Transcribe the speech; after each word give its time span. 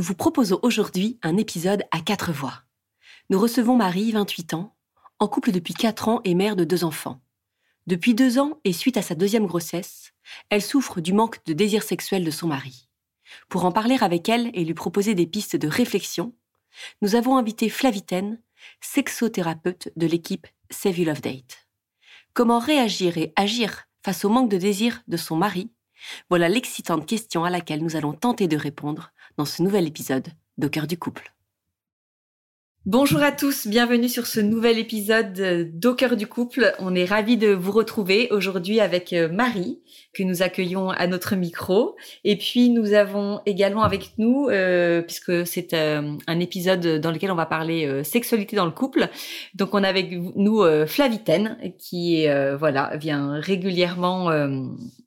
Nous 0.00 0.06
vous 0.06 0.14
proposons 0.14 0.58
aujourd'hui 0.62 1.18
un 1.22 1.36
épisode 1.36 1.82
à 1.90 2.00
quatre 2.00 2.32
voix. 2.32 2.62
Nous 3.28 3.38
recevons 3.38 3.76
Marie, 3.76 4.12
28 4.12 4.54
ans, 4.54 4.74
en 5.18 5.28
couple 5.28 5.52
depuis 5.52 5.74
4 5.74 6.08
ans 6.08 6.20
et 6.24 6.34
mère 6.34 6.56
de 6.56 6.64
deux 6.64 6.84
enfants. 6.84 7.20
Depuis 7.86 8.14
deux 8.14 8.38
ans 8.38 8.58
et 8.64 8.72
suite 8.72 8.96
à 8.96 9.02
sa 9.02 9.14
deuxième 9.14 9.44
grossesse, 9.44 10.14
elle 10.48 10.62
souffre 10.62 11.02
du 11.02 11.12
manque 11.12 11.44
de 11.44 11.52
désir 11.52 11.82
sexuel 11.82 12.24
de 12.24 12.30
son 12.30 12.46
mari. 12.46 12.88
Pour 13.50 13.66
en 13.66 13.72
parler 13.72 13.98
avec 14.00 14.30
elle 14.30 14.50
et 14.54 14.64
lui 14.64 14.72
proposer 14.72 15.14
des 15.14 15.26
pistes 15.26 15.56
de 15.56 15.68
réflexion, 15.68 16.34
nous 17.02 17.14
avons 17.14 17.36
invité 17.36 17.68
Flavitaine, 17.68 18.40
sexothérapeute 18.80 19.92
de 19.96 20.06
l'équipe 20.06 20.46
Save 20.70 20.98
You 20.98 21.04
Love 21.04 21.20
Date. 21.20 21.68
Comment 22.32 22.58
réagir 22.58 23.18
et 23.18 23.34
agir 23.36 23.84
face 24.02 24.24
au 24.24 24.30
manque 24.30 24.50
de 24.50 24.56
désir 24.56 25.02
de 25.08 25.18
son 25.18 25.36
mari? 25.36 25.70
Voilà 26.30 26.48
l'excitante 26.48 27.06
question 27.06 27.44
à 27.44 27.50
laquelle 27.50 27.82
nous 27.82 27.96
allons 27.96 28.14
tenter 28.14 28.48
de 28.48 28.56
répondre 28.56 29.12
ce 29.44 29.62
nouvel 29.62 29.86
épisode 29.86 30.28
d'Au 30.58 30.68
du 30.68 30.98
couple. 30.98 31.32
Bonjour 32.86 33.22
à 33.22 33.30
tous, 33.30 33.66
bienvenue 33.66 34.08
sur 34.08 34.26
ce 34.26 34.40
nouvel 34.40 34.78
épisode 34.78 35.70
d'Au 35.78 35.94
cœur 35.94 36.16
du 36.16 36.26
couple. 36.26 36.72
On 36.78 36.94
est 36.94 37.04
ravis 37.04 37.36
de 37.36 37.52
vous 37.52 37.72
retrouver 37.72 38.28
aujourd'hui 38.30 38.80
avec 38.80 39.12
euh, 39.12 39.28
Marie, 39.28 39.82
que 40.14 40.22
nous 40.22 40.40
accueillons 40.40 40.88
à 40.88 41.06
notre 41.06 41.36
micro. 41.36 41.94
Et 42.24 42.36
puis 42.36 42.70
nous 42.70 42.94
avons 42.94 43.42
également 43.44 43.82
avec 43.82 44.12
nous, 44.16 44.48
euh, 44.48 45.02
puisque 45.02 45.46
c'est 45.46 45.74
euh, 45.74 46.16
un 46.26 46.40
épisode 46.40 47.00
dans 47.02 47.10
lequel 47.10 47.30
on 47.30 47.36
va 47.36 47.44
parler 47.44 48.02
sexualité 48.02 48.56
dans 48.56 48.64
le 48.64 48.70
couple, 48.70 49.10
donc 49.54 49.74
on 49.74 49.84
a 49.84 49.88
avec 49.88 50.10
nous 50.10 50.64
Flavitaine, 50.86 51.58
qui 51.78 52.26
voilà 52.58 52.96
vient 52.96 53.38
régulièrement 53.40 54.30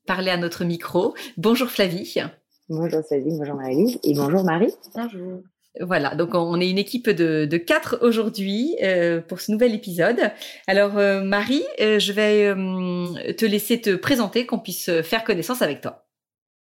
parler 0.06 0.30
à 0.30 0.38
notre 0.38 0.64
micro. 0.64 1.16
Bonjour 1.38 1.70
Flavie. 1.70 2.20
Bonjour 2.70 3.04
Sabine, 3.04 3.38
bonjour 3.38 3.56
Marie 3.56 4.00
et 4.04 4.14
bonjour 4.14 4.44
Marie. 4.46 4.74
Bonjour. 4.96 5.42
Voilà, 5.82 6.16
donc 6.16 6.34
on 6.34 6.62
est 6.62 6.70
une 6.70 6.78
équipe 6.78 7.10
de, 7.10 7.46
de 7.46 7.58
quatre 7.58 7.98
aujourd'hui 8.02 8.78
euh, 8.82 9.20
pour 9.22 9.42
ce 9.42 9.52
nouvel 9.52 9.74
épisode. 9.74 10.32
Alors 10.68 10.98
euh, 10.98 11.22
Marie, 11.22 11.64
euh, 11.82 12.00
je 12.00 12.14
vais 12.14 13.34
te 13.34 13.46
laisser 13.46 13.82
te 13.82 13.96
présenter, 13.96 14.46
qu'on 14.46 14.60
puisse 14.60 14.90
faire 15.02 15.26
connaissance 15.26 15.62
avec 15.62 15.82
toi. 15.82 16.08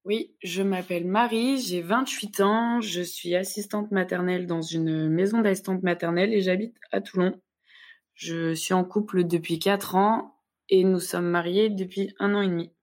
Oui, 0.03 0.35
je 0.43 0.61
m'appelle 0.61 1.05
Marie, 1.05 1.61
j'ai 1.61 1.81
28 1.81 2.41
ans, 2.41 2.81
je 2.81 3.01
suis 3.01 3.35
assistante 3.35 3.91
maternelle 3.91 4.45
dans 4.45 4.61
une 4.61 5.07
maison 5.07 5.39
d'assistante 5.39 5.83
maternelle 5.83 6.33
et 6.33 6.41
j'habite 6.41 6.75
à 6.91 6.99
Toulon. 6.99 7.39
Je 8.13 8.53
suis 8.53 8.73
en 8.73 8.83
couple 8.83 9.23
depuis 9.23 9.59
4 9.59 9.95
ans 9.95 10.35
et 10.67 10.83
nous 10.83 10.99
sommes 10.99 11.29
mariés 11.29 11.69
depuis 11.69 12.13
un 12.19 12.35
an 12.35 12.41
et 12.41 12.47
demi. 12.47 12.73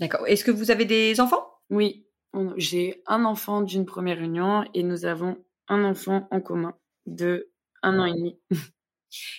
D'accord. 0.00 0.26
Est-ce 0.26 0.44
que 0.44 0.50
vous 0.50 0.70
avez 0.70 0.84
des 0.84 1.20
enfants? 1.20 1.46
Oui, 1.70 2.07
j'ai 2.56 3.02
un 3.06 3.24
enfant 3.24 3.62
d'une 3.62 3.86
première 3.86 4.20
union 4.20 4.64
et 4.74 4.82
nous 4.82 5.04
avons 5.04 5.36
un 5.68 5.84
enfant 5.84 6.28
en 6.30 6.40
commun 6.40 6.74
de 7.06 7.50
un 7.82 7.98
an 7.98 8.06
et 8.06 8.12
demi. 8.12 8.38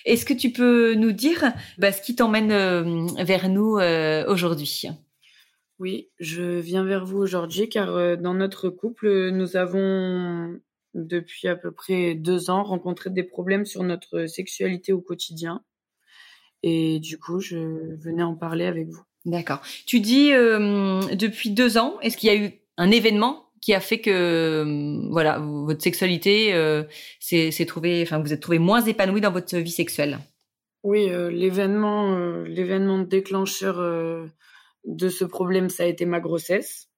Est-ce 0.04 0.24
que 0.24 0.34
tu 0.34 0.52
peux 0.52 0.94
nous 0.94 1.12
dire 1.12 1.52
bah, 1.78 1.92
ce 1.92 2.02
qui 2.02 2.16
t'emmène 2.16 2.52
euh, 2.52 3.06
vers 3.22 3.48
nous 3.48 3.78
euh, 3.78 4.26
aujourd'hui? 4.26 4.88
Oui, 5.78 6.10
je 6.18 6.42
viens 6.58 6.84
vers 6.84 7.04
vous 7.04 7.18
aujourd'hui 7.18 7.68
car 7.68 7.90
euh, 7.90 8.16
dans 8.16 8.34
notre 8.34 8.68
couple, 8.68 9.30
nous 9.30 9.56
avons 9.56 10.58
depuis 10.94 11.46
à 11.46 11.54
peu 11.54 11.70
près 11.70 12.14
deux 12.14 12.50
ans 12.50 12.64
rencontré 12.64 13.10
des 13.10 13.22
problèmes 13.22 13.64
sur 13.64 13.84
notre 13.84 14.26
sexualité 14.26 14.92
au 14.92 15.00
quotidien. 15.00 15.62
Et 16.62 16.98
du 16.98 17.18
coup, 17.18 17.40
je 17.40 17.56
venais 17.96 18.24
en 18.24 18.34
parler 18.34 18.66
avec 18.66 18.88
vous. 18.88 19.02
D'accord. 19.24 19.60
Tu 19.86 20.00
dis 20.00 20.30
depuis 20.30 21.50
deux 21.50 21.78
ans, 21.78 21.98
est-ce 22.00 22.16
qu'il 22.16 22.28
y 22.28 22.32
a 22.32 22.36
eu 22.36 22.59
un 22.80 22.90
événement 22.90 23.50
qui 23.60 23.74
a 23.74 23.80
fait 23.80 24.00
que 24.00 24.10
euh, 24.10 25.08
voilà 25.10 25.38
votre 25.38 25.82
sexualité 25.82 26.54
euh, 26.54 26.84
s'est 27.20 27.66
trouvé 27.66 28.02
enfin 28.02 28.18
vous 28.18 28.32
êtes 28.32 28.40
trouvé 28.40 28.58
moins 28.58 28.80
épanoui 28.80 29.20
dans 29.20 29.30
votre 29.30 29.56
vie 29.58 29.70
sexuelle. 29.70 30.18
Oui 30.82 31.10
euh, 31.10 31.30
l'événement 31.30 32.42
l'événement 32.44 32.98
déclencheur 33.00 33.76
de 34.84 35.08
ce 35.10 35.24
problème 35.26 35.68
ça 35.68 35.82
a 35.82 35.86
été 35.86 36.06
ma 36.06 36.20
grossesse. 36.20 36.88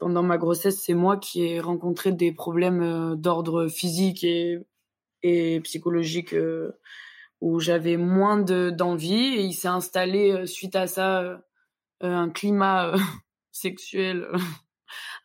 Pendant 0.00 0.24
ma 0.24 0.38
grossesse 0.38 0.82
c'est 0.84 0.94
moi 0.94 1.18
qui 1.18 1.44
ai 1.44 1.60
rencontré 1.60 2.10
des 2.10 2.32
problèmes 2.32 3.14
d'ordre 3.14 3.68
physique 3.68 4.26
et 5.22 5.60
psychologique 5.60 6.34
où 7.40 7.60
j'avais 7.60 7.96
moins 7.96 8.38
de 8.38 8.70
d'envie. 8.70 9.36
Et 9.36 9.42
il 9.42 9.52
s'est 9.52 9.68
installé 9.68 10.48
suite 10.48 10.74
à 10.74 10.88
ça 10.88 11.40
un 12.00 12.28
climat 12.30 12.94
sexuel 13.52 14.26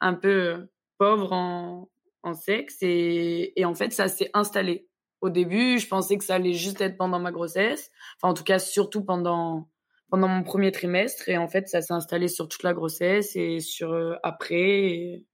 un 0.01 0.13
peu 0.13 0.29
euh, 0.29 0.71
pauvre 0.97 1.33
en, 1.33 1.87
sexe 2.33 2.77
et, 2.81 3.53
en 3.65 3.75
fait 3.75 3.93
ça 3.93 4.07
s'est 4.07 4.31
installé. 4.33 4.87
Au 5.21 5.29
début, 5.29 5.79
je 5.79 5.87
pensais 5.87 6.17
que 6.17 6.23
ça 6.23 6.35
allait 6.35 6.53
juste 6.53 6.81
être 6.81 6.97
pendant 6.97 7.19
ma 7.19 7.31
grossesse, 7.31 7.91
enfin 8.17 8.31
en 8.31 8.33
tout 8.33 8.43
cas 8.43 8.59
surtout 8.59 9.03
pendant 9.03 9.69
pendant 10.09 10.27
mon 10.27 10.43
premier 10.43 10.71
trimestre 10.71 11.29
et 11.29 11.37
en 11.37 11.47
fait 11.47 11.67
ça 11.67 11.81
s'est 11.81 11.93
installé 11.93 12.27
sur 12.27 12.47
toute 12.47 12.63
la 12.63 12.73
grossesse 12.73 13.35
et 13.35 13.59
sur 13.59 13.93
euh, 13.93 14.15
après 14.23 14.55
et, 14.55 15.25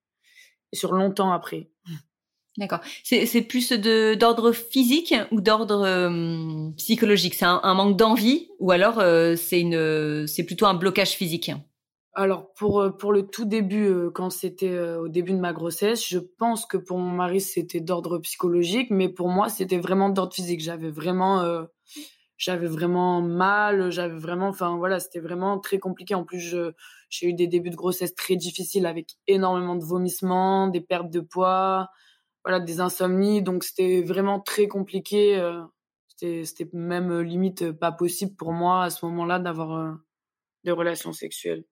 sur 0.73 0.93
longtemps 0.93 1.31
après. 1.31 1.69
D'accord. 2.57 2.81
C'est 3.03 3.41
plus 3.41 3.71
d'ordre 3.71 4.51
physique 4.51 5.13
ou 5.31 5.39
d'ordre 5.39 5.85
euh, 5.85 6.69
psychologique? 6.77 7.35
C'est 7.35 7.45
un, 7.45 7.73
manque 7.73 7.97
d'envie 7.97 8.49
ou 8.59 8.71
alors 8.71 9.01
c'est 9.37 10.43
plutôt 10.45 10.65
un 10.65 10.73
blocage 10.73 11.11
physique? 11.11 11.51
Alors 12.13 12.51
pour 12.53 12.81
euh, 12.81 12.89
pour 12.89 13.13
le 13.13 13.25
tout 13.25 13.45
début, 13.45 13.85
euh, 13.85 14.11
quand 14.11 14.29
c'était 14.29 14.69
euh, 14.69 14.99
au 15.01 15.07
début 15.07 15.31
de 15.31 15.39
ma 15.39 15.53
grossesse, 15.53 16.05
je 16.05 16.19
pense 16.19 16.65
que 16.65 16.75
pour 16.75 16.97
mon 16.97 17.11
mari 17.11 17.39
c'était 17.39 17.79
d'ordre 17.79 18.19
psychologique, 18.19 18.89
mais 18.91 19.07
pour 19.07 19.29
moi 19.29 19.47
c'était 19.47 19.77
vraiment 19.79 20.09
d'ordre 20.09 20.33
physique. 20.33 20.59
J'avais 20.61 20.89
vraiment 20.89 21.65
j'avais 22.37 22.67
vraiment 22.67 23.21
mal, 23.21 23.91
j'avais 23.91 24.17
vraiment, 24.17 24.49
enfin 24.49 24.77
voilà, 24.77 24.99
c'était 24.99 25.19
vraiment 25.19 25.59
très 25.59 25.79
compliqué. 25.79 26.15
En 26.15 26.25
plus, 26.25 26.55
j'ai 27.09 27.27
eu 27.27 27.33
des 27.33 27.47
débuts 27.47 27.69
de 27.69 27.75
grossesse 27.75 28.15
très 28.15 28.35
difficiles 28.35 28.85
avec 28.87 29.15
énormément 29.27 29.75
de 29.75 29.83
vomissements, 29.85 30.67
des 30.67 30.81
pertes 30.81 31.11
de 31.11 31.19
poids, 31.21 31.89
voilà, 32.43 32.59
des 32.59 32.79
insomnies. 32.81 33.41
Donc 33.43 33.63
c'était 33.63 34.01
vraiment 34.03 34.39
très 34.39 34.67
compliqué. 34.67 35.39
c'était 36.07 36.45
c'était 36.45 36.69
même 36.73 37.21
limite 37.21 37.71
pas 37.73 37.91
possible 37.91 38.35
pour 38.35 38.53
moi 38.53 38.83
à 38.85 38.89
ce 38.89 39.05
moment-là 39.05 39.39
d'avoir 39.39 39.97
des 40.65 40.71
relations 40.71 41.13
sexuelles. 41.13 41.65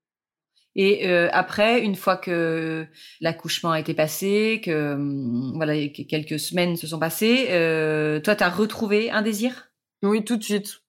Et 0.82 1.10
euh, 1.10 1.28
après, 1.34 1.82
une 1.82 1.96
fois 1.96 2.16
que 2.16 2.88
l'accouchement 3.20 3.72
a 3.72 3.82
été 3.82 3.94
passé, 3.94 4.62
que 4.64 4.94
hum, 4.94 5.52
voilà, 5.56 5.74
quelques 5.90 6.40
semaines 6.40 6.78
se 6.78 6.88
sont 6.88 7.00
passées, 7.00 7.48
euh, 7.50 8.22
toi, 8.22 8.34
tu 8.34 8.46
as 8.46 8.50
retrouvé 8.50 9.12
un 9.12 9.22
désir? 9.22 9.72
Oui, 10.04 10.24
tout 10.24 10.38
de 10.38 10.44
suite. 10.44 10.80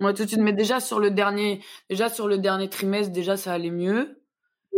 Moi, 0.00 0.12
tout 0.12 0.24
de 0.24 0.28
suite. 0.28 0.42
Mais 0.42 0.52
déjà 0.52 0.80
sur 0.80 1.00
le 1.00 1.10
dernier, 1.10 1.62
déjà 1.88 2.10
sur 2.10 2.28
le 2.28 2.36
dernier 2.36 2.68
trimestre, 2.68 3.10
déjà 3.10 3.38
ça 3.38 3.54
allait 3.54 3.70
mieux. 3.70 4.20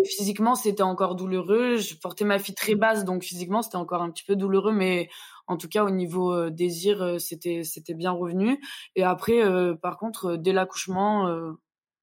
Physiquement, 0.04 0.54
c'était 0.54 0.84
encore 0.84 1.16
douloureux. 1.16 1.78
Je 1.78 1.96
portais 1.96 2.24
ma 2.24 2.38
fille 2.38 2.54
très 2.54 2.76
basse, 2.76 3.04
donc 3.04 3.24
physiquement, 3.24 3.62
c'était 3.62 3.74
encore 3.74 4.02
un 4.02 4.10
petit 4.12 4.24
peu 4.24 4.36
douloureux. 4.36 4.72
Mais 4.72 5.08
en 5.48 5.56
tout 5.56 5.68
cas, 5.68 5.82
au 5.82 5.90
niveau 5.90 6.32
euh, 6.32 6.48
désir, 6.48 7.02
euh, 7.02 7.18
c'était 7.18 7.64
c'était 7.64 7.94
bien 7.94 8.12
revenu. 8.12 8.60
Et 8.94 9.02
après, 9.02 9.42
par 9.82 9.98
contre, 9.98 10.36
dès 10.36 10.52
l'accouchement, 10.52 11.26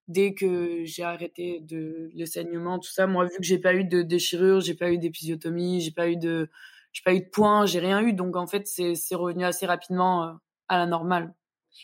dès 0.07 0.33
que 0.33 0.83
j'ai 0.86 1.04
arrêté 1.04 1.59
de 1.62 2.09
les 2.13 2.25
saignements, 2.25 2.80
tout 2.80 2.92
ça, 2.92 3.07
moi, 3.07 3.25
vu 3.25 3.38
que 3.38 3.44
j'ai 3.44 3.59
pas 3.59 3.74
eu 3.75 3.83
de 3.86 4.01
déchirure, 4.01 4.62
j'ai 4.62 4.75
pas 4.75 4.92
eu 4.92 4.98
d'épisiotomie, 4.98 5.81
j'ai 5.81 5.92
pas 5.92 6.09
eu 6.09 6.18
de 6.18 6.50
j'ai 6.94 7.01
pas 7.04 7.13
eu 7.13 7.19
de 7.21 7.30
points, 7.30 7.65
j'ai 7.65 7.80
rien 7.80 8.01
eu. 8.01 8.13
Donc 8.13 8.36
en 8.36 8.48
fait, 8.48 8.68
c'est 8.68 8.95
c'est 8.95 9.15
revenu 9.15 9.44
assez 9.45 9.65
rapidement 9.65 10.39
à 10.69 10.77
la 10.77 10.86
normale. 10.86 11.33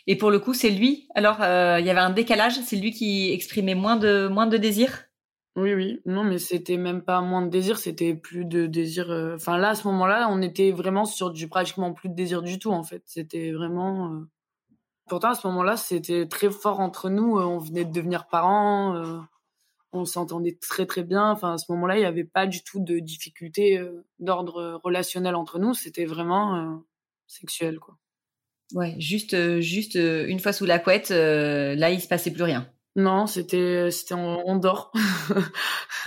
Et 0.08 0.18
pour 0.18 0.32
le 0.32 0.40
coup, 0.40 0.54
c'est 0.54 0.72
lui. 0.72 1.08
Alors, 1.16 1.38
il 1.40 1.86
y 1.86 1.90
avait 1.90 2.00
un 2.00 2.10
décalage. 2.12 2.60
C'est 2.62 2.78
lui 2.78 2.92
qui 2.92 3.32
exprimait 3.32 3.76
moins 3.76 3.98
de 3.98 4.28
moins 4.28 4.48
de 4.48 4.58
désir? 4.58 5.06
Oui, 5.56 5.74
oui. 5.76 6.02
Non, 6.06 6.24
mais 6.24 6.40
c'était 6.40 6.78
même 6.78 7.04
pas 7.04 7.22
moins 7.22 7.44
de 7.44 7.50
désir, 7.50 7.78
c'était 7.78 8.16
plus 8.16 8.44
de 8.46 8.66
désir. 8.66 9.12
Euh, 9.12 9.36
enfin, 9.36 9.58
là, 9.60 9.70
à 9.70 9.76
ce 9.76 9.88
moment-là, 9.88 10.28
on 10.32 10.42
était 10.42 10.72
vraiment 10.72 11.06
sur 11.06 11.30
du 11.32 11.48
pratiquement 11.48 11.94
plus 11.94 12.10
de 12.10 12.16
désir 12.16 12.42
du 12.42 12.58
tout, 12.58 12.72
en 12.72 12.84
fait. 12.84 13.04
C'était 13.06 13.52
vraiment. 13.52 14.12
Euh, 14.14 14.30
pourtant, 15.08 15.30
à 15.30 15.36
ce 15.36 15.48
moment-là, 15.48 15.78
c'était 15.78 16.28
très 16.28 16.50
fort 16.50 16.80
entre 16.80 17.10
nous. 17.10 17.38
Euh, 17.38 17.44
on 17.44 17.58
venait 17.58 17.86
de 17.86 17.92
devenir 17.92 18.28
parents. 18.28 19.26
On 19.92 20.06
s'entendait 20.06 20.58
très, 20.60 20.86
très 20.86 21.04
bien. 21.04 21.32
Enfin, 21.32 21.54
à 21.54 21.58
ce 21.58 21.72
moment-là, 21.72 21.98
il 21.98 22.00
n'y 22.00 22.06
avait 22.06 22.24
pas 22.24 22.48
du 22.48 22.64
tout 22.64 22.80
de 22.80 23.00
difficulté 23.00 23.80
d'ordre 24.20 24.80
relationnel 24.84 25.36
entre 25.36 25.60
nous. 25.60 25.74
C'était 25.74 26.06
vraiment 26.06 26.84
sexuel, 27.28 27.80
quoi. 27.80 27.98
Ouais, 28.74 28.96
juste, 28.98 29.60
juste 29.60 29.94
une 29.96 30.40
fois 30.40 30.52
sous 30.52 30.66
la 30.66 30.80
couette, 30.80 31.12
là, 31.12 31.92
il 31.92 32.02
se 32.02 32.08
passait 32.08 32.32
plus 32.32 32.44
rien. 32.44 32.68
Non, 32.96 33.26
c'était 33.26 33.90
c'était 33.90 34.14
on, 34.14 34.56
dort. 34.58 34.92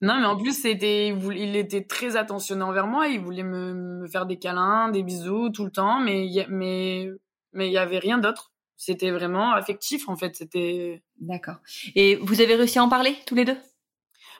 non, 0.00 0.18
mais 0.18 0.26
en 0.26 0.36
plus 0.36 0.52
c'était 0.62 1.08
il, 1.08 1.54
était 1.54 1.84
très 1.84 2.16
attentionné 2.16 2.62
envers 2.62 2.88
moi. 2.88 3.06
Il 3.06 3.20
voulait 3.20 3.44
me, 3.44 3.72
me, 3.72 4.08
faire 4.08 4.26
des 4.26 4.36
câlins, 4.36 4.90
des 4.90 5.04
bisous 5.04 5.50
tout 5.50 5.64
le 5.64 5.70
temps, 5.70 6.00
mais 6.00 6.28
mais 6.48 7.08
mais 7.58 7.68
il 7.68 7.72
y 7.72 7.78
avait 7.78 7.98
rien 7.98 8.18
d'autre. 8.18 8.52
C'était 8.76 9.10
vraiment 9.10 9.52
affectif 9.52 10.08
en 10.08 10.16
fait. 10.16 10.36
C'était. 10.36 11.02
D'accord. 11.20 11.56
Et 11.94 12.16
vous 12.16 12.40
avez 12.40 12.54
réussi 12.54 12.78
à 12.78 12.84
en 12.84 12.88
parler 12.88 13.16
tous 13.26 13.34
les 13.34 13.44
deux? 13.44 13.56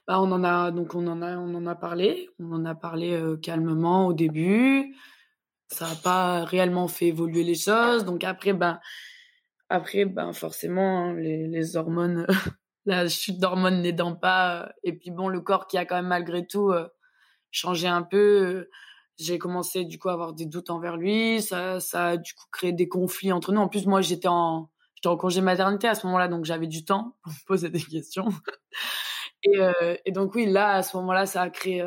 Bah 0.07 0.21
on 0.21 0.31
en 0.33 0.43
a 0.45 0.71
donc 0.71 0.95
on 0.95 1.07
en 1.07 1.21
a 1.21 1.37
on 1.37 1.55
en 1.55 1.67
a 1.67 1.75
parlé. 1.75 2.31
On 2.39 2.53
en 2.53 2.65
a 2.65 2.75
parlé 2.75 3.13
euh, 3.13 3.37
calmement 3.37 4.07
au 4.07 4.13
début. 4.13 4.95
Ça 5.67 5.89
n'a 5.89 5.97
pas 5.97 6.45
réellement 6.45 6.89
fait 6.89 7.09
évoluer 7.09 7.43
les 7.43 7.57
choses. 7.57 8.05
Donc 8.05 8.23
après 8.25 8.53
ben 8.53 8.81
après, 9.71 10.07
ben 10.07 10.33
forcément, 10.33 11.05
hein, 11.05 11.15
les, 11.15 11.47
les, 11.47 11.77
hormones, 11.77 12.27
la 12.87 13.07
chute 13.09 13.39
d'hormones 13.39 13.83
n'aidant 13.83 14.15
pas, 14.15 14.73
et 14.83 14.95
puis 14.95 15.11
bon, 15.11 15.29
le 15.29 15.41
corps 15.43 15.67
qui 15.67 15.77
a 15.77 15.85
quand 15.85 15.97
même 15.97 16.07
malgré 16.07 16.47
tout 16.47 16.71
euh, 16.71 16.89
changé 17.51 17.87
un 17.87 18.03
peu. 18.03 18.17
Euh, 18.47 18.71
j'ai 19.19 19.39
commencé 19.39 19.85
du 19.85 19.99
coup 19.99 20.09
à 20.09 20.13
avoir 20.13 20.33
des 20.33 20.47
doutes 20.47 20.71
envers 20.71 20.97
lui. 20.97 21.43
Ça, 21.43 21.81
ça 21.81 22.07
a 22.07 22.17
du 22.17 22.35
coup 22.35 22.47
créé 22.53 22.73
des 22.73 22.89
conflits 22.89 23.33
entre 23.33 23.53
nous. 23.53 23.61
En 23.61 23.69
plus, 23.69 23.87
moi, 23.87 24.01
j'étais 24.01 24.29
en, 24.29 24.71
j'étais 24.95 25.09
en 25.09 25.17
congé 25.17 25.41
maternité 25.41 25.89
à 25.89 25.95
ce 25.95 26.07
moment-là, 26.07 26.29
donc 26.29 26.45
j'avais 26.45 26.67
du 26.67 26.85
temps 26.85 27.17
pour 27.23 27.33
me 27.33 27.47
poser 27.47 27.71
des 27.71 27.83
questions. 27.83 28.29
et, 29.43 29.59
euh, 29.59 29.97
et, 30.05 30.13
donc 30.13 30.35
oui, 30.35 30.47
là, 30.47 30.75
à 30.75 30.83
ce 30.83 30.97
moment-là, 30.97 31.27
ça 31.27 31.43
a 31.43 31.51
créé 31.51 31.85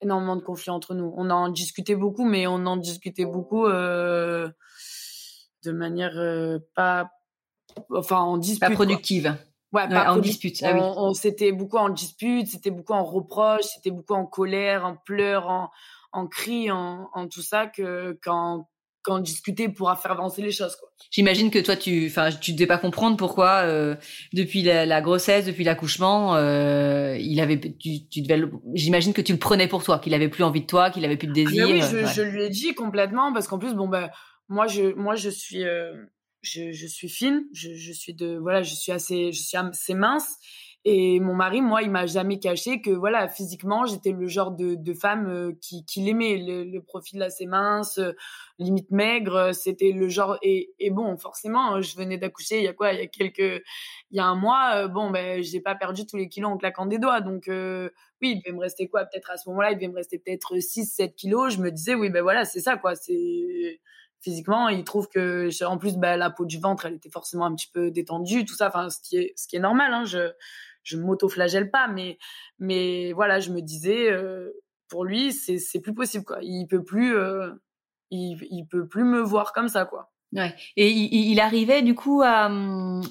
énormément 0.00 0.36
de 0.36 0.42
conflits 0.42 0.70
entre 0.70 0.94
nous. 0.94 1.12
On 1.16 1.30
en 1.30 1.48
discutait 1.48 1.96
beaucoup, 1.96 2.24
mais 2.24 2.46
on 2.46 2.66
en 2.66 2.76
discutait 2.76 3.24
beaucoup 3.24 3.66
euh, 3.66 4.48
de 5.64 5.72
manière 5.72 6.16
euh, 6.16 6.58
pas, 6.74 7.10
enfin 7.90 8.18
en 8.18 8.36
dispute. 8.36 8.68
Pas 8.68 8.74
productive. 8.74 9.36
Ouais, 9.72 9.88
pas 9.88 10.12
en 10.12 10.18
dispute. 10.18 10.62
Ah 10.62 10.76
on, 10.76 11.14
c'était 11.14 11.50
beaucoup 11.50 11.78
en 11.78 11.88
dispute, 11.88 12.46
c'était 12.46 12.70
beaucoup 12.70 12.92
en 12.92 13.02
reproche, 13.02 13.64
c'était 13.64 13.90
beaucoup 13.90 14.14
en 14.14 14.24
colère, 14.24 14.86
en 14.86 14.94
pleurs, 14.94 15.48
en, 15.48 15.70
en 16.14 16.26
cris, 16.26 16.70
en, 16.70 17.10
en 17.12 17.28
tout 17.28 17.42
ça 17.42 17.66
que 17.66 18.18
quand 18.22 18.68
quand 19.04 19.18
discuter 19.18 19.68
pourra 19.68 19.96
faire 19.96 20.12
avancer 20.12 20.40
les 20.40 20.50
choses. 20.50 20.78
J'imagine 21.10 21.50
que 21.50 21.58
toi, 21.58 21.76
tu, 21.76 22.06
enfin, 22.06 22.30
tu 22.30 22.54
devais 22.54 22.66
pas 22.66 22.78
comprendre 22.78 23.18
pourquoi 23.18 23.60
euh, 23.64 23.96
depuis 24.32 24.62
la, 24.62 25.00
grossesse, 25.02 25.44
depuis 25.44 25.62
l'accouchement, 25.62 26.36
euh, 26.36 27.14
il 27.20 27.38
avait, 27.40 27.60
tu, 27.60 28.08
tu 28.08 28.22
devais, 28.22 28.42
j'imagine 28.72 29.12
que 29.12 29.20
tu 29.20 29.32
le 29.32 29.38
prenais 29.38 29.68
pour 29.68 29.84
toi, 29.84 29.98
qu'il 29.98 30.14
avait 30.14 30.30
plus 30.30 30.42
envie 30.42 30.62
de 30.62 30.66
toi, 30.66 30.88
qu'il 30.88 31.04
avait 31.04 31.18
plus 31.18 31.28
de 31.28 31.32
ah, 31.32 31.34
désir. 31.34 31.66
oui, 31.68 31.82
je, 31.82 32.06
je, 32.06 32.22
lui 32.22 32.44
ai 32.44 32.48
dit 32.48 32.74
complètement 32.74 33.30
parce 33.34 33.46
qu'en 33.46 33.58
plus, 33.58 33.74
bon 33.74 33.88
ben, 33.88 34.08
moi 34.48 34.66
je 34.66 34.94
moi 34.94 35.14
je 35.14 35.28
suis 35.28 35.64
euh, 35.64 35.92
je, 36.42 36.72
je, 36.72 36.86
suis 36.86 37.08
fine 37.08 37.44
je, 37.52 37.74
je, 37.74 37.92
suis 37.92 38.14
de 38.14 38.36
voilà 38.36 38.62
je 38.62 38.74
suis 38.74 38.92
assez 38.92 39.32
je 39.32 39.40
suis 39.40 39.56
assez 39.56 39.94
mince 39.94 40.36
et 40.86 41.18
mon 41.18 41.34
mari 41.34 41.62
moi 41.62 41.82
il 41.82 41.90
m'a 41.90 42.06
jamais 42.06 42.38
caché 42.38 42.82
que 42.82 42.90
voilà 42.90 43.28
physiquement 43.28 43.86
j'étais 43.86 44.12
le 44.12 44.26
genre 44.26 44.50
de, 44.50 44.74
de 44.74 44.92
femme 44.92 45.26
euh, 45.28 45.52
qui, 45.60 45.84
qui 45.86 46.02
l'aimait 46.02 46.36
le, 46.36 46.64
le, 46.64 46.82
profil 46.82 47.22
assez 47.22 47.46
mince 47.46 47.98
euh, 47.98 48.12
limite 48.58 48.90
maigre 48.90 49.52
c'était 49.54 49.92
le 49.92 50.08
genre 50.08 50.36
et, 50.42 50.74
et 50.78 50.90
bon 50.90 51.16
forcément 51.16 51.80
je 51.80 51.96
venais 51.96 52.18
d'accoucher 52.18 52.58
il 52.58 52.64
y 52.64 52.68
a 52.68 52.74
quoi? 52.74 52.92
Il 52.92 53.00
y 53.00 53.02
a 53.02 53.06
quelques 53.06 53.62
il 54.10 54.16
y 54.16 54.20
a 54.20 54.26
un 54.26 54.34
mois 54.34 54.88
bon 54.88 55.10
ben 55.10 55.42
j'ai 55.42 55.60
pas 55.60 55.74
perdu 55.74 56.06
tous 56.06 56.18
les 56.18 56.28
kilos 56.28 56.50
en 56.52 56.58
claquant 56.58 56.86
des 56.86 56.98
doigts 56.98 57.22
donc 57.22 57.44
oui 57.48 58.32
il 58.32 58.42
devait 58.42 58.54
me 58.54 58.60
rester 58.60 58.86
quoi? 58.88 59.04
Peut-être 59.06 59.30
à 59.30 59.38
ce 59.38 59.48
moment-là 59.48 59.72
il 59.72 59.76
devait 59.76 59.88
me 59.88 59.96
rester 59.96 60.18
peut-être 60.18 60.58
6 60.58 60.84
7 60.84 61.16
kilos 61.16 61.54
je 61.54 61.60
me 61.60 61.70
disais 61.70 61.94
oui 61.94 62.10
ben 62.10 62.22
voilà 62.22 62.44
c'est 62.44 62.60
ça 62.60 62.76
quoi 62.76 62.94
c'est 62.94 63.80
physiquement. 64.24 64.68
Il 64.68 64.84
trouve 64.84 65.08
que, 65.08 65.50
en 65.64 65.76
plus, 65.76 65.96
bah, 65.98 66.16
la 66.16 66.30
peau 66.30 66.46
du 66.46 66.58
ventre, 66.58 66.86
elle 66.86 66.94
était 66.94 67.10
forcément 67.10 67.44
un 67.44 67.54
petit 67.54 67.68
peu 67.70 67.90
détendue, 67.90 68.46
tout 68.46 68.54
ça. 68.54 68.68
Enfin, 68.68 68.88
ce 68.88 68.98
qui 69.00 69.18
est, 69.18 69.34
ce 69.36 69.46
qui 69.46 69.56
est 69.56 69.60
normal. 69.60 69.92
Hein, 69.92 70.04
je, 70.06 70.32
je 70.84 70.96
m'auto-flagelle 70.96 71.70
pas, 71.70 71.88
mais, 71.88 72.18
mais 72.58 73.12
voilà, 73.12 73.40
je 73.40 73.50
me 73.50 73.60
disais, 73.60 74.10
euh, 74.10 74.50
pour 74.88 75.04
lui, 75.04 75.32
c'est, 75.32 75.58
c'est 75.58 75.80
plus 75.80 75.94
possible, 75.94 76.24
quoi. 76.24 76.38
Il 76.42 76.66
peut 76.66 76.84
plus, 76.84 77.16
euh, 77.16 77.50
il, 78.10 78.38
il 78.50 78.66
peut 78.70 78.86
plus 78.86 79.04
me 79.04 79.20
voir 79.20 79.52
comme 79.52 79.68
ça, 79.68 79.84
quoi. 79.84 80.12
Ouais. 80.32 80.54
Et 80.76 80.90
il, 80.90 81.32
il 81.32 81.40
arrivait 81.40 81.82
du 81.82 81.94
coup 81.94 82.22
à, 82.22 82.50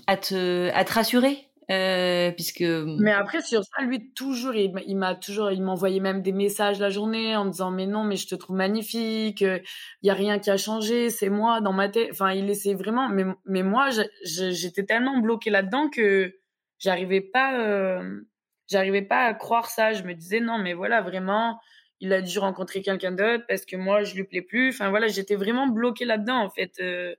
à 0.07 0.17
te, 0.17 0.69
à 0.71 0.83
te 0.83 0.93
rassurer 0.93 1.49
euh, 1.71 2.31
puisque. 2.31 2.61
Mais 2.61 3.11
après 3.11 3.41
sur 3.41 3.63
ça, 3.63 3.83
lui 3.83 4.11
toujours, 4.13 4.53
il, 4.55 4.97
m'a 4.97 5.15
toujours, 5.15 5.51
il 5.51 5.61
m'envoyait 5.61 5.99
même 5.99 6.21
des 6.21 6.31
messages 6.31 6.79
la 6.79 6.89
journée 6.89 7.35
en 7.35 7.45
me 7.45 7.51
disant 7.51 7.71
mais 7.71 7.87
non, 7.87 8.03
mais 8.03 8.15
je 8.15 8.27
te 8.27 8.35
trouve 8.35 8.55
magnifique, 8.55 9.41
il 9.41 9.61
y 10.03 10.09
a 10.09 10.13
rien 10.13 10.39
qui 10.39 10.49
a 10.49 10.57
changé, 10.57 11.09
c'est 11.09 11.29
moi 11.29 11.61
dans 11.61 11.73
ma 11.73 11.89
tête. 11.89 12.09
Enfin, 12.11 12.31
il 12.31 12.49
essayait 12.49 12.75
vraiment, 12.75 13.09
mais 13.09 13.25
mais 13.45 13.63
moi, 13.63 13.89
j'étais 14.23 14.83
tellement 14.83 15.19
bloquée 15.19 15.49
là-dedans 15.49 15.89
que 15.89 16.35
j'arrivais 16.79 17.21
pas, 17.21 17.59
euh, 17.59 18.21
j'arrivais 18.69 19.01
pas 19.01 19.25
à 19.25 19.33
croire 19.33 19.67
ça. 19.69 19.93
Je 19.93 20.03
me 20.03 20.13
disais 20.13 20.39
non, 20.39 20.57
mais 20.57 20.73
voilà 20.73 21.01
vraiment. 21.01 21.59
Il 21.99 22.11
a 22.13 22.21
dû 22.21 22.37
rencontrer 22.39 22.81
quelqu'un 22.81 23.11
d'autre 23.11 23.45
parce 23.47 23.65
que 23.65 23.77
moi 23.77 24.03
je 24.03 24.15
lui 24.15 24.25
plais 24.25 24.41
plus. 24.41 24.69
Enfin 24.69 24.89
voilà, 24.89 25.07
j'étais 25.07 25.35
vraiment 25.35 25.67
bloquée 25.67 26.05
là-dedans 26.05 26.43
en 26.43 26.49
fait, 26.49 26.73
euh, 26.81 27.15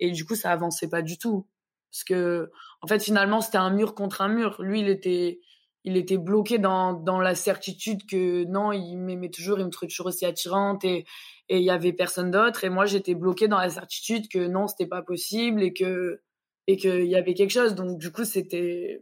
et 0.00 0.10
du 0.12 0.24
coup 0.24 0.34
ça 0.36 0.52
avançait 0.52 0.88
pas 0.88 1.02
du 1.02 1.18
tout. 1.18 1.46
Parce 1.90 2.04
que, 2.04 2.50
en 2.82 2.86
fait, 2.86 3.02
finalement, 3.02 3.40
c'était 3.40 3.58
un 3.58 3.70
mur 3.70 3.94
contre 3.94 4.20
un 4.20 4.28
mur. 4.28 4.60
Lui, 4.60 4.80
il 4.80 4.88
était, 4.88 5.40
il 5.84 5.96
était 5.96 6.18
bloqué 6.18 6.58
dans, 6.58 6.92
dans 6.92 7.20
la 7.20 7.34
certitude 7.34 8.06
que 8.06 8.44
non, 8.44 8.72
il 8.72 8.96
m'aimait 8.96 9.30
toujours, 9.30 9.58
il 9.58 9.64
me 9.66 9.70
trouvait 9.70 9.88
toujours 9.88 10.06
aussi 10.06 10.26
attirante 10.26 10.84
et, 10.84 11.06
et 11.48 11.58
il 11.58 11.64
y 11.64 11.70
avait 11.70 11.92
personne 11.92 12.30
d'autre. 12.30 12.64
Et 12.64 12.68
moi, 12.68 12.86
j'étais 12.86 13.14
bloquée 13.14 13.48
dans 13.48 13.58
la 13.58 13.70
certitude 13.70 14.28
que 14.28 14.46
non, 14.46 14.66
c'était 14.68 14.86
pas 14.86 15.02
possible 15.02 15.62
et 15.62 15.72
que, 15.72 16.20
et 16.68 16.76
qu'il 16.76 17.06
y 17.06 17.16
avait 17.16 17.34
quelque 17.34 17.50
chose. 17.50 17.74
Donc, 17.74 17.98
du 17.98 18.12
coup, 18.12 18.24
c'était, 18.24 19.00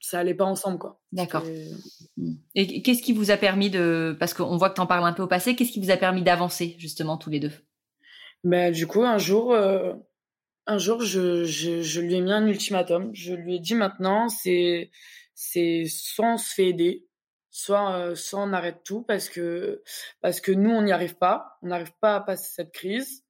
ça 0.00 0.18
allait 0.18 0.34
pas 0.34 0.46
ensemble, 0.46 0.78
quoi. 0.78 1.00
D'accord. 1.12 1.44
Et 2.54 2.82
qu'est-ce 2.82 3.02
qui 3.02 3.12
vous 3.12 3.30
a 3.30 3.36
permis 3.36 3.68
de, 3.68 4.16
parce 4.18 4.32
qu'on 4.32 4.56
voit 4.56 4.70
que 4.70 4.76
tu 4.76 4.80
en 4.80 4.86
parles 4.86 5.04
un 5.04 5.12
peu 5.12 5.22
au 5.22 5.28
passé, 5.28 5.54
qu'est-ce 5.54 5.70
qui 5.70 5.80
vous 5.80 5.90
a 5.90 5.98
permis 5.98 6.22
d'avancer, 6.22 6.74
justement, 6.78 7.18
tous 7.18 7.28
les 7.28 7.40
deux? 7.40 7.52
Ben, 8.42 8.72
du 8.72 8.86
coup, 8.86 9.02
un 9.02 9.18
jour, 9.18 9.52
euh, 9.52 9.92
un 10.66 10.78
jour, 10.78 11.02
je, 11.02 11.44
je, 11.44 11.82
je, 11.82 12.00
lui 12.00 12.14
ai 12.14 12.20
mis 12.22 12.32
un 12.32 12.46
ultimatum. 12.46 13.10
Je 13.12 13.34
lui 13.34 13.56
ai 13.56 13.58
dit 13.60 13.74
maintenant, 13.74 14.30
c'est, 14.30 14.90
c'est 15.34 15.84
soit 15.86 16.34
on 16.34 16.38
se 16.38 16.54
fait 16.54 16.68
aider, 16.68 17.06
soit, 17.50 17.96
euh, 17.96 18.14
soit 18.14 18.40
on 18.40 18.54
arrête 18.54 18.80
tout 18.82 19.02
parce 19.02 19.28
que, 19.28 19.82
parce 20.22 20.40
que 20.40 20.52
nous, 20.52 20.70
on 20.70 20.80
n'y 20.80 20.92
arrive 20.92 21.16
pas. 21.16 21.58
On 21.60 21.68
n'arrive 21.68 21.92
pas 22.00 22.16
à 22.16 22.20
passer 22.20 22.50
cette 22.54 22.72
crise. 22.72 23.23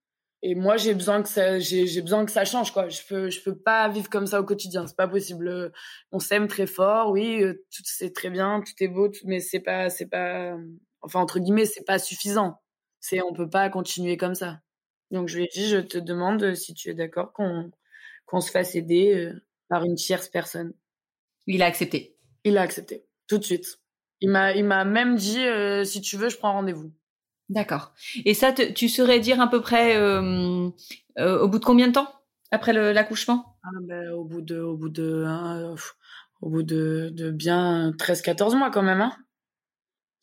Et 0.47 0.55
moi, 0.55 0.77
j'ai 0.77 0.93
besoin 0.93 1.23
que 1.23 1.29
ça, 1.31 1.59
j'ai, 1.59 2.03
besoin 2.03 2.27
que 2.27 2.31
ça 2.31 2.45
change, 2.45 2.71
quoi. 2.71 2.91
Je 2.91 3.01
peux, 3.09 3.31
je 3.31 3.41
peux 3.41 3.57
pas 3.57 3.89
vivre 3.89 4.11
comme 4.11 4.27
ça 4.27 4.39
au 4.41 4.45
quotidien. 4.45 4.87
C'est 4.87 4.95
pas 4.95 5.09
possible. 5.09 5.73
On 6.13 6.19
s'aime 6.19 6.49
très 6.49 6.67
fort, 6.67 7.13
oui, 7.13 7.43
euh, 7.43 7.65
tout 7.75 7.83
c'est 7.87 8.13
très 8.13 8.29
bien, 8.29 8.61
tout 8.61 8.75
est 8.85 8.89
beau, 8.89 9.11
mais 9.25 9.41
c'est 9.41 9.61
pas, 9.61 9.89
c'est 9.89 10.05
pas, 10.05 10.55
enfin 11.01 11.21
entre 11.21 11.39
guillemets, 11.39 11.65
c'est 11.65 11.85
pas 11.85 11.99
suffisant. 11.99 12.61
C'est, 13.01 13.23
on 13.23 13.33
peut 13.33 13.49
pas 13.49 13.71
continuer 13.71 14.19
comme 14.19 14.35
ça. 14.35 14.61
Donc 15.11 15.29
je 15.29 15.39
lui 15.39 15.45
ai 15.45 15.49
dit, 15.49 15.67
je 15.67 15.79
te 15.79 15.97
demande 15.97 16.43
euh, 16.43 16.55
si 16.55 16.75
tu 16.75 16.91
es 16.91 16.95
d'accord 16.95 17.33
qu'on 17.33 17.71
qu'on 18.27 18.43
se 18.43 18.51
fasse 18.51 18.75
aider 18.75 19.15
euh, 19.15 19.43
par 19.69 19.85
une 19.85 19.95
tierce 19.95 20.29
personne. 20.29 20.75
Il 21.47 21.63
a 21.63 21.67
accepté. 21.67 22.19
Il 22.45 22.59
a 22.59 22.63
accepté. 22.63 23.07
Tout 23.29 23.39
de 23.39 23.45
suite. 23.45 23.79
Il 24.21 24.29
m'a, 24.29 24.53
il 24.53 24.65
m'a 24.65 24.85
même 24.85 25.17
dit 25.17 25.45
si 25.85 26.03
tu 26.03 26.17
veux, 26.19 26.29
je 26.29 26.37
prends 26.37 26.53
rendez-vous. 26.53 26.93
D'accord. 27.49 27.93
Et 28.25 28.35
ça, 28.35 28.53
tu 28.53 28.89
saurais 28.89 29.21
dire 29.21 29.41
à 29.41 29.49
peu 29.49 29.61
près 29.61 29.97
au 29.99 31.49
bout 31.49 31.59
de 31.59 31.65
combien 31.65 31.89
de 31.89 31.93
temps 31.93 32.09
après 32.51 32.73
l'accouchement? 32.73 33.57
Ah, 33.63 33.69
ben, 33.83 34.11
Au 34.13 34.25
bout 34.25 34.41
de, 34.41 34.61
au 34.61 34.77
bout 34.77 34.89
de, 34.89 35.25
hein, 35.27 35.75
au 36.41 36.51
bout 36.51 36.63
de, 36.63 37.11
de 37.13 37.31
bien 37.31 37.91
13-14 37.93 38.57
mois 38.57 38.71
quand 38.71 38.83
même. 38.83 39.01
Hein. 39.01 39.17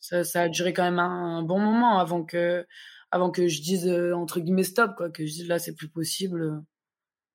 Ça, 0.00 0.24
ça, 0.24 0.42
a 0.42 0.48
duré 0.48 0.72
quand 0.72 0.82
même 0.82 0.98
un, 0.98 1.42
bon 1.42 1.60
moment 1.60 1.98
avant 1.98 2.24
que, 2.24 2.66
avant 3.10 3.30
que 3.30 3.46
je 3.46 3.62
dise 3.62 3.88
entre 4.14 4.40
guillemets 4.40 4.64
stop, 4.64 4.96
quoi, 4.96 5.10
que 5.10 5.24
je 5.24 5.32
dise 5.32 5.48
là 5.48 5.58
c'est 5.58 5.74
plus 5.74 5.88
possible, 5.88 6.62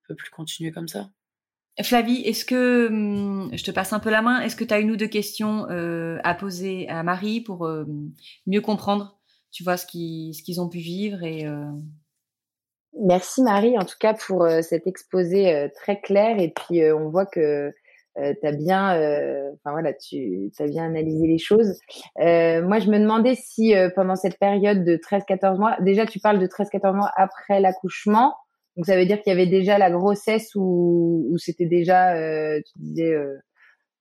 je 0.01 0.07
peux 0.09 0.15
plus 0.15 0.29
continuer 0.31 0.71
comme 0.71 0.87
ça. 0.87 1.09
Flavie, 1.83 2.21
est-ce 2.21 2.43
que 2.43 2.87
hum, 2.87 3.49
je 3.53 3.63
te 3.63 3.71
passe 3.71 3.93
un 3.93 3.99
peu 3.99 4.09
la 4.09 4.21
main 4.21 4.41
Est-ce 4.41 4.55
que 4.55 4.63
tu 4.63 4.73
as 4.73 4.79
une 4.79 4.91
ou 4.91 4.95
deux 4.95 5.07
questions 5.07 5.69
euh, 5.69 6.17
à 6.23 6.33
poser 6.33 6.89
à 6.89 7.03
Marie 7.03 7.41
pour 7.41 7.65
euh, 7.65 7.85
mieux 8.47 8.61
comprendre, 8.61 9.16
tu 9.51 9.63
vois, 9.63 9.77
ce 9.77 9.85
qu'ils 9.85 10.33
ce 10.33 10.43
qu'ils 10.43 10.61
ont 10.61 10.69
pu 10.69 10.79
vivre 10.79 11.23
et 11.23 11.45
euh 11.45 11.65
Merci 12.99 13.43
Marie, 13.43 13.77
en 13.77 13.85
tout 13.85 13.97
cas 13.99 14.15
pour 14.15 14.47
cet 14.63 14.87
exposé 14.87 15.69
très 15.75 16.01
clair 16.01 16.39
et 16.39 16.51
puis 16.51 16.81
on 16.91 17.09
voit 17.09 17.27
que 17.27 17.71
tu 18.15 18.47
as 18.47 18.51
bien, 18.53 18.89
enfin 19.53 19.71
voilà, 19.71 19.93
tu 19.93 20.49
as 20.57 20.65
bien 20.65 20.85
analysé 20.85 21.27
les 21.27 21.37
choses. 21.37 21.79
moi, 22.15 22.79
je 22.79 22.89
me 22.89 22.97
demandais 22.97 23.35
si 23.35 23.75
pendant 23.93 24.15
cette 24.15 24.39
période 24.39 24.83
de 24.83 24.97
13-14 24.97 25.59
mois, 25.59 25.77
déjà 25.81 26.07
tu 26.07 26.19
parles 26.19 26.39
de 26.39 26.47
13-14 26.47 26.95
mois 26.95 27.11
après 27.17 27.59
l'accouchement. 27.59 28.33
Donc 28.77 28.85
ça 28.85 28.95
veut 28.95 29.07
dire 29.07 29.21
qu'il 29.21 29.31
y 29.31 29.35
avait 29.35 29.47
déjà 29.47 29.79
la 29.79 29.89
grossesse 29.89 30.51
où, 30.53 31.35
c'était 31.37 31.65
déjà, 31.65 32.15
euh, 32.15 32.61
tu 32.61 32.79
disais, 32.79 33.11
euh, 33.11 33.35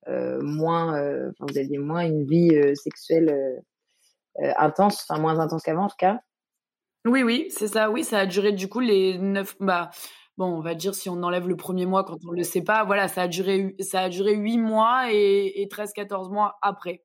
euh, 0.07 0.39
moins, 0.43 1.01
vous 1.39 1.57
aviez 1.57 1.79
moins 1.79 2.05
une 2.05 2.25
vie 2.25 2.51
sexuelle 2.75 3.35
intense, 4.57 5.05
enfin 5.07 5.19
moins 5.19 5.39
intense 5.39 5.63
qu'avant 5.63 5.85
en 5.85 5.89
tout 5.89 5.95
cas. 5.97 6.19
Oui, 7.05 7.23
oui, 7.23 7.47
c'est 7.49 7.67
ça. 7.67 7.89
Oui, 7.89 8.03
ça 8.03 8.19
a 8.19 8.25
duré 8.25 8.51
du 8.51 8.67
coup 8.67 8.79
les 8.79 9.17
neuf. 9.17 9.55
Bah, 9.59 9.89
bon, 10.37 10.47
on 10.47 10.61
va 10.61 10.75
dire 10.75 10.93
si 10.93 11.09
on 11.09 11.23
enlève 11.23 11.47
le 11.47 11.55
premier 11.55 11.85
mois 11.85 12.03
quand 12.03 12.17
on 12.27 12.31
le 12.31 12.43
sait 12.43 12.63
pas, 12.63 12.83
voilà, 12.83 13.07
ça 13.07 13.23
a 13.23 13.27
duré, 13.27 13.75
ça 13.79 14.01
a 14.01 14.09
duré 14.09 14.33
huit 14.35 14.57
mois 14.57 15.11
et, 15.11 15.61
et 15.61 15.67
13-14 15.67 16.31
mois 16.31 16.57
après. 16.61 17.03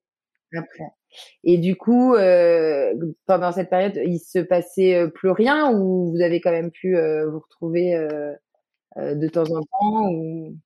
Après. 0.57 0.85
Et 1.45 1.59
du 1.59 1.77
coup, 1.77 2.15
euh, 2.15 2.93
pendant 3.27 3.53
cette 3.53 3.71
période, 3.71 3.99
il 4.05 4.19
se 4.19 4.39
passait 4.39 4.95
euh, 4.95 5.09
plus 5.09 5.31
rien 5.31 5.73
ou 5.73 6.11
vous 6.11 6.23
avez 6.23 6.41
quand 6.41 6.51
même 6.51 6.71
pu 6.71 6.97
euh, 6.97 7.31
vous 7.31 7.41
retrouver 7.41 7.95
euh, 7.95 8.33
euh, 8.99 9.15
de 9.15 9.29
temps 9.29 9.51
en 9.51 9.61
temps 9.61 10.11
ou... 10.11 10.57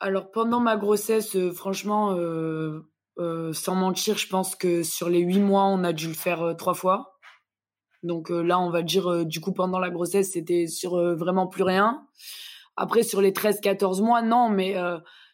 Alors 0.00 0.30
pendant 0.30 0.60
ma 0.60 0.76
grossesse, 0.76 1.36
franchement, 1.52 2.16
sans 3.52 3.74
mentir, 3.74 4.18
je 4.18 4.28
pense 4.28 4.56
que 4.56 4.82
sur 4.82 5.08
les 5.08 5.20
huit 5.20 5.40
mois, 5.40 5.64
on 5.64 5.84
a 5.84 5.92
dû 5.92 6.08
le 6.08 6.14
faire 6.14 6.54
trois 6.56 6.74
fois. 6.74 7.18
Donc 8.02 8.30
là, 8.30 8.58
on 8.58 8.70
va 8.70 8.82
dire, 8.82 9.26
du 9.26 9.40
coup, 9.40 9.52
pendant 9.52 9.78
la 9.78 9.90
grossesse, 9.90 10.32
c'était 10.32 10.66
sur 10.66 10.96
vraiment 11.16 11.46
plus 11.46 11.62
rien. 11.62 12.06
Après, 12.76 13.02
sur 13.02 13.20
les 13.20 13.32
13-14 13.32 14.02
mois, 14.02 14.22
non, 14.22 14.48
mais 14.48 14.74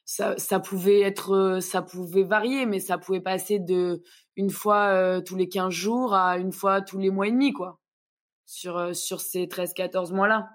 ça, 0.07 0.61
pouvait 0.61 1.00
être, 1.00 1.59
ça 1.61 1.83
pouvait 1.83 2.23
varier, 2.23 2.66
mais 2.66 2.81
ça 2.81 2.99
pouvait 2.99 3.21
passer 3.21 3.59
de 3.59 4.02
une 4.37 4.50
fois 4.50 4.88
euh, 4.88 5.21
tous 5.21 5.35
les 5.35 5.49
15 5.49 5.71
jours 5.71 6.14
à 6.14 6.38
une 6.38 6.52
fois 6.52 6.83
tous 6.83 6.99
les 6.99 7.11
mois 7.11 7.26
et 7.26 7.33
demi, 7.33 7.52
quoi, 7.52 7.81
sur, 8.45 8.76
euh, 8.76 8.93
sur 8.93 9.21
ces 9.21 9.47
13-14 9.47 10.14
mois-là. 10.14 10.49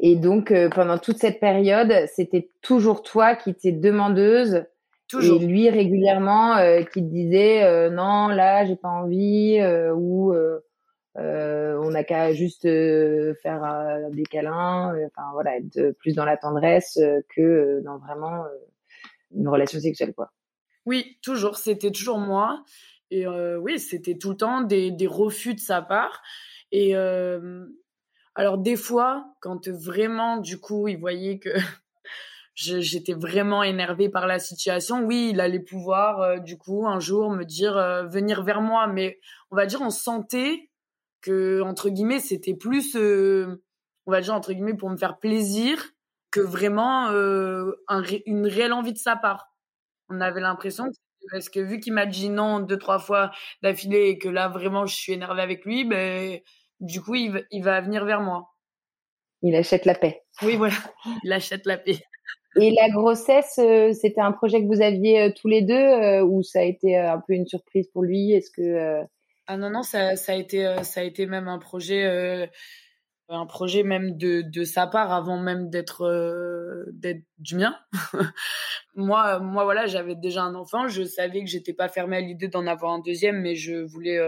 Et 0.00 0.16
donc, 0.16 0.50
euh, 0.50 0.68
pendant 0.68 0.98
toute 0.98 1.18
cette 1.18 1.40
période, 1.40 1.92
c'était 2.14 2.50
toujours 2.62 3.02
toi 3.02 3.36
qui 3.36 3.50
étais 3.50 3.72
demandeuse. 3.72 4.64
Toujours. 5.08 5.42
Et 5.42 5.46
lui, 5.46 5.70
régulièrement, 5.70 6.56
qui 6.92 7.02
te 7.02 7.08
disait 7.08 7.90
non, 7.90 8.28
là, 8.28 8.64
j'ai 8.66 8.76
pas 8.76 8.88
envie, 8.88 9.58
ou 9.94 10.34
on 11.16 11.90
n'a 11.90 12.04
qu'à 12.04 12.32
juste 12.32 12.62
faire 12.62 14.10
des 14.12 14.24
câlins, 14.24 14.94
enfin 15.06 15.30
voilà, 15.32 15.56
être 15.56 15.92
plus 15.98 16.14
dans 16.14 16.24
la 16.24 16.36
tendresse 16.36 17.00
que 17.34 17.80
dans 17.84 17.98
vraiment 17.98 18.44
une 19.34 19.48
relation 19.48 19.80
sexuelle, 19.80 20.14
quoi. 20.14 20.32
Oui, 20.86 21.18
toujours. 21.22 21.58
C'était 21.58 21.90
toujours 21.90 22.18
moi. 22.18 22.64
Et 23.10 23.26
euh, 23.26 23.58
oui, 23.58 23.78
c'était 23.78 24.16
tout 24.16 24.30
le 24.30 24.36
temps 24.36 24.62
des, 24.62 24.90
des, 24.90 25.06
refus 25.06 25.54
de 25.54 25.60
sa 25.60 25.82
part. 25.82 26.22
Et 26.72 26.96
euh, 26.96 27.66
alors 28.34 28.58
des 28.58 28.76
fois, 28.76 29.34
quand 29.40 29.68
vraiment, 29.68 30.38
du 30.38 30.58
coup, 30.58 30.88
il 30.88 30.98
voyait 30.98 31.38
que 31.38 31.50
j'étais 32.58 33.14
vraiment 33.14 33.62
énervée 33.62 34.08
par 34.08 34.26
la 34.26 34.38
situation, 34.38 35.04
oui, 35.04 35.30
il 35.32 35.40
allait 35.40 35.60
pouvoir, 35.60 36.20
euh, 36.20 36.38
du 36.38 36.58
coup, 36.58 36.86
un 36.86 36.98
jour 36.98 37.30
me 37.30 37.44
dire, 37.44 37.74
venir 38.08 38.42
vers 38.42 38.60
moi. 38.60 38.86
Mais 38.86 39.18
on 39.50 39.56
va 39.56 39.66
dire, 39.66 39.80
on 39.80 39.90
sentait 39.90 40.70
que, 41.20 41.60
entre 41.62 41.88
guillemets, 41.88 42.20
c'était 42.20 42.54
plus, 42.54 42.96
on 42.96 44.10
va 44.10 44.20
dire, 44.20 44.34
entre 44.34 44.52
guillemets, 44.52 44.76
pour 44.76 44.90
me 44.90 44.96
faire 44.96 45.18
plaisir 45.18 45.78
que 46.30 46.40
vraiment 46.40 47.08
un, 47.08 48.02
une 48.26 48.46
réelle 48.46 48.72
envie 48.72 48.92
de 48.92 48.98
sa 48.98 49.16
part. 49.16 49.54
On 50.10 50.20
avait 50.20 50.40
l'impression 50.40 50.90
parce 51.30 51.48
que 51.48 51.60
vu 51.60 51.80
qu'il 51.80 51.92
m'a 51.92 52.06
dit 52.06 52.30
non 52.30 52.60
deux 52.60 52.78
trois 52.78 52.98
fois 52.98 53.30
d'affilée 53.62 54.08
et 54.08 54.18
que 54.18 54.28
là 54.28 54.48
vraiment 54.48 54.86
je 54.86 54.94
suis 54.94 55.12
énervée 55.12 55.42
avec 55.42 55.64
lui, 55.64 55.84
ben 55.84 56.40
du 56.80 57.00
coup 57.00 57.14
il, 57.14 57.46
il 57.50 57.62
va 57.62 57.80
venir 57.80 58.04
vers 58.04 58.20
moi. 58.20 58.54
Il 59.42 59.54
achète 59.54 59.84
la 59.84 59.94
paix. 59.94 60.22
Oui 60.42 60.56
voilà, 60.56 60.74
il 61.24 61.32
achète 61.32 61.66
la 61.66 61.78
paix. 61.78 62.00
Et 62.56 62.70
la 62.70 62.88
grossesse, 62.88 63.58
euh, 63.58 63.92
c'était 63.92 64.20
un 64.20 64.32
projet 64.32 64.62
que 64.62 64.66
vous 64.66 64.80
aviez 64.80 65.22
euh, 65.22 65.32
tous 65.34 65.48
les 65.48 65.62
deux 65.62 65.74
euh, 65.74 66.24
ou 66.24 66.42
ça 66.42 66.60
a 66.60 66.62
été 66.62 66.96
un 66.96 67.20
peu 67.20 67.34
une 67.34 67.46
surprise 67.46 67.88
pour 67.88 68.02
lui? 68.02 68.32
Est-ce 68.32 68.50
que 68.50 69.04
ah 69.50 69.56
non 69.56 69.70
non 69.70 69.82
ça, 69.82 70.10
a 70.10 70.34
été 70.34 70.76
ça 70.82 71.00
a 71.00 71.04
été 71.04 71.24
même 71.24 71.48
un 71.48 71.58
projet 71.58 72.50
un 73.30 73.46
projet 73.46 73.82
même 73.82 74.18
de, 74.18 74.42
de 74.42 74.64
sa 74.64 74.86
part 74.86 75.10
avant 75.10 75.38
même 75.38 75.70
d'être 75.70 76.86
d'être 76.92 77.22
du 77.38 77.56
mien. 77.56 77.74
moi 78.94 79.38
moi 79.38 79.64
voilà, 79.64 79.86
j'avais 79.86 80.16
déjà 80.16 80.42
un 80.42 80.54
enfant, 80.54 80.88
je 80.88 81.02
savais 81.02 81.40
que 81.40 81.48
j'étais 81.48 81.72
pas 81.72 81.88
fermée 81.88 82.18
à 82.18 82.20
l'idée 82.20 82.48
d'en 82.48 82.66
avoir 82.66 82.92
un 82.92 82.98
deuxième 82.98 83.40
mais 83.40 83.54
je 83.54 83.76
voulais 83.76 84.18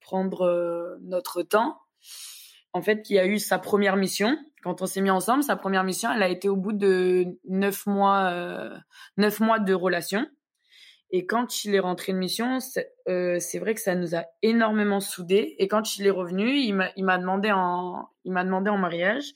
prendre 0.00 0.98
notre 1.02 1.42
temps. 1.42 1.76
En 2.72 2.82
fait, 2.82 3.08
il 3.08 3.18
a 3.18 3.26
eu 3.26 3.38
sa 3.38 3.58
première 3.58 3.96
mission 3.96 4.36
quand 4.64 4.82
on 4.82 4.86
s'est 4.86 5.00
mis 5.00 5.10
ensemble, 5.10 5.44
sa 5.44 5.54
première 5.54 5.84
mission, 5.84 6.10
elle 6.10 6.22
a 6.22 6.28
été 6.28 6.48
au 6.48 6.56
bout 6.56 6.72
de 6.72 7.26
neuf 7.44 7.86
mois 7.86 8.72
neuf 9.16 9.38
mois 9.38 9.60
de 9.60 9.74
relation. 9.74 10.26
Et 11.16 11.26
quand 11.26 11.64
il 11.64 11.76
est 11.76 11.80
rentré 11.80 12.12
de 12.12 12.18
mission, 12.18 12.58
euh, 13.08 13.38
c'est 13.38 13.60
vrai 13.60 13.74
que 13.74 13.80
ça 13.80 13.94
nous 13.94 14.16
a 14.16 14.24
énormément 14.42 14.98
soudés. 14.98 15.54
Et 15.60 15.68
quand 15.68 15.96
il 15.96 16.08
est 16.08 16.10
revenu, 16.10 16.56
il 16.56 16.74
m'a 16.74 17.18
demandé 17.18 17.52
en 17.52 18.08
il 18.24 18.32
m'a 18.32 18.42
demandé 18.42 18.68
en 18.68 18.78
mariage 18.78 19.26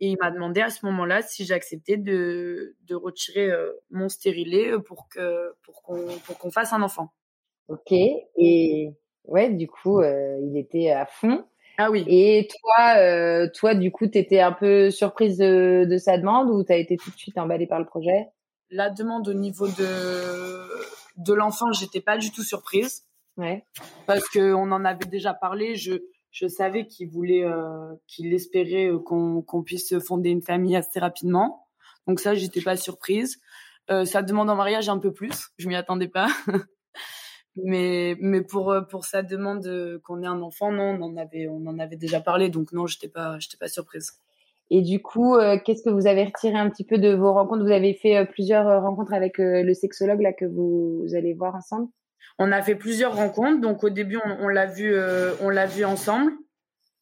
et 0.00 0.08
il 0.08 0.16
m'a 0.18 0.30
demandé 0.30 0.62
à 0.62 0.70
ce 0.70 0.86
moment-là 0.86 1.20
si 1.20 1.44
j'acceptais 1.44 1.98
de, 1.98 2.76
de 2.84 2.94
retirer 2.94 3.50
euh, 3.50 3.72
mon 3.90 4.08
stérilet 4.08 4.72
pour 4.86 5.06
que 5.10 5.52
pour 5.64 5.82
qu'on 5.82 6.06
pour 6.24 6.38
qu'on 6.38 6.50
fasse 6.50 6.72
un 6.72 6.80
enfant. 6.80 7.12
Ok. 7.68 7.92
Et 7.92 8.94
ouais, 9.24 9.50
du 9.50 9.68
coup, 9.68 10.00
euh, 10.00 10.38
il 10.42 10.56
était 10.56 10.92
à 10.92 11.04
fond. 11.04 11.44
Ah 11.78 11.90
oui. 11.90 12.04
Et 12.08 12.48
toi, 12.48 13.48
toi, 13.54 13.74
du 13.74 13.90
coup, 13.90 14.06
t'étais 14.08 14.40
un 14.40 14.52
peu 14.52 14.90
surprise 14.90 15.38
de, 15.38 15.86
de 15.88 15.96
sa 15.96 16.18
demande 16.18 16.50
ou 16.50 16.62
t'as 16.64 16.76
été 16.76 16.96
tout 16.96 17.10
de 17.10 17.16
suite 17.16 17.38
emballée 17.38 17.66
par 17.66 17.78
le 17.78 17.86
projet? 17.86 18.26
La 18.70 18.90
demande 18.90 19.28
au 19.28 19.34
niveau 19.34 19.68
de 19.68 20.68
de 21.18 21.34
l'enfant, 21.34 21.72
j'étais 21.72 22.00
pas 22.00 22.16
du 22.16 22.30
tout 22.30 22.42
surprise. 22.42 23.04
Ouais. 23.36 23.64
Parce 24.06 24.28
que 24.28 24.52
on 24.54 24.70
en 24.72 24.84
avait 24.84 25.06
déjà 25.06 25.34
parlé. 25.34 25.76
Je, 25.76 25.92
je 26.30 26.46
savais 26.46 26.86
qu'il 26.86 27.08
voulait, 27.08 27.44
euh, 27.44 27.94
qu'il 28.06 28.32
espérait 28.32 28.86
euh, 28.86 28.98
qu'on 28.98 29.42
qu'on 29.42 29.62
puisse 29.62 29.98
fonder 29.98 30.30
une 30.30 30.42
famille 30.42 30.76
assez 30.76 30.98
rapidement. 30.98 31.66
Donc 32.06 32.20
ça, 32.20 32.34
j'étais 32.34 32.62
pas 32.62 32.76
surprise. 32.76 33.38
Euh, 33.90 34.04
ça 34.04 34.22
demande 34.22 34.50
en 34.50 34.56
mariage 34.56 34.88
un 34.88 34.98
peu 34.98 35.12
plus. 35.12 35.48
Je 35.58 35.68
m'y 35.68 35.76
attendais 35.76 36.08
pas. 36.08 36.28
mais 37.64 38.16
mais 38.20 38.42
pour 38.42 38.70
euh, 38.70 38.82
pour 38.82 39.04
sa 39.04 39.22
demande 39.22 39.66
euh, 39.66 39.98
qu'on 40.04 40.22
ait 40.22 40.26
un 40.26 40.42
enfant, 40.42 40.72
non, 40.72 40.98
on 41.00 41.02
en 41.02 41.16
avait 41.16 41.48
on 41.48 41.66
en 41.66 41.78
avait 41.78 41.96
déjà 41.96 42.20
parlé. 42.20 42.48
Donc 42.48 42.72
non, 42.72 42.86
j'étais 42.86 43.08
pas 43.08 43.38
j'étais 43.38 43.56
pas 43.56 43.68
surprise. 43.68 44.12
Et 44.70 44.82
du 44.82 45.00
coup, 45.00 45.34
euh, 45.36 45.58
qu'est-ce 45.64 45.82
que 45.82 45.90
vous 45.90 46.06
avez 46.06 46.24
retiré 46.24 46.58
un 46.58 46.68
petit 46.68 46.84
peu 46.84 46.98
de 46.98 47.14
vos 47.14 47.32
rencontres? 47.32 47.64
Vous 47.64 47.72
avez 47.72 47.94
fait 47.94 48.18
euh, 48.18 48.24
plusieurs 48.24 48.82
rencontres 48.82 49.14
avec 49.14 49.38
le 49.38 49.72
sexologue 49.74 50.20
là 50.20 50.32
que 50.32 50.44
vous, 50.44 51.06
allez 51.14 51.32
voir 51.32 51.54
ensemble? 51.54 51.88
On 52.38 52.52
a 52.52 52.60
fait 52.62 52.74
plusieurs 52.74 53.16
rencontres. 53.16 53.60
Donc 53.60 53.82
au 53.82 53.90
début, 53.90 54.18
on, 54.40 54.48
l'a 54.48 54.66
vu, 54.66 54.94
on 55.40 55.48
l'a 55.48 55.66
vu 55.66 55.84
ensemble. 55.84 56.32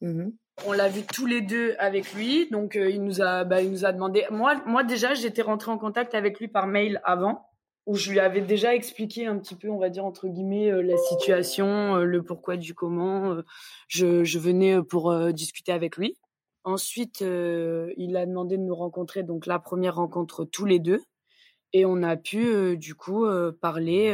Mmh 0.01 0.29
on 0.67 0.73
l'a 0.73 0.89
vu 0.89 1.03
tous 1.03 1.27
les 1.27 1.43
deux 1.43 1.75
avec 1.79 2.15
lui. 2.15 2.49
Donc 2.51 2.77
il 2.77 3.03
nous 3.03 3.21
a, 3.21 3.45
bah, 3.45 3.61
il 3.61 3.71
nous 3.71 3.85
a 3.85 3.93
demandé. 3.93 4.25
Moi, 4.31 4.55
moi 4.65 4.85
déjà, 4.85 5.13
j'étais 5.13 5.43
rentrée 5.43 5.71
en 5.71 5.77
contact 5.77 6.15
avec 6.15 6.41
lui 6.41 6.49
par 6.49 6.67
mail 6.67 6.99
avant, 7.05 7.47
où 7.87 7.95
je 7.95 8.11
lui 8.11 8.19
avais 8.21 8.41
déjà 8.41 8.75
expliqué 8.75 9.27
un 9.27 9.39
petit 9.39 9.55
peu, 9.55 9.71
on 9.71 9.79
va 9.79 9.89
dire 9.89 10.05
entre 10.05 10.27
guillemets, 10.29 10.71
la 10.83 10.97
situation, 10.97 11.97
le 11.97 12.23
pourquoi 12.23 12.57
du 12.57 12.75
comment. 12.75 13.37
je, 13.89 14.25
je 14.25 14.39
venais 14.39 14.83
pour 14.83 15.15
discuter 15.33 15.73
avec 15.73 15.97
lui. 15.97 16.17
Ensuite, 16.65 17.23
euh, 17.23 17.93
il 17.97 18.17
a 18.17 18.27
demandé 18.27 18.57
de 18.57 18.63
nous 18.63 18.75
rencontrer, 18.75 19.23
donc 19.23 19.47
la 19.47 19.61
première 19.61 19.95
rencontre 19.95 20.45
tous 20.45 20.65
les 20.65 20.81
deux. 20.81 21.01
Et 21.73 21.85
on 21.85 22.03
a 22.03 22.17
pu, 22.17 22.77
du 22.77 22.95
coup, 22.95 23.27
parler 23.61 24.13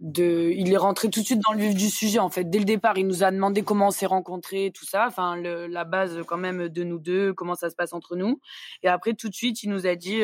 de. 0.00 0.50
Il 0.56 0.72
est 0.72 0.76
rentré 0.76 1.08
tout 1.08 1.20
de 1.20 1.24
suite 1.24 1.40
dans 1.46 1.52
le 1.52 1.60
vif 1.60 1.74
du 1.74 1.88
sujet, 1.88 2.18
en 2.18 2.28
fait. 2.28 2.44
Dès 2.44 2.58
le 2.58 2.64
départ, 2.64 2.98
il 2.98 3.06
nous 3.06 3.22
a 3.22 3.30
demandé 3.30 3.62
comment 3.62 3.88
on 3.88 3.90
s'est 3.90 4.06
rencontrés, 4.06 4.72
tout 4.74 4.84
ça. 4.84 5.06
Enfin, 5.06 5.36
la 5.36 5.84
base, 5.84 6.20
quand 6.26 6.38
même, 6.38 6.68
de 6.68 6.82
nous 6.82 6.98
deux, 6.98 7.32
comment 7.32 7.54
ça 7.54 7.70
se 7.70 7.76
passe 7.76 7.92
entre 7.92 8.16
nous. 8.16 8.40
Et 8.82 8.88
après, 8.88 9.14
tout 9.14 9.28
de 9.28 9.34
suite, 9.34 9.62
il 9.62 9.70
nous 9.70 9.86
a 9.86 9.94
dit 9.94 10.22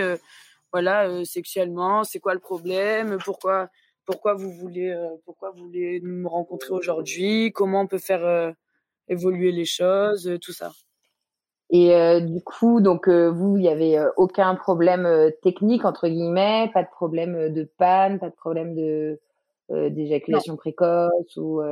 voilà, 0.73 1.25
sexuellement, 1.25 2.05
c'est 2.05 2.21
quoi 2.21 2.35
le 2.35 2.41
problème 2.41 3.19
Pourquoi 3.25 3.69
pourquoi 4.07 4.35
vous 4.35 4.51
voulez 4.51 4.97
pourquoi 5.25 5.51
vous 5.51 5.65
voulez 5.65 6.01
me 6.01 6.27
rencontrer 6.29 6.73
aujourd'hui 6.73 7.53
Comment 7.53 7.83
on 7.83 7.87
peut 7.87 7.99
faire 7.99 8.55
évoluer 9.09 9.53
les 9.53 9.67
choses, 9.67 10.39
tout 10.41 10.53
ça. 10.53 10.73
Et 11.71 11.95
euh, 11.95 12.21
du 12.21 12.43
coup, 12.43 12.81
donc 12.81 13.09
euh, 13.09 13.31
vous, 13.31 13.57
il 13.57 13.65
y 13.65 13.69
avait 13.69 13.97
euh, 13.97 14.11
aucun 14.17 14.55
problème 14.57 15.31
technique 15.43 15.85
entre 15.85 16.09
guillemets, 16.09 16.71
pas 16.75 16.83
de 16.83 16.89
problème 16.89 17.53
de 17.53 17.63
panne, 17.79 18.19
pas 18.19 18.31
de 18.31 18.35
problème 18.35 18.75
de 18.75 19.21
d'éjaculation 19.71 20.57
précoce 20.57 21.37
ou 21.37 21.63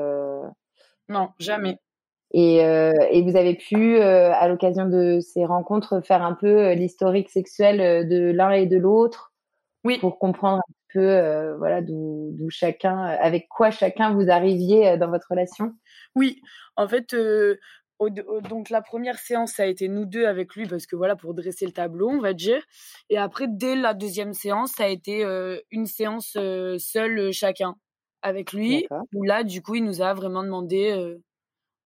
non, 1.08 1.30
jamais. 1.40 1.78
Et, 2.32 2.56
et 2.56 3.23
vous 3.23 3.37
avez 3.37 3.54
pu, 3.54 3.99
à 4.00 4.49
l'occasion 4.49 4.87
de 4.87 5.18
ces 5.20 5.44
rencontres, 5.44 6.00
faire 6.04 6.23
un 6.23 6.35
peu 6.35 6.73
l'historique 6.73 7.30
sexuel 7.30 8.08
de 8.08 8.30
l'un 8.30 8.50
et 8.50 8.66
de 8.66 8.76
l'autre, 8.76 9.32
oui, 9.85 9.99
pour 9.99 10.18
comprendre 10.18 10.58
un 10.58 10.73
peu, 10.92 11.56
voilà, 11.56 11.80
d'où 11.80 12.49
chacun, 12.50 12.99
avec 12.99 13.49
quoi 13.49 13.70
chacun 13.70 14.12
vous 14.12 14.30
arriviez 14.30 14.97
dans 14.99 15.08
votre 15.08 15.28
relation? 15.30 15.73
Oui, 16.14 16.42
en 16.76 16.87
fait, 16.87 17.14
donc 18.00 18.70
la 18.70 18.82
première 18.82 19.18
séance, 19.18 19.52
ça 19.52 19.64
a 19.64 19.66
été 19.66 19.88
nous 19.88 20.04
deux 20.04 20.26
avec 20.26 20.54
lui 20.54 20.66
parce 20.66 20.87
que 20.87 20.97
voilà 20.97 21.16
pour 21.16 21.35
dresser 21.35 21.66
le 21.66 21.73
tableau, 21.73 22.08
on 22.08 22.20
va 22.20 22.32
dire. 22.32 22.62
Et 23.11 23.18
après, 23.18 23.47
dès 23.49 23.75
la 23.75 23.94
deuxième 23.94 24.35
séance, 24.35 24.73
ça 24.76 24.85
a 24.85 24.88
été 24.88 25.25
euh, 25.25 25.58
une 25.70 25.87
séance 25.87 26.35
euh, 26.37 26.78
seule 26.78 27.18
euh, 27.18 27.32
chacun 27.32 27.75
avec 28.23 28.52
lui. 28.52 28.87
Où 29.14 29.25
là, 29.25 29.42
du 29.42 29.62
coup, 29.62 29.76
il 29.76 29.85
nous 29.85 30.02
a 30.02 30.14
vraiment 30.14 30.42
demandé 30.42 31.16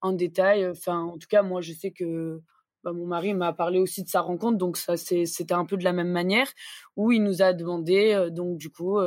en 0.03 0.13
détail. 0.13 0.69
Enfin, 0.69 1.01
en 1.01 1.19
tout 1.19 1.29
cas, 1.29 1.43
moi, 1.43 1.61
je 1.61 1.73
sais 1.73 1.93
que 1.93 2.41
bah, 2.85 2.93
mon 2.93 3.07
mari 3.07 3.35
m'a 3.35 3.53
parlé 3.53 3.79
aussi 3.79 4.03
de 4.03 4.09
sa 4.09 4.21
rencontre, 4.21 4.59
donc 4.59 4.77
ça 4.77 4.97
c'était 4.97 5.55
un 5.55 5.65
peu 5.65 5.77
de 5.77 5.85
la 5.85 5.93
même 5.93 6.11
manière 6.11 6.49
où 6.97 7.13
il 7.13 7.23
nous 7.23 7.41
a 7.41 7.53
demandé 7.53 8.29
donc 8.33 8.59
du 8.59 8.71
coup 8.71 8.99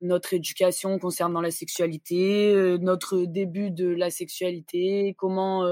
notre 0.00 0.32
éducation 0.34 0.98
concernant 0.98 1.42
la 1.42 1.50
sexualité, 1.50 2.78
notre 2.80 3.18
début 3.24 3.70
de 3.70 3.86
la 3.88 4.10
sexualité, 4.10 5.14
comment 5.18 5.66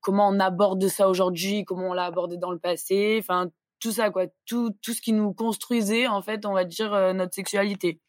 comment 0.00 0.28
on 0.28 0.38
aborde 0.40 0.86
ça 0.88 1.08
aujourd'hui, 1.08 1.64
comment 1.64 1.88
on 1.90 1.92
l'a 1.94 2.04
abordé 2.04 2.36
dans 2.36 2.50
le 2.52 2.58
passé, 2.58 3.16
enfin 3.18 3.50
tout 3.80 3.92
ça 3.92 4.10
quoi, 4.10 4.26
tout 4.46 4.70
tout 4.82 4.92
ce 4.92 5.00
qui 5.00 5.14
nous 5.14 5.32
construisait 5.32 6.06
en 6.06 6.20
fait, 6.20 6.44
on 6.44 6.52
va 6.52 6.64
dire 6.64 7.14
notre 7.14 7.34
sexualité. 7.34 8.00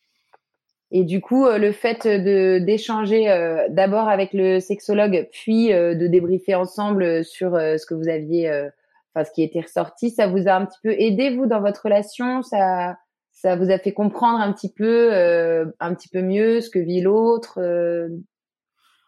Et 0.97 1.03
du 1.03 1.19
coup, 1.19 1.45
euh, 1.45 1.57
le 1.57 1.71
fait 1.73 2.07
de 2.07 2.59
d'échanger 2.59 3.29
euh, 3.29 3.67
d'abord 3.69 4.07
avec 4.07 4.31
le 4.31 4.59
sexologue, 4.59 5.27
puis 5.31 5.67
de 5.69 6.07
débriefer 6.07 6.55
ensemble 6.55 7.25
sur 7.25 7.51
ce 7.51 7.85
que 7.85 7.93
vous 7.93 8.07
aviez, 8.07 8.49
enfin 9.13 9.25
ce 9.25 9.31
qui 9.31 9.43
était 9.43 9.61
ressorti, 9.61 10.09
ça 10.09 10.27
vous 10.27 10.47
a 10.47 10.53
un 10.53 10.65
petit 10.65 10.79
peu 10.81 10.93
aidé 10.97 11.35
vous 11.35 11.47
dans 11.47 11.59
votre 11.59 11.83
relation, 11.83 12.41
ça 12.41 12.97
ça 13.31 13.57
vous 13.57 13.69
a 13.69 13.77
fait 13.77 13.91
comprendre 13.91 14.39
un 14.39 14.53
petit 14.53 14.71
peu 14.71 15.11
un 15.79 15.93
petit 15.93 16.07
peu 16.07 16.21
mieux 16.21 16.61
ce 16.61 16.69
que 16.69 16.79
vit 16.79 17.01
l'autre 17.01 17.59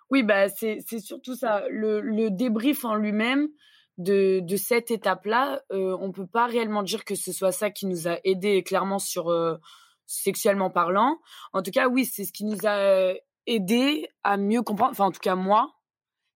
oui, 0.09 0.23
bah 0.23 0.47
c'est 0.49 0.81
surtout 0.99 1.35
ça. 1.35 1.63
Le, 1.69 1.99
le 1.99 2.29
débrief 2.29 2.85
en 2.85 2.95
lui-même 2.95 3.49
de, 3.97 4.39
de 4.39 4.55
cette 4.55 4.91
étape-là, 4.91 5.61
euh, 5.71 5.97
on 5.99 6.11
peut 6.11 6.27
pas 6.27 6.45
réellement 6.45 6.83
dire 6.83 7.03
que 7.03 7.15
ce 7.15 7.31
soit 7.31 7.51
ça 7.51 7.71
qui 7.71 7.87
nous 7.87 8.07
a 8.07 8.17
aidé 8.23 8.63
clairement 8.63 8.99
sur 8.99 9.29
euh, 9.29 9.57
sexuellement 10.07 10.69
parlant. 10.69 11.19
En 11.53 11.61
tout 11.61 11.71
cas, 11.71 11.87
oui, 11.87 12.05
c'est 12.05 12.25
ce 12.25 12.33
qui 12.33 12.45
nous 12.45 12.65
a 12.65 13.13
aidé 13.45 14.09
à 14.23 14.37
mieux 14.37 14.63
comprendre. 14.63 14.91
Enfin, 14.91 15.05
en 15.05 15.11
tout 15.11 15.19
cas 15.19 15.35
moi, 15.35 15.73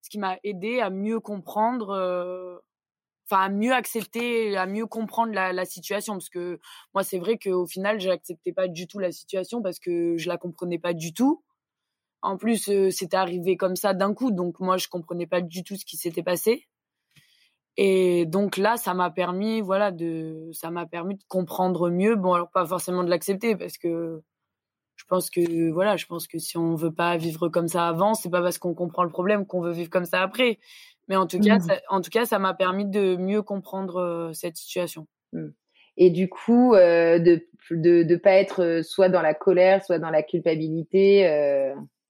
ce 0.02 0.10
qui 0.10 0.18
m'a 0.18 0.38
aidé 0.44 0.80
à 0.80 0.90
mieux 0.90 1.20
comprendre. 1.20 1.90
Euh, 1.90 2.58
enfin 3.30 3.44
à 3.44 3.48
mieux 3.48 3.72
accepter 3.72 4.56
à 4.56 4.66
mieux 4.66 4.86
comprendre 4.86 5.32
la, 5.32 5.52
la 5.52 5.64
situation 5.64 6.14
parce 6.14 6.28
que 6.28 6.58
moi 6.92 7.04
c'est 7.04 7.18
vrai 7.18 7.38
qu'au 7.38 7.66
final 7.66 8.00
j'acceptais 8.00 8.52
pas 8.52 8.66
du 8.66 8.88
tout 8.88 8.98
la 8.98 9.12
situation 9.12 9.62
parce 9.62 9.78
que 9.78 10.16
je 10.18 10.28
la 10.28 10.36
comprenais 10.36 10.80
pas 10.80 10.92
du 10.92 11.14
tout 11.14 11.42
en 12.22 12.36
plus, 12.36 12.68
euh, 12.68 12.90
c'était 12.90 13.16
arrivé 13.16 13.56
comme 13.56 13.74
ça 13.74 13.94
d'un 13.94 14.14
coup, 14.14 14.30
donc 14.30 14.60
moi 14.60 14.76
je 14.76 14.86
comprenais 14.86 15.26
pas 15.26 15.40
du 15.40 15.64
tout 15.64 15.76
ce 15.76 15.84
qui 15.84 15.96
s'était 15.96 16.22
passé. 16.22 16.68
Et 17.76 18.26
donc 18.26 18.56
là, 18.56 18.76
ça 18.76 18.94
m'a 18.94 19.10
permis, 19.10 19.60
voilà, 19.60 19.90
de, 19.90 20.50
ça 20.52 20.70
m'a 20.70 20.86
permis 20.86 21.16
de 21.16 21.24
comprendre 21.28 21.90
mieux. 21.90 22.16
Bon, 22.16 22.34
alors 22.34 22.50
pas 22.50 22.66
forcément 22.66 23.02
de 23.02 23.10
l'accepter 23.10 23.56
parce 23.56 23.78
que 23.78 24.22
je 24.96 25.04
pense 25.08 25.30
que, 25.30 25.70
voilà, 25.70 25.96
je 25.96 26.06
pense 26.06 26.26
que 26.28 26.38
si 26.38 26.58
on 26.58 26.74
veut 26.74 26.92
pas 26.92 27.16
vivre 27.16 27.48
comme 27.48 27.68
ça 27.68 27.88
avant, 27.88 28.14
c'est 28.14 28.30
pas 28.30 28.42
parce 28.42 28.58
qu'on 28.58 28.74
comprend 28.74 29.04
le 29.04 29.10
problème 29.10 29.46
qu'on 29.46 29.60
veut 29.60 29.72
vivre 29.72 29.90
comme 29.90 30.04
ça 30.04 30.22
après. 30.22 30.58
Mais 31.08 31.16
en 31.16 31.26
tout 31.26 31.40
cas, 31.40 31.56
mmh. 31.56 31.60
ça, 31.60 31.80
en 31.88 32.00
tout 32.00 32.10
cas, 32.10 32.24
ça 32.26 32.38
m'a 32.38 32.54
permis 32.54 32.84
de 32.84 33.16
mieux 33.16 33.42
comprendre 33.42 33.96
euh, 34.00 34.32
cette 34.32 34.56
situation. 34.56 35.06
Mmh. 35.32 35.48
Et 35.96 36.10
du 36.10 36.28
coup, 36.28 36.74
euh, 36.74 37.18
de, 37.18 37.46
de 37.70 38.02
de 38.02 38.16
pas 38.16 38.32
être 38.32 38.80
soit 38.82 39.08
dans 39.08 39.22
la 39.22 39.34
colère, 39.34 39.84
soit 39.84 39.98
dans 39.98 40.10
la 40.10 40.22
culpabilité 40.22 41.26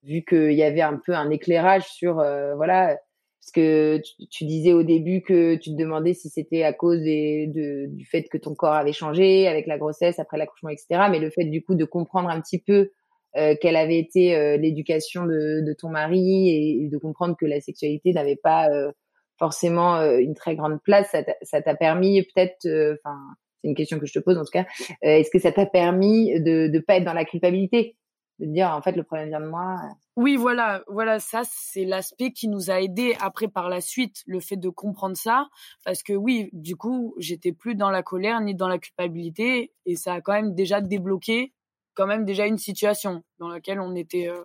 vu 0.02 0.24
qu'il 0.24 0.52
y 0.52 0.62
avait 0.62 0.82
un 0.82 0.96
peu 0.96 1.14
un 1.14 1.30
éclairage 1.30 1.84
sur 1.84 2.20
euh, 2.20 2.54
voilà 2.54 2.96
parce 3.42 3.50
que 3.50 4.00
tu, 4.30 4.44
disais 4.44 4.72
au 4.72 4.84
début 4.84 5.20
que 5.20 5.56
tu 5.56 5.72
te 5.72 5.76
demandais 5.76 6.14
si 6.14 6.28
c'était 6.28 6.62
à 6.62 6.72
cause 6.72 7.00
de, 7.00 7.86
du 7.86 8.06
fait 8.06 8.22
que 8.28 8.38
ton 8.38 8.54
corps 8.54 8.74
avait 8.74 8.92
changé 8.92 9.48
avec 9.48 9.66
la 9.66 9.78
grossesse, 9.78 10.20
après 10.20 10.38
l'accouchement, 10.38 10.68
etc. 10.68 11.08
Mais 11.10 11.18
le 11.18 11.28
fait 11.28 11.44
du 11.44 11.60
coup 11.60 11.74
de 11.74 11.84
comprendre 11.84 12.28
un 12.28 12.40
petit 12.40 12.60
peu 12.60 12.92
euh, 13.36 13.56
quelle 13.60 13.74
avait 13.74 13.98
été 13.98 14.36
euh, 14.36 14.56
l'éducation 14.58 15.26
de, 15.26 15.60
de, 15.66 15.72
ton 15.72 15.88
mari 15.88 16.50
et, 16.84 16.88
de 16.88 16.98
comprendre 16.98 17.34
que 17.36 17.44
la 17.44 17.60
sexualité 17.60 18.12
n'avait 18.12 18.36
pas 18.36 18.70
euh, 18.70 18.92
forcément 19.40 20.00
une 20.18 20.34
très 20.34 20.54
grande 20.54 20.80
place, 20.80 21.16
ça 21.42 21.62
t'a 21.62 21.74
permis 21.74 22.22
peut-être, 22.22 22.64
enfin 23.04 23.18
c'est 23.60 23.68
une 23.68 23.74
question 23.74 23.98
que 23.98 24.06
je 24.06 24.12
te 24.12 24.20
pose 24.20 24.38
en 24.38 24.44
tout 24.44 24.52
cas, 24.52 24.66
est-ce 25.00 25.30
que 25.32 25.40
ça 25.40 25.50
t'a 25.50 25.66
permis 25.66 26.32
de 26.40 26.68
ne 26.68 26.78
pas 26.78 26.98
être 26.98 27.04
dans 27.04 27.12
la 27.12 27.24
culpabilité? 27.24 27.96
De 28.38 28.46
dire 28.46 28.70
en 28.70 28.82
fait 28.82 28.92
le 28.92 29.02
problème 29.02 29.30
vient 29.30 29.40
de 29.40 29.48
moi. 29.48 29.80
Oui, 30.16 30.36
voilà, 30.36 30.82
voilà, 30.88 31.18
ça 31.18 31.42
c'est 31.44 31.86
l'aspect 31.86 32.32
qui 32.32 32.48
nous 32.48 32.70
a 32.70 32.80
aidé 32.82 33.16
après 33.20 33.48
par 33.48 33.70
la 33.70 33.80
suite, 33.80 34.22
le 34.26 34.40
fait 34.40 34.56
de 34.56 34.68
comprendre 34.68 35.16
ça, 35.16 35.48
parce 35.84 36.02
que 36.02 36.12
oui, 36.12 36.50
du 36.52 36.76
coup, 36.76 37.14
j'étais 37.18 37.52
plus 37.52 37.74
dans 37.74 37.90
la 37.90 38.02
colère 38.02 38.40
ni 38.40 38.54
dans 38.54 38.68
la 38.68 38.78
culpabilité, 38.78 39.72
et 39.86 39.96
ça 39.96 40.14
a 40.14 40.20
quand 40.20 40.32
même 40.32 40.54
déjà 40.54 40.80
débloqué 40.80 41.52
quand 41.94 42.06
même 42.06 42.24
déjà 42.24 42.46
une 42.46 42.58
situation 42.58 43.22
dans 43.38 43.48
laquelle 43.48 43.80
on 43.80 43.94
était 43.94 44.28
euh, 44.28 44.44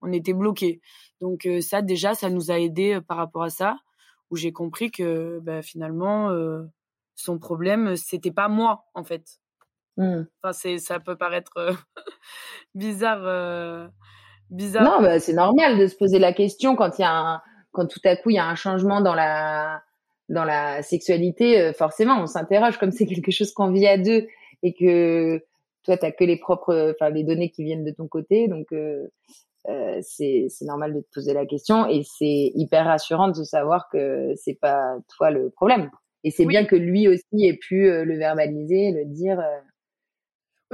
on 0.00 0.12
était 0.12 0.32
bloqué. 0.32 0.80
Donc 1.20 1.46
euh, 1.46 1.60
ça 1.60 1.82
déjà, 1.82 2.14
ça 2.14 2.30
nous 2.30 2.50
a 2.50 2.58
aidé 2.58 2.94
euh, 2.94 3.00
par 3.00 3.16
rapport 3.16 3.44
à 3.44 3.50
ça, 3.50 3.78
où 4.30 4.36
j'ai 4.36 4.52
compris 4.52 4.90
que 4.90 5.40
bah, 5.42 5.62
finalement 5.62 6.30
son 7.14 7.38
problème 7.38 7.96
c'était 7.96 8.32
pas 8.32 8.48
moi 8.48 8.84
en 8.94 9.04
fait, 9.04 9.38
Mmh. 9.98 10.22
Enfin, 10.42 10.52
c'est, 10.54 10.78
ça 10.78 11.00
peut 11.00 11.16
paraître 11.16 11.52
bizarre, 12.74 13.90
bizarre. 14.52 14.84
Non, 14.84 15.02
bah, 15.02 15.18
c'est 15.18 15.32
normal 15.32 15.78
de 15.78 15.86
se 15.86 15.96
poser 15.96 16.18
la 16.18 16.32
question 16.32 16.76
quand 16.76 16.98
il 16.98 17.02
y 17.02 17.04
a 17.04 17.12
un, 17.12 17.40
quand 17.72 17.86
tout 17.86 18.00
à 18.04 18.16
coup 18.16 18.30
il 18.30 18.36
y 18.36 18.38
a 18.38 18.46
un 18.46 18.54
changement 18.54 19.00
dans 19.00 19.14
la, 19.14 19.82
dans 20.28 20.44
la 20.44 20.82
sexualité. 20.82 21.60
Euh, 21.60 21.72
forcément, 21.72 22.20
on 22.20 22.26
s'interroge 22.26 22.78
comme 22.78 22.90
c'est 22.90 23.06
quelque 23.06 23.30
chose 23.30 23.52
qu'on 23.52 23.70
vit 23.70 23.86
à 23.86 23.98
deux 23.98 24.26
et 24.62 24.74
que 24.74 25.42
toi 25.84 25.96
t'as 25.96 26.12
que 26.12 26.24
les 26.24 26.38
propres, 26.38 26.94
enfin 26.94 27.10
les 27.10 27.24
données 27.24 27.50
qui 27.50 27.64
viennent 27.64 27.84
de 27.84 27.90
ton 27.90 28.06
côté, 28.06 28.46
donc 28.46 28.68
c'est, 30.00 30.46
c'est 30.48 30.64
normal 30.64 30.94
de 30.94 31.00
te 31.00 31.06
poser 31.12 31.34
la 31.34 31.44
question 31.44 31.88
et 31.88 32.02
c'est 32.04 32.52
hyper 32.54 32.84
rassurant 32.84 33.28
de 33.28 33.42
savoir 33.42 33.88
que 33.90 34.32
c'est 34.36 34.58
pas 34.60 34.96
toi 35.16 35.30
le 35.32 35.50
problème. 35.50 35.90
Et 36.22 36.30
c'est 36.30 36.46
bien 36.46 36.64
que 36.64 36.76
lui 36.76 37.08
aussi 37.08 37.46
ait 37.46 37.56
pu 37.56 37.90
le 37.90 38.16
verbaliser, 38.16 38.92
le 38.92 39.04
dire. 39.06 39.42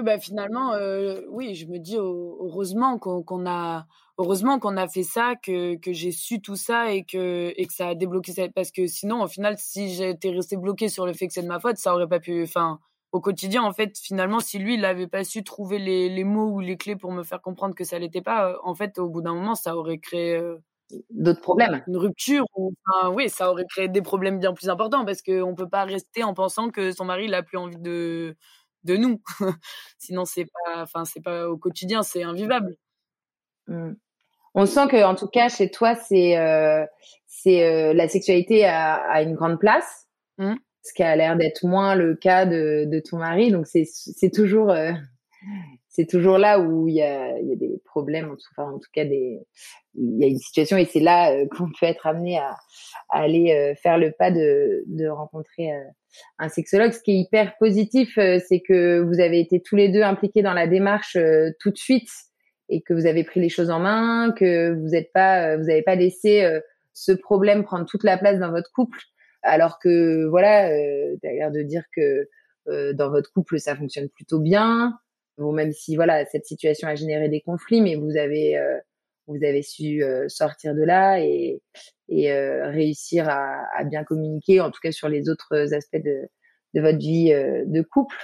Bah, 0.03 0.19
finalement, 0.19 0.75
euh, 0.75 1.23
oui, 1.29 1.55
je 1.55 1.67
me 1.67 1.79
dis 1.79 1.97
heureusement 1.97 2.99
qu'on 2.99 3.47
a 3.47 3.87
heureusement 4.19 4.59
qu'on 4.59 4.77
a 4.77 4.89
fait 4.89 5.03
ça, 5.03 5.35
que, 5.37 5.77
que 5.77 5.93
j'ai 5.93 6.13
su 6.13 6.41
tout 6.41 6.57
ça 6.57 6.93
et 6.93 7.05
que, 7.05 7.53
et 7.57 7.67
que 7.67 7.73
ça 7.73 7.89
a 7.89 7.95
débloqué 7.95 8.33
ça. 8.33 8.49
Parce 8.55 8.71
que 8.71 8.87
sinon, 8.87 9.23
au 9.23 9.29
final, 9.29 9.57
si 9.59 9.95
j'étais 9.95 10.31
resté 10.31 10.57
bloqué 10.57 10.89
sur 10.89 11.07
le 11.07 11.13
fait 11.13 11.27
que 11.29 11.33
c'est 11.33 11.43
de 11.43 11.49
ma 11.49 11.61
faute, 11.61 11.79
ça 11.79 11.95
aurait 11.95 12.09
pas 12.09 12.21
pu. 12.21 12.43
Enfin, 12.43 12.81
au 13.13 13.21
quotidien, 13.21 13.63
en 13.63 13.73
fait, 13.73 13.97
finalement, 13.99 14.41
si 14.41 14.59
lui, 14.59 14.75
il 14.75 14.81
n'avait 14.83 15.07
pas 15.07 15.25
su 15.25 15.43
trouver 15.45 15.79
les, 15.79 16.09
les, 16.09 16.25
mots 16.25 16.51
ou 16.51 16.61
les 16.61 16.77
clés 16.77 16.97
pour 16.97 17.13
me 17.13 17.23
faire 17.23 17.41
comprendre 17.41 17.75
que 17.75 17.85
ça 17.85 17.99
l'était 17.99 18.23
pas, 18.23 18.59
en 18.65 18.75
fait, 18.75 18.99
au 18.99 19.09
bout 19.09 19.23
d'un 19.23 19.35
moment, 19.35 19.55
ça 19.55 19.77
aurait 19.77 19.99
créé. 19.99 20.37
Euh, 20.37 20.59
d'autres 21.11 21.41
problèmes. 21.41 21.83
Une 21.87 21.97
rupture, 21.97 22.45
ou, 22.57 22.73
enfin, 22.87 23.11
oui, 23.11 23.29
ça 23.29 23.51
aurait 23.51 23.67
créé 23.69 23.89
des 23.89 24.03
problèmes 24.03 24.39
bien 24.39 24.53
plus 24.53 24.69
importants 24.69 25.05
parce 25.05 25.23
qu'on 25.23 25.51
ne 25.51 25.57
peut 25.57 25.69
pas 25.69 25.85
rester 25.85 26.25
en 26.25 26.35
pensant 26.35 26.71
que 26.71 26.93
son 26.93 27.05
mari 27.05 27.29
n'a 27.29 27.43
plus 27.43 27.59
envie 27.59 27.79
de, 27.79 28.37
de 28.89 28.97
nous. 28.97 29.23
Sinon, 29.99 30.25
c'est 30.25 30.47
pas, 30.47 30.83
enfin, 30.83 31.05
c'est 31.05 31.23
pas 31.23 31.49
au 31.49 31.57
quotidien, 31.57 32.03
c'est 32.03 32.23
invivable. 32.23 32.77
Mmh. 33.69 33.93
On 34.55 34.67
sent 34.67 34.89
que, 34.89 35.05
en 35.05 35.15
tout 35.15 35.29
cas, 35.29 35.49
chez 35.49 35.71
toi, 35.71 35.95
c'est, 35.95 36.37
euh, 36.39 36.85
c'est 37.27 37.65
euh, 37.65 37.93
la 37.95 38.09
sexualité 38.09 38.65
a, 38.65 39.23
une 39.23 39.35
grande 39.35 39.61
place. 39.61 40.07
Mmh. 40.39 40.55
ce 40.83 40.93
qui 40.95 41.03
a 41.03 41.17
l'air 41.17 41.37
d'être 41.37 41.65
moins 41.65 41.97
le 41.97 42.15
cas 42.15 42.47
de, 42.47 42.85
de 42.87 43.01
ton 43.01 43.19
mari. 43.19 43.51
Donc 43.51 43.67
c'est 43.67 43.85
c'est 43.85 44.31
toujours 44.31 44.73
c'est 45.99 46.07
toujours 46.07 46.39
là 46.39 46.61
où 46.61 46.87
il 46.87 46.95
y 46.95 47.03
a, 47.03 47.41
y 47.41 47.53
a 47.53 47.57
des 47.57 47.83
problèmes, 47.85 48.35
enfin, 48.53 48.71
en 48.71 48.79
tout 48.79 48.89
cas 48.93 49.05
des, 49.05 49.41
il 49.95 50.19
y 50.19 50.25
a 50.25 50.29
une 50.29 50.39
situation 50.39 50.77
et 50.77 50.85
c'est 50.85 51.01
là 51.01 51.33
euh, 51.33 51.47
qu'on 51.49 51.67
peut 51.69 51.87
être 51.87 52.07
amené 52.07 52.39
à, 52.39 52.57
à 53.09 53.23
aller 53.23 53.53
euh, 53.53 53.75
faire 53.75 53.99
le 53.99 54.13
pas 54.13 54.31
de, 54.31 54.85
de 54.87 55.09
rencontrer 55.09 55.73
euh, 55.73 55.83
un 56.39 56.49
sexologue. 56.49 56.93
Ce 56.93 57.01
qui 57.01 57.13
est 57.13 57.21
hyper 57.21 57.57
positif, 57.59 58.15
c'est 58.17 58.61
que 58.61 59.01
vous 59.01 59.21
avez 59.21 59.41
été 59.41 59.61
tous 59.61 59.77
les 59.77 59.89
deux 59.89 60.03
impliqués 60.03 60.43
dans 60.43 60.55
la 60.55 60.67
démarche 60.67 61.17
tout 61.61 61.71
de 61.71 61.77
suite 61.77 62.11
et 62.69 62.83
que 62.83 62.93
vous 62.93 63.07
avez 63.07 63.25
pris 63.25 63.41
les 63.41 63.49
choses 63.49 63.71
en 63.71 63.81
main, 63.81 64.33
que 64.33 64.75
vous 64.75 64.89
n'êtes 64.89 65.13
pas, 65.13 65.57
vous 65.57 65.65
n'avez 65.65 65.83
pas 65.83 65.95
laissé 65.95 66.47
ce 66.93 67.13
problème 67.13 67.65
prendre 67.65 67.87
toute 67.87 68.05
la 68.05 68.19
place 68.19 68.39
dans 68.39 68.51
votre 68.51 68.71
couple, 68.73 68.99
alors 69.43 69.79
que 69.79 70.27
voilà, 70.27 70.69
tu 70.69 71.27
as 71.27 71.33
l'air 71.33 71.51
de 71.51 71.63
dire 71.63 71.85
que 71.95 72.29
dans 72.93 73.11
votre 73.11 73.33
couple 73.33 73.59
ça 73.59 73.77
fonctionne 73.77 74.09
plutôt 74.09 74.41
bien 74.41 74.99
Bon, 75.39 75.53
même 75.53 75.73
si 75.73 75.95
voilà 75.95 76.25
cette 76.27 76.47
situation 76.47 76.89
a 76.89 76.97
généré 76.97 77.29
des 77.29 77.41
conflits, 77.41 77.81
mais 77.81 77.95
vous 77.95 78.17
avez 78.17 78.59
euh, 78.59 78.77
vous 79.29 79.45
avez 79.45 79.63
su 79.63 80.03
sortir 80.29 80.75
de 80.75 80.83
là 80.83 81.21
et, 81.21 81.63
et 82.09 82.33
réussir 82.33 83.29
à, 83.29 83.65
à, 83.77 83.85
bien 83.85 84.05
communiquer, 84.05 84.61
en 84.61 84.71
tout 84.71 84.81
cas 84.83 84.93
sur 84.93 85.09
les 85.09 85.29
autres 85.29 85.75
aspects 85.75 86.03
de, 86.03 86.29
de 86.75 86.81
votre 86.81 86.99
vie 86.99 87.31
de 87.31 87.83
couple. 87.83 88.17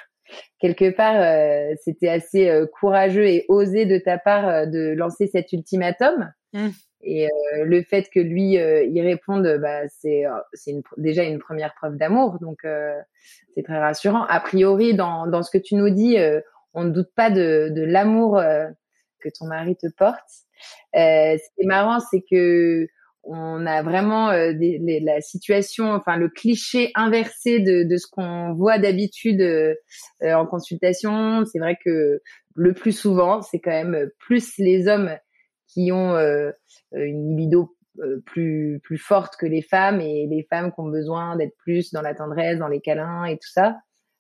Quelque 0.59 0.91
part, 0.91 1.77
c'était 1.83 2.09
assez 2.09 2.51
courageux 2.81 3.27
et 3.27 3.45
osé 3.49 3.85
de 3.85 3.99
ta 3.99 4.19
part 4.19 4.67
de 4.67 4.95
lancer 4.95 5.27
cet 5.27 5.53
ultimatum. 5.53 6.33
Mmh. 6.55 6.69
Et 7.03 7.29
le 7.63 7.83
fait 7.83 8.09
que 8.09 8.21
lui 8.21 8.53
y 8.53 9.01
réponde, 9.03 9.59
bah, 9.61 9.87
c'est 9.89 10.25
déjà 10.97 11.25
une 11.25 11.39
première 11.39 11.75
preuve 11.75 11.97
d'amour, 11.97 12.39
donc 12.41 12.61
c'est 13.55 13.63
très 13.63 13.79
rassurant. 13.79 14.25
A 14.25 14.41
priori, 14.41 14.95
dans 14.95 15.27
dans 15.27 15.43
ce 15.43 15.51
que 15.51 15.63
tu 15.63 15.75
nous 15.75 15.91
dis, 15.91 16.17
on 16.73 16.85
ne 16.85 16.91
doute 16.91 17.11
pas 17.15 17.31
de, 17.31 17.69
de 17.71 17.83
l'amour 17.83 18.43
que 19.21 19.29
ton 19.39 19.47
mari 19.47 19.77
te 19.77 19.87
porte. 19.87 20.44
Euh, 20.97 21.37
ce 21.37 21.55
qui 21.55 21.63
est 21.63 21.67
marrant, 21.67 22.01
c'est 22.11 22.23
que 22.31 22.87
on 23.27 23.65
a 23.65 23.83
vraiment 23.83 24.29
euh, 24.31 24.53
des, 24.53 25.01
la 25.03 25.23
situation, 25.23 25.93
enfin 25.93 26.17
le 26.19 26.29
cliché 26.29 26.91
inversé 26.95 27.59
de, 27.59 27.83
de 27.83 27.97
ce 27.97 28.07
qu'on 28.07 28.53
voit 28.53 28.79
d'habitude 28.79 29.41
euh, 29.41 29.75
en 30.23 30.45
consultation. 30.47 31.45
C'est 31.47 31.59
vrai 31.59 31.79
que 31.83 32.21
le 32.55 32.75
plus 32.75 32.93
souvent, 32.93 33.41
c'est 33.41 33.61
quand 33.61 33.71
même 33.71 34.11
plus 34.19 34.59
les 34.59 34.89
hommes 34.89 35.17
qui 35.69 35.91
ont 35.91 36.17
une 36.93 37.29
libido 37.31 37.75
plus 38.27 38.81
plus 38.85 38.99
forte 38.99 39.37
que 39.37 39.47
les 39.47 39.63
femmes 39.63 40.01
et 40.01 40.27
les 40.27 40.47
femmes 40.51 40.71
qui 40.73 40.81
ont 40.81 40.89
besoin 40.89 41.37
d'être 41.37 41.57
plus 41.59 41.93
dans 41.93 42.03
la 42.03 42.15
tendresse, 42.15 42.59
dans 42.59 42.69
les 42.69 42.81
câlins 42.81 43.25
et 43.25 43.37
tout 43.37 43.51
ça. 43.51 43.77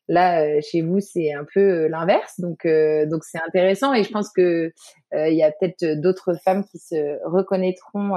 Là, 0.09 0.43
euh, 0.43 0.61
chez 0.61 0.83
vous, 0.83 1.01
c'est 1.01 1.33
un 1.33 1.47
peu 1.53 1.61
euh, 1.61 1.89
l'inverse, 1.89 2.39
donc 2.39 2.67
euh, 2.67 3.07
donc 3.07 3.25
c'est 3.25 3.41
intéressant 3.47 3.95
et 3.95 4.05
je 4.05 4.11
pense 4.11 4.31
que 4.31 4.73
il 5.13 5.35
y 5.35 5.45
a 5.45 5.53
peut-être 5.53 6.01
d'autres 6.01 6.35
femmes 6.45 6.65
qui 6.65 6.79
se 6.79 7.25
reconnaîtront 7.25 8.17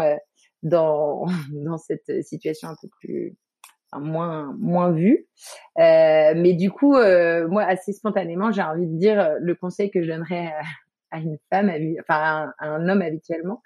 dans 0.63 1.25
dans 1.53 1.77
cette 1.77 2.23
situation 2.23 2.69
un 2.69 2.75
peu 2.81 2.87
plus 2.99 3.35
moins 3.93 4.53
moins 4.59 4.91
vue. 4.91 5.27
mais 5.77 6.53
du 6.53 6.71
coup, 6.71 6.93
moi, 6.93 7.63
assez 7.63 7.93
spontanément, 7.93 8.51
j'ai 8.51 8.63
envie 8.63 8.87
de 8.87 8.97
dire 8.97 9.35
le 9.39 9.55
conseil 9.55 9.91
que 9.91 10.01
je 10.01 10.11
donnerais 10.11 10.51
à 11.11 11.19
une 11.19 11.37
femme, 11.51 11.71
enfin 12.01 12.51
à 12.57 12.65
un, 12.65 12.89
homme 12.89 13.03
habituellement. 13.03 13.61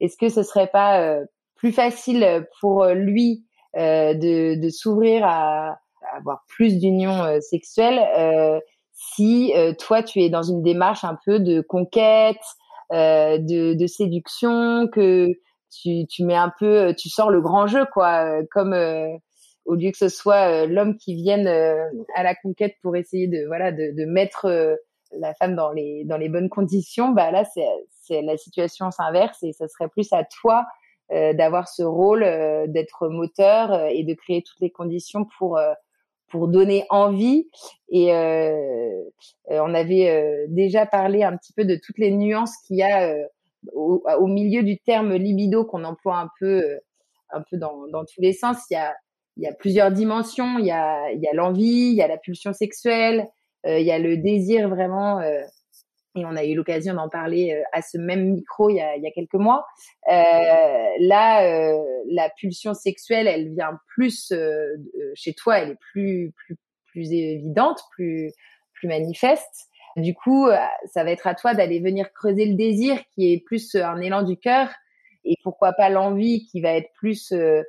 Est-ce 0.00 0.16
que 0.18 0.28
ce 0.28 0.42
serait 0.42 0.68
pas 0.68 1.18
plus 1.56 1.72
facile 1.72 2.46
pour 2.60 2.84
lui 2.88 3.46
de, 3.74 4.60
de 4.60 4.68
s'ouvrir 4.68 5.24
à, 5.24 5.78
avoir 6.14 6.44
plus 6.48 6.78
d'unions 6.78 7.22
euh, 7.24 7.40
sexuelles 7.40 8.00
euh, 8.16 8.60
si 8.92 9.52
euh, 9.56 9.72
toi 9.78 10.02
tu 10.02 10.20
es 10.20 10.30
dans 10.30 10.42
une 10.42 10.62
démarche 10.62 11.04
un 11.04 11.18
peu 11.24 11.40
de 11.40 11.60
conquête, 11.60 12.36
de, 12.92 13.74
de, 13.74 13.86
séduction, 13.88 14.86
que 14.86 15.28
tu, 15.72 16.06
tu 16.06 16.22
mets 16.22 16.36
un 16.36 16.52
peu, 16.60 16.94
tu 16.96 17.08
sors 17.08 17.28
le 17.28 17.40
grand 17.40 17.66
jeu 17.66 17.86
quoi, 17.92 18.44
comme 18.52 18.72
au 19.64 19.74
lieu 19.74 19.90
que 19.90 19.96
ce 19.96 20.08
soit 20.08 20.66
l'homme 20.66 20.96
qui 20.96 21.16
vienne 21.16 21.48
à 21.48 22.22
la 22.22 22.36
conquête 22.36 22.76
pour 22.82 22.94
essayer 22.94 23.26
de 23.26 23.46
voilà 23.46 23.72
de, 23.72 23.90
de 23.96 24.04
mettre 24.04 24.78
la 25.18 25.34
femme 25.34 25.56
dans 25.56 25.72
les 25.72 26.04
dans 26.04 26.18
les 26.18 26.28
bonnes 26.28 26.48
conditions, 26.48 27.08
bah 27.08 27.32
là 27.32 27.44
c'est 28.02 28.22
la 28.22 28.36
situation 28.36 28.92
s'inverse 28.92 29.42
et 29.42 29.52
ça 29.52 29.66
serait 29.66 29.88
plus 29.88 30.12
à 30.12 30.22
toi 30.22 30.64
d'avoir 31.10 31.66
ce 31.68 31.82
rôle 31.82 32.20
d'être 32.68 33.08
moteur 33.08 33.86
et 33.86 34.04
de 34.04 34.14
créer 34.14 34.42
toutes 34.42 34.60
les 34.60 34.70
conditions 34.70 35.26
pour 35.38 35.58
pour 36.34 36.48
donner 36.48 36.84
envie. 36.90 37.48
Et 37.90 38.12
euh, 38.12 38.50
euh, 39.52 39.60
on 39.62 39.72
avait 39.72 40.10
euh, 40.10 40.46
déjà 40.48 40.84
parlé 40.84 41.22
un 41.22 41.36
petit 41.36 41.52
peu 41.52 41.64
de 41.64 41.76
toutes 41.76 41.98
les 41.98 42.10
nuances 42.10 42.56
qu'il 42.66 42.78
y 42.78 42.82
a 42.82 43.14
au, 43.72 44.26
milieu 44.26 44.64
du 44.64 44.78
terme 44.80 45.14
libido 45.14 45.64
qu'on 45.64 45.84
emploie 45.84 46.18
un 46.18 46.28
peu, 46.40 46.80
un 47.30 47.40
peu 47.48 47.56
dans, 47.56 47.86
dans, 47.86 48.04
tous 48.04 48.20
les 48.20 48.32
sens. 48.32 48.56
Il 48.68 48.74
y 48.74 48.76
a, 48.76 48.96
il 49.36 49.44
y 49.44 49.46
a 49.46 49.54
plusieurs 49.54 49.92
dimensions. 49.92 50.58
Il 50.58 50.66
y 50.66 50.72
a, 50.72 51.12
il 51.12 51.20
y 51.20 51.28
a 51.28 51.34
l'envie, 51.34 51.90
il 51.90 51.94
y 51.94 52.02
a 52.02 52.08
la 52.08 52.18
pulsion 52.18 52.52
sexuelle, 52.52 53.28
il 53.64 53.82
y 53.82 53.92
a 53.92 54.00
le 54.00 54.16
désir 54.16 54.68
vraiment 54.68 55.20
et 56.14 56.24
on 56.24 56.36
a 56.36 56.44
eu 56.44 56.54
l'occasion 56.54 56.94
d'en 56.94 57.08
parler 57.08 57.52
euh, 57.52 57.62
à 57.72 57.82
ce 57.82 57.98
même 57.98 58.30
micro 58.30 58.70
il 58.70 58.76
y 58.76 58.80
a, 58.80 58.96
il 58.96 59.02
y 59.02 59.06
a 59.06 59.10
quelques 59.10 59.34
mois. 59.34 59.66
Euh, 60.10 60.88
là, 61.00 61.44
euh, 61.44 61.82
la 62.08 62.30
pulsion 62.30 62.74
sexuelle, 62.74 63.26
elle 63.26 63.52
vient 63.52 63.78
plus 63.94 64.30
euh, 64.32 64.76
chez 65.14 65.34
toi, 65.34 65.58
elle 65.58 65.70
est 65.70 65.78
plus 65.92 66.32
plus 66.36 66.56
plus 66.86 67.12
évidente, 67.12 67.80
plus 67.90 68.30
plus 68.74 68.88
manifeste. 68.88 69.68
Du 69.96 70.12
coup, 70.12 70.48
ça 70.86 71.04
va 71.04 71.12
être 71.12 71.28
à 71.28 71.36
toi 71.36 71.54
d'aller 71.54 71.78
venir 71.78 72.12
creuser 72.12 72.46
le 72.46 72.54
désir 72.54 72.98
qui 73.14 73.32
est 73.32 73.38
plus 73.38 73.76
un 73.76 74.00
élan 74.00 74.22
du 74.22 74.36
cœur 74.36 74.68
et 75.24 75.36
pourquoi 75.44 75.72
pas 75.72 75.88
l'envie 75.88 76.46
qui 76.46 76.60
va 76.60 76.70
être 76.70 76.90
plus 76.94 77.28
ce 77.28 77.64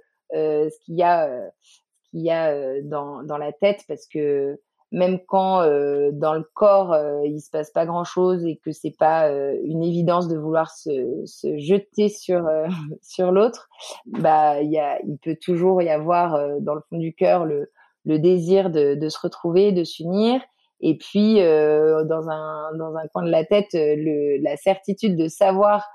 qu'il 0.86 0.95
y 0.95 1.03
a 1.03 1.29
ce 1.62 2.10
qu'il 2.10 2.21
y 2.21 2.31
a 2.31 2.81
dans 2.81 3.21
dans 3.21 3.38
la 3.38 3.51
tête 3.51 3.84
parce 3.88 4.08
que 4.08 4.60
même 4.95 5.19
quand 5.27 5.62
euh, 5.62 6.12
dans 6.13 6.34
le 6.34 6.45
corps 6.53 6.93
euh, 6.93 7.19
il 7.25 7.41
se 7.41 7.51
passe 7.51 7.69
pas 7.71 7.86
grand 7.86 8.05
chose 8.05 8.45
et 8.45 8.55
que 8.63 8.71
c'est 8.71 8.95
pas 8.97 9.27
euh, 9.27 9.53
une 9.65 9.84
évidence 9.84 10.29
de 10.29 10.38
vouloir 10.38 10.71
se, 10.71 11.21
se 11.25 11.58
jeter 11.58 12.08
sur 12.08 12.47
euh, 12.47 12.65
sur 13.01 13.34
l'autre 13.34 13.67
bah 14.05 14.62
il 14.62 14.71
y 14.71 14.79
a 14.79 14.97
il 15.05 15.17
peut 15.17 15.36
toujours 15.39 15.81
y 15.81 15.89
avoir 15.89 16.39
dans 16.62 16.75
le 16.75 16.81
fond 16.89 16.97
du 16.97 17.13
cœur 17.13 17.45
le 17.45 17.69
le 18.05 18.19
désir 18.19 18.69
de, 18.69 18.95
de 18.95 19.10
se 19.10 19.19
retrouver 19.19 19.71
de 19.71 19.84
s'unir. 19.84 20.39
Et 20.79 20.97
puis 20.97 21.36
dans 21.36 22.29
un 22.29 22.77
dans 22.77 22.95
un 22.95 23.08
coin 23.08 23.23
de 23.23 23.31
la 23.31 23.43
tête 23.43 23.69
le 23.73 24.41
la 24.43 24.55
certitude 24.58 25.15
de 25.17 25.27
savoir 25.27 25.88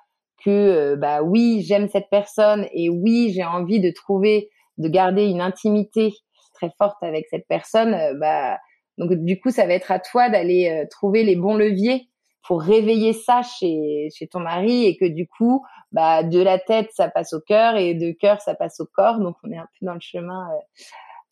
que 0.42 0.96
bah 0.96 1.22
oui 1.22 1.62
j'aime 1.62 1.88
cette 1.88 2.08
personne 2.10 2.66
et 2.72 2.88
oui 2.88 3.30
j'ai 3.32 3.44
envie 3.44 3.80
de 3.80 3.90
trouver 3.90 4.50
de 4.78 4.88
garder 4.88 5.26
une 5.26 5.40
intimité 5.40 6.14
très 6.54 6.72
forte 6.78 6.96
avec 7.02 7.26
cette 7.30 7.46
personne 7.46 8.18
bah 8.18 8.58
donc 9.00 9.14
du 9.14 9.40
coup, 9.40 9.50
ça 9.50 9.66
va 9.66 9.72
être 9.72 9.90
à 9.90 9.98
toi 9.98 10.28
d'aller 10.28 10.68
euh, 10.68 10.86
trouver 10.88 11.24
les 11.24 11.34
bons 11.34 11.54
leviers 11.54 12.10
pour 12.46 12.60
réveiller 12.60 13.14
ça 13.14 13.40
chez, 13.40 14.08
chez 14.14 14.26
ton 14.26 14.40
mari 14.40 14.84
et 14.84 14.98
que 14.98 15.06
du 15.06 15.26
coup, 15.26 15.64
bah, 15.90 16.22
de 16.22 16.38
la 16.38 16.58
tête, 16.58 16.90
ça 16.92 17.08
passe 17.08 17.32
au 17.32 17.40
cœur 17.40 17.76
et 17.76 17.94
de 17.94 18.12
cœur, 18.12 18.42
ça 18.42 18.54
passe 18.54 18.78
au 18.78 18.84
corps. 18.84 19.18
Donc 19.18 19.36
on 19.42 19.50
est 19.52 19.56
un 19.56 19.66
peu 19.78 19.86
dans 19.86 19.94
le 19.94 20.00
chemin 20.00 20.46
euh, 20.50 20.82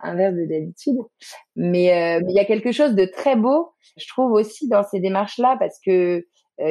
inverse 0.01 0.35
de 0.35 0.47
d'habitude. 0.47 0.97
Mais 1.57 1.93
euh, 1.93 2.25
il 2.27 2.35
y 2.35 2.39
a 2.39 2.47
quelque 2.47 2.73
chose 2.73 2.95
de 2.95 3.05
très 3.05 3.37
beau, 3.37 3.75
je 3.99 4.09
trouve 4.09 4.33
aussi 4.33 4.67
dans 4.67 4.83
ces 4.83 5.01
démarches-là 5.01 5.57
parce 5.59 5.79
que 5.85 6.27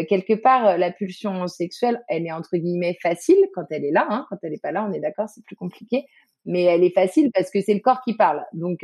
quelque 0.09 0.33
part, 0.33 0.77
la 0.77 0.91
pulsion 0.91 1.47
sexuelle, 1.47 2.03
elle 2.09 2.25
est 2.25 2.31
entre 2.33 2.57
guillemets 2.57 2.97
facile 3.01 3.37
quand 3.53 3.63
elle 3.69 3.85
est 3.85 3.91
là. 3.91 4.05
Hein. 4.09 4.25
Quand 4.29 4.35
elle 4.43 4.51
n'est 4.51 4.57
pas 4.57 4.73
là, 4.73 4.85
on 4.89 4.91
est 4.91 4.99
d'accord, 4.99 5.29
c'est 5.29 5.43
plus 5.45 5.55
compliqué. 5.55 6.05
Mais 6.43 6.63
elle 6.63 6.83
est 6.83 6.93
facile 6.93 7.31
parce 7.33 7.49
que 7.51 7.61
c'est 7.61 7.73
le 7.73 7.79
corps 7.79 8.01
qui 8.01 8.13
parle. 8.13 8.43
Donc, 8.51 8.79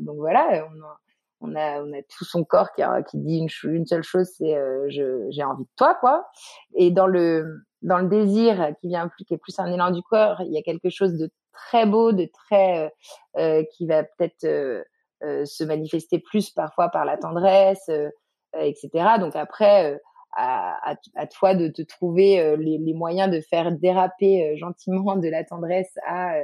donc 0.00 0.16
voilà, 0.16 0.66
on 1.44 1.54
a, 1.56 2.02
tout 2.16 2.24
son 2.24 2.44
corps 2.44 2.70
qui, 2.72 2.82
dit 3.18 3.46
une, 3.64 3.86
seule 3.86 4.02
chose, 4.02 4.28
c'est 4.36 4.56
euh, 4.56 4.86
j'ai 4.88 5.44
envie 5.44 5.64
de 5.64 5.70
toi, 5.76 5.94
quoi. 5.94 6.26
Et 6.74 6.90
dans 6.90 7.06
le, 7.06 7.46
dans 7.82 7.98
le 7.98 8.08
désir 8.08 8.72
qui 8.80 8.88
vient 8.88 9.08
plus, 9.08 9.24
qui 9.24 9.34
est 9.34 9.38
plus 9.38 9.58
un 9.58 9.72
élan 9.72 9.90
du 9.90 10.02
corps, 10.02 10.40
il 10.42 10.52
y 10.52 10.58
a 10.58 10.62
quelque 10.62 10.90
chose 10.90 11.14
de 11.14 11.30
très 11.52 11.86
beau, 11.86 12.12
de 12.12 12.28
très, 12.32 12.84
euh, 12.84 12.88
euh 13.38 13.64
qui 13.72 13.86
va 13.86 14.04
peut-être 14.04 14.84
se 15.22 15.64
manifester 15.64 16.18
plus 16.18 16.50
parfois 16.50 16.90
par 16.90 17.06
la 17.06 17.16
tendresse, 17.16 17.88
etc. 18.58 18.90
Donc 19.18 19.34
après, 19.36 19.98
à, 20.36 20.96
toi 21.32 21.54
de 21.54 21.68
te 21.68 21.80
trouver 21.80 22.56
les, 22.58 22.76
les, 22.76 22.92
moyens 22.92 23.30
de 23.30 23.40
faire 23.40 23.72
déraper 23.72 24.54
gentiment 24.58 25.16
de 25.16 25.28
la 25.28 25.42
tendresse 25.42 25.96
à, 26.06 26.34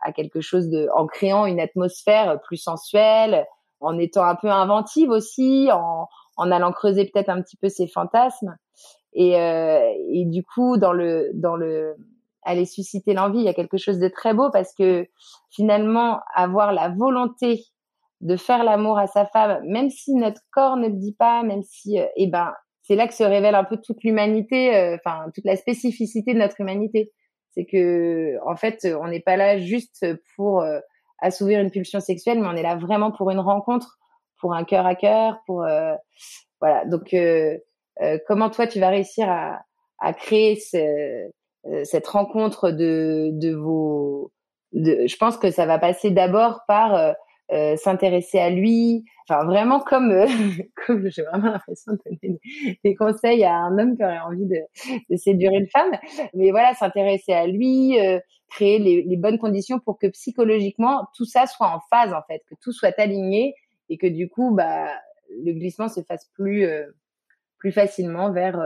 à 0.00 0.12
quelque 0.12 0.40
chose 0.40 0.68
de, 0.68 0.88
en 0.94 1.06
créant 1.06 1.46
une 1.46 1.60
atmosphère 1.60 2.40
plus 2.40 2.56
sensuelle, 2.56 3.46
en 3.80 3.98
étant 3.98 4.24
un 4.24 4.34
peu 4.34 4.48
inventive 4.50 5.10
aussi, 5.10 5.68
en, 5.72 6.08
en 6.36 6.50
allant 6.50 6.72
creuser 6.72 7.04
peut-être 7.04 7.28
un 7.28 7.42
petit 7.42 7.56
peu 7.56 7.68
ses 7.68 7.86
fantasmes. 7.86 8.56
Et, 9.12 9.40
euh, 9.40 9.80
et 10.12 10.24
du 10.26 10.44
coup, 10.44 10.76
dans 10.76 10.92
le, 10.92 11.30
dans 11.34 11.56
le, 11.56 11.96
aller 12.42 12.66
susciter 12.66 13.14
l'envie, 13.14 13.38
il 13.38 13.44
y 13.44 13.48
a 13.48 13.54
quelque 13.54 13.78
chose 13.78 13.98
de 13.98 14.08
très 14.08 14.34
beau 14.34 14.50
parce 14.50 14.74
que 14.74 15.06
finalement, 15.50 16.20
avoir 16.34 16.72
la 16.72 16.90
volonté 16.90 17.64
de 18.20 18.36
faire 18.36 18.64
l'amour 18.64 18.98
à 18.98 19.06
sa 19.06 19.26
femme, 19.26 19.62
même 19.64 19.90
si 19.90 20.14
notre 20.14 20.40
corps 20.50 20.76
ne 20.76 20.88
le 20.88 20.94
dit 20.94 21.14
pas, 21.14 21.42
même 21.42 21.62
si, 21.62 21.98
euh, 21.98 22.06
eh 22.16 22.26
ben, 22.26 22.52
c'est 22.82 22.94
là 22.94 23.08
que 23.08 23.14
se 23.14 23.24
révèle 23.24 23.54
un 23.54 23.64
peu 23.64 23.78
toute 23.78 24.04
l'humanité, 24.04 24.76
euh, 24.76 24.96
enfin 24.96 25.26
toute 25.34 25.44
la 25.44 25.56
spécificité 25.56 26.34
de 26.34 26.38
notre 26.38 26.60
humanité. 26.60 27.12
C'est 27.50 27.64
que, 27.64 28.36
en 28.46 28.54
fait, 28.54 28.86
on 29.00 29.08
n'est 29.08 29.20
pas 29.20 29.36
là 29.36 29.58
juste 29.58 30.06
pour 30.36 30.62
euh, 31.22 31.26
assouvir 31.26 31.60
une 31.60 31.70
pulsion 31.70 32.00
sexuelle, 32.00 32.40
mais 32.40 32.48
on 32.48 32.56
est 32.56 32.62
là 32.62 32.76
vraiment 32.76 33.10
pour 33.10 33.30
une 33.30 33.40
rencontre, 33.40 33.98
pour 34.40 34.54
un 34.54 34.64
cœur 34.64 34.86
à 34.86 34.94
cœur, 34.94 35.40
pour 35.46 35.66
voilà. 36.60 36.84
Donc, 36.86 37.14
comment 38.26 38.50
toi 38.50 38.66
tu 38.66 38.80
vas 38.80 38.90
réussir 38.90 39.28
à, 39.28 39.60
à 39.98 40.12
créer 40.12 40.56
ce, 40.56 41.30
cette 41.84 42.06
rencontre 42.06 42.70
de, 42.70 43.30
de 43.32 43.54
vos, 43.54 44.30
de, 44.72 45.06
je 45.06 45.16
pense 45.16 45.36
que 45.38 45.50
ça 45.50 45.66
va 45.66 45.78
passer 45.78 46.10
d'abord 46.10 46.60
par 46.68 47.14
euh, 47.52 47.76
s'intéresser 47.76 48.40
à 48.40 48.50
lui. 48.50 49.04
Enfin, 49.28 49.44
vraiment 49.44 49.78
comme, 49.78 50.10
euh, 50.10 50.26
comme 50.86 51.08
j'ai 51.08 51.22
vraiment 51.22 51.52
l'impression 51.52 51.92
de 51.92 51.98
donner 52.04 52.40
des, 52.82 52.94
conseils 52.96 53.44
à 53.44 53.54
un 53.54 53.78
homme 53.78 53.96
qui 53.96 54.02
aurait 54.02 54.18
envie 54.18 54.46
de, 54.46 54.58
de 55.08 55.16
séduire 55.16 55.52
une 55.52 55.68
femme. 55.68 55.92
Mais 56.34 56.50
voilà, 56.50 56.74
s'intéresser 56.74 57.32
à 57.32 57.46
lui, 57.46 58.00
euh, 58.00 58.18
créer 58.50 58.80
les, 58.80 59.02
les, 59.02 59.16
bonnes 59.16 59.38
conditions 59.38 59.78
pour 59.78 59.96
que 59.96 60.08
psychologiquement 60.08 61.06
tout 61.14 61.24
ça 61.24 61.46
soit 61.46 61.68
en 61.68 61.80
phase 61.88 62.12
en 62.12 62.22
fait, 62.26 62.42
que 62.50 62.56
tout 62.60 62.72
soit 62.72 62.98
aligné 62.98 63.54
et 63.90 63.96
que 63.96 64.08
du 64.08 64.28
coup, 64.28 64.52
bah, 64.52 64.88
le 65.44 65.52
glissement 65.52 65.88
se 65.88 66.02
fasse 66.02 66.28
plus 66.34 66.66
plus 67.58 67.72
facilement 67.72 68.32
vers 68.32 68.60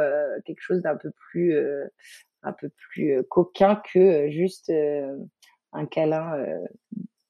quelque 0.45 0.61
chose 0.61 0.83
d'un 0.83 0.97
peu 0.97 1.11
plus 1.11 1.55
un 2.43 2.53
peu 2.53 2.71
plus 2.71 3.23
coquin 3.29 3.81
que 3.93 4.31
juste 4.31 4.73
un 5.73 5.87
câlin 5.87 6.45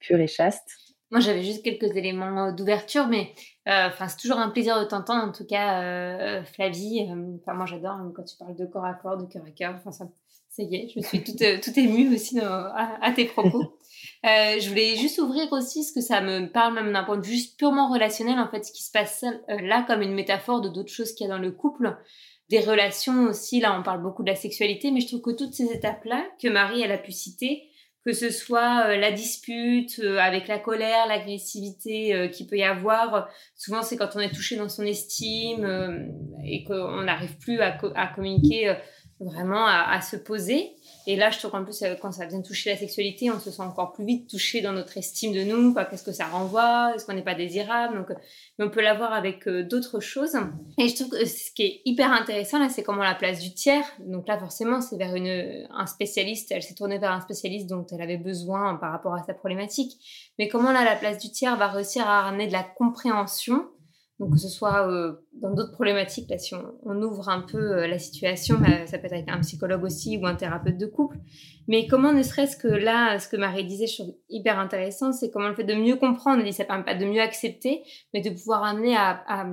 pur 0.01 0.19
et 0.19 0.27
chaste. 0.27 0.90
Moi, 1.11 1.21
j'avais 1.21 1.43
juste 1.43 1.65
quelques 1.65 1.97
éléments 1.97 2.47
euh, 2.47 2.53
d'ouverture, 2.53 3.09
mais 3.09 3.33
euh, 3.69 3.89
enfin, 3.89 4.07
c'est 4.09 4.17
toujours 4.17 4.39
un 4.39 4.51
plaisir 4.51 4.79
de 4.79 4.85
t'entendre. 4.85 5.29
En 5.29 5.33
tout 5.33 5.45
cas, 5.45 5.83
euh, 5.83 6.45
Flavie, 6.45 7.09
enfin, 7.41 7.55
moi, 7.55 7.67
j'adore 7.67 7.93
hein, 7.93 8.13
quand 8.15 8.23
tu 8.23 8.37
parles 8.37 8.57
de 8.57 8.67
corps 8.67 8.85
à 8.85 8.95
corps, 8.95 9.17
de 9.17 9.27
cœur 9.27 9.43
à 9.45 9.51
cœur. 9.51 9.75
Enfin, 9.77 9.91
ça, 9.91 10.07
ça 10.49 10.63
y 10.63 10.77
est, 10.77 10.89
je 10.95 11.01
suis 11.01 11.25
toute, 11.25 11.43
toute 11.63 11.79
émue 11.79 12.15
aussi 12.15 12.39
à, 12.41 13.13
tes 13.15 13.25
propos. 13.25 13.79
je 14.25 14.69
voulais 14.69 14.97
juste 14.97 15.19
ouvrir 15.19 15.53
aussi 15.53 15.85
ce 15.85 15.93
que 15.93 16.01
ça 16.01 16.21
me 16.21 16.47
parle, 16.47 16.75
même 16.75 16.93
d'un 16.93 17.05
point 17.05 17.19
de 17.19 17.27
vue 17.27 17.39
purement 17.59 17.91
relationnel, 17.91 18.39
en 18.39 18.49
fait, 18.49 18.65
ce 18.65 18.73
qui 18.73 18.83
se 18.83 18.91
passe 18.91 19.25
là 19.49 19.85
comme 19.87 20.03
une 20.03 20.15
métaphore 20.15 20.61
de 20.61 20.69
d'autres 20.69 20.93
choses 20.93 21.13
qu'il 21.13 21.27
y 21.27 21.31
a 21.31 21.33
dans 21.33 21.41
le 21.41 21.53
couple 21.53 21.97
des 22.51 22.61
relations 22.61 23.25
aussi. 23.25 23.61
Là, 23.61 23.79
on 23.79 23.83
parle 23.83 24.03
beaucoup 24.03 24.23
de 24.23 24.31
la 24.31 24.37
sexualité, 24.37 24.91
mais 24.91 25.01
je 25.01 25.07
trouve 25.07 25.23
que 25.23 25.31
toutes 25.31 25.55
ces 25.55 25.73
étapes-là 25.73 26.27
que 26.43 26.49
Marie, 26.49 26.83
elle 26.83 26.93
a 26.93 26.99
pu 26.99 27.13
citer, 27.13 27.70
que 28.05 28.13
ce 28.13 28.31
soit 28.31 28.87
euh, 28.87 28.97
la 28.97 29.13
dispute 29.13 30.01
euh, 30.03 30.19
avec 30.19 30.49
la 30.49 30.59
colère, 30.59 31.07
l'agressivité 31.07 32.15
euh, 32.15 32.29
qu'il 32.29 32.47
peut 32.47 32.57
y 32.57 32.63
avoir. 32.63 33.29
Souvent, 33.57 33.83
c'est 33.83 33.97
quand 33.97 34.17
on 34.17 34.21
est 34.21 34.35
touché 34.35 34.57
dans 34.57 34.69
son 34.69 34.85
estime 34.85 36.11
et 36.45 36.65
qu'on 36.65 37.03
n'arrive 37.03 37.37
plus 37.39 37.61
à, 37.61 37.79
à 37.95 38.07
communiquer 38.07 38.75
vraiment 39.21 39.67
à, 39.67 40.01
se 40.01 40.17
poser. 40.17 40.73
Et 41.07 41.17
là, 41.17 41.31
je 41.31 41.39
trouve 41.39 41.51
qu'en 41.51 41.65
plus, 41.65 41.85
quand 42.01 42.13
ça 42.13 42.27
vient 42.27 42.41
toucher 42.41 42.71
la 42.71 42.77
sexualité, 42.77 43.31
on 43.31 43.39
se 43.39 43.51
sent 43.51 43.63
encore 43.63 43.93
plus 43.93 44.05
vite 44.05 44.31
touché 44.31 44.61
dans 44.63 44.73
notre 44.73 44.97
estime 44.97 45.33
de 45.33 45.43
nous. 45.43 45.75
Qu'est-ce 45.75 46.05
que 46.05 46.13
ça 46.13 46.27
renvoie? 46.27 46.93
Est-ce 46.95 47.05
qu'on 47.05 47.13
n'est 47.13 47.23
pas 47.23 47.35
désirable? 47.35 47.97
Donc, 47.97 48.09
mais 48.59 48.65
on 48.65 48.71
peut 48.71 48.81
l'avoir 48.81 49.13
avec 49.13 49.47
euh, 49.47 49.63
d'autres 49.63 50.01
choses. 50.01 50.37
Et 50.79 50.89
je 50.89 50.95
trouve 50.95 51.11
que 51.11 51.25
ce 51.25 51.51
qui 51.53 51.63
est 51.63 51.83
hyper 51.85 52.13
intéressant 52.13 52.59
là, 52.59 52.69
c'est 52.69 52.83
comment 52.83 53.03
la 53.03 53.15
place 53.15 53.41
du 53.41 53.53
tiers. 53.53 53.85
Donc 54.01 54.27
là, 54.29 54.39
forcément, 54.39 54.81
c'est 54.81 54.97
vers 54.97 55.15
une, 55.15 55.67
un 55.71 55.87
spécialiste. 55.87 56.51
Elle 56.53 56.63
s'est 56.63 56.75
tournée 56.75 56.99
vers 56.99 57.13
un 57.13 57.21
spécialiste 57.21 57.67
dont 57.69 57.87
elle 57.91 58.03
avait 58.03 58.19
besoin 58.19 58.77
par 58.77 58.93
rapport 58.93 59.15
à 59.15 59.23
sa 59.23 59.35
problématique. 59.35 59.93
Mais 60.39 60.49
comment 60.49 60.73
là, 60.73 60.85
la 60.85 60.97
place 60.97 61.19
du 61.19 61.31
tiers 61.31 61.57
va 61.57 61.69
réussir 61.69 62.07
à 62.07 62.23
ramener 62.23 62.47
de 62.47 62.53
la 62.53 62.63
compréhension 62.63 63.67
donc 64.21 64.35
que 64.35 64.39
ce 64.39 64.49
soit 64.49 64.87
euh, 64.87 65.15
dans 65.33 65.55
d'autres 65.55 65.73
problématiques, 65.73 66.29
là 66.29 66.37
si 66.37 66.55
on, 66.55 67.03
ouvre 67.03 67.31
un 67.31 67.41
peu 67.41 67.59
euh, 67.59 67.89
la 67.89 67.99
situation, 67.99 68.59
bah, 68.59 68.87
ça 68.87 68.99
peut 68.99 69.07
être 69.07 69.15
avec 69.15 69.31
un 69.31 69.41
psychologue 69.41 69.83
aussi 69.83 70.19
ou 70.19 70.27
un 70.27 70.37
thérapeute 70.37 70.77
de 70.77 70.87
couple. 70.87 71.17
Mais 71.69 71.87
comment 71.87 72.13
ne 72.13 72.23
serait-ce 72.23 72.57
que 72.57 72.69
là, 72.69 73.19
ce 73.19 73.29
que 73.29 73.39
Marie 73.39 73.65
disait, 73.65 73.87
je 73.87 74.03
trouve 74.03 74.15
hyper 74.29 74.59
intéressant, 74.59 75.13
c'est 75.13 75.31
comment 75.31 75.49
le 75.49 75.55
fait 75.55 75.65
de 75.65 75.75
mieux 75.75 75.97
comprendre, 75.97 76.45
et 76.45 76.53
ça 76.53 76.67
permet 76.67 76.85
pas 76.85 76.95
de 76.95 77.07
mieux 77.07 77.23
accepter, 77.23 77.83
mais 78.13 78.21
de 78.21 78.29
pouvoir 78.29 78.63
amener 78.63 78.95
à, 78.95 79.25
à, 79.27 79.47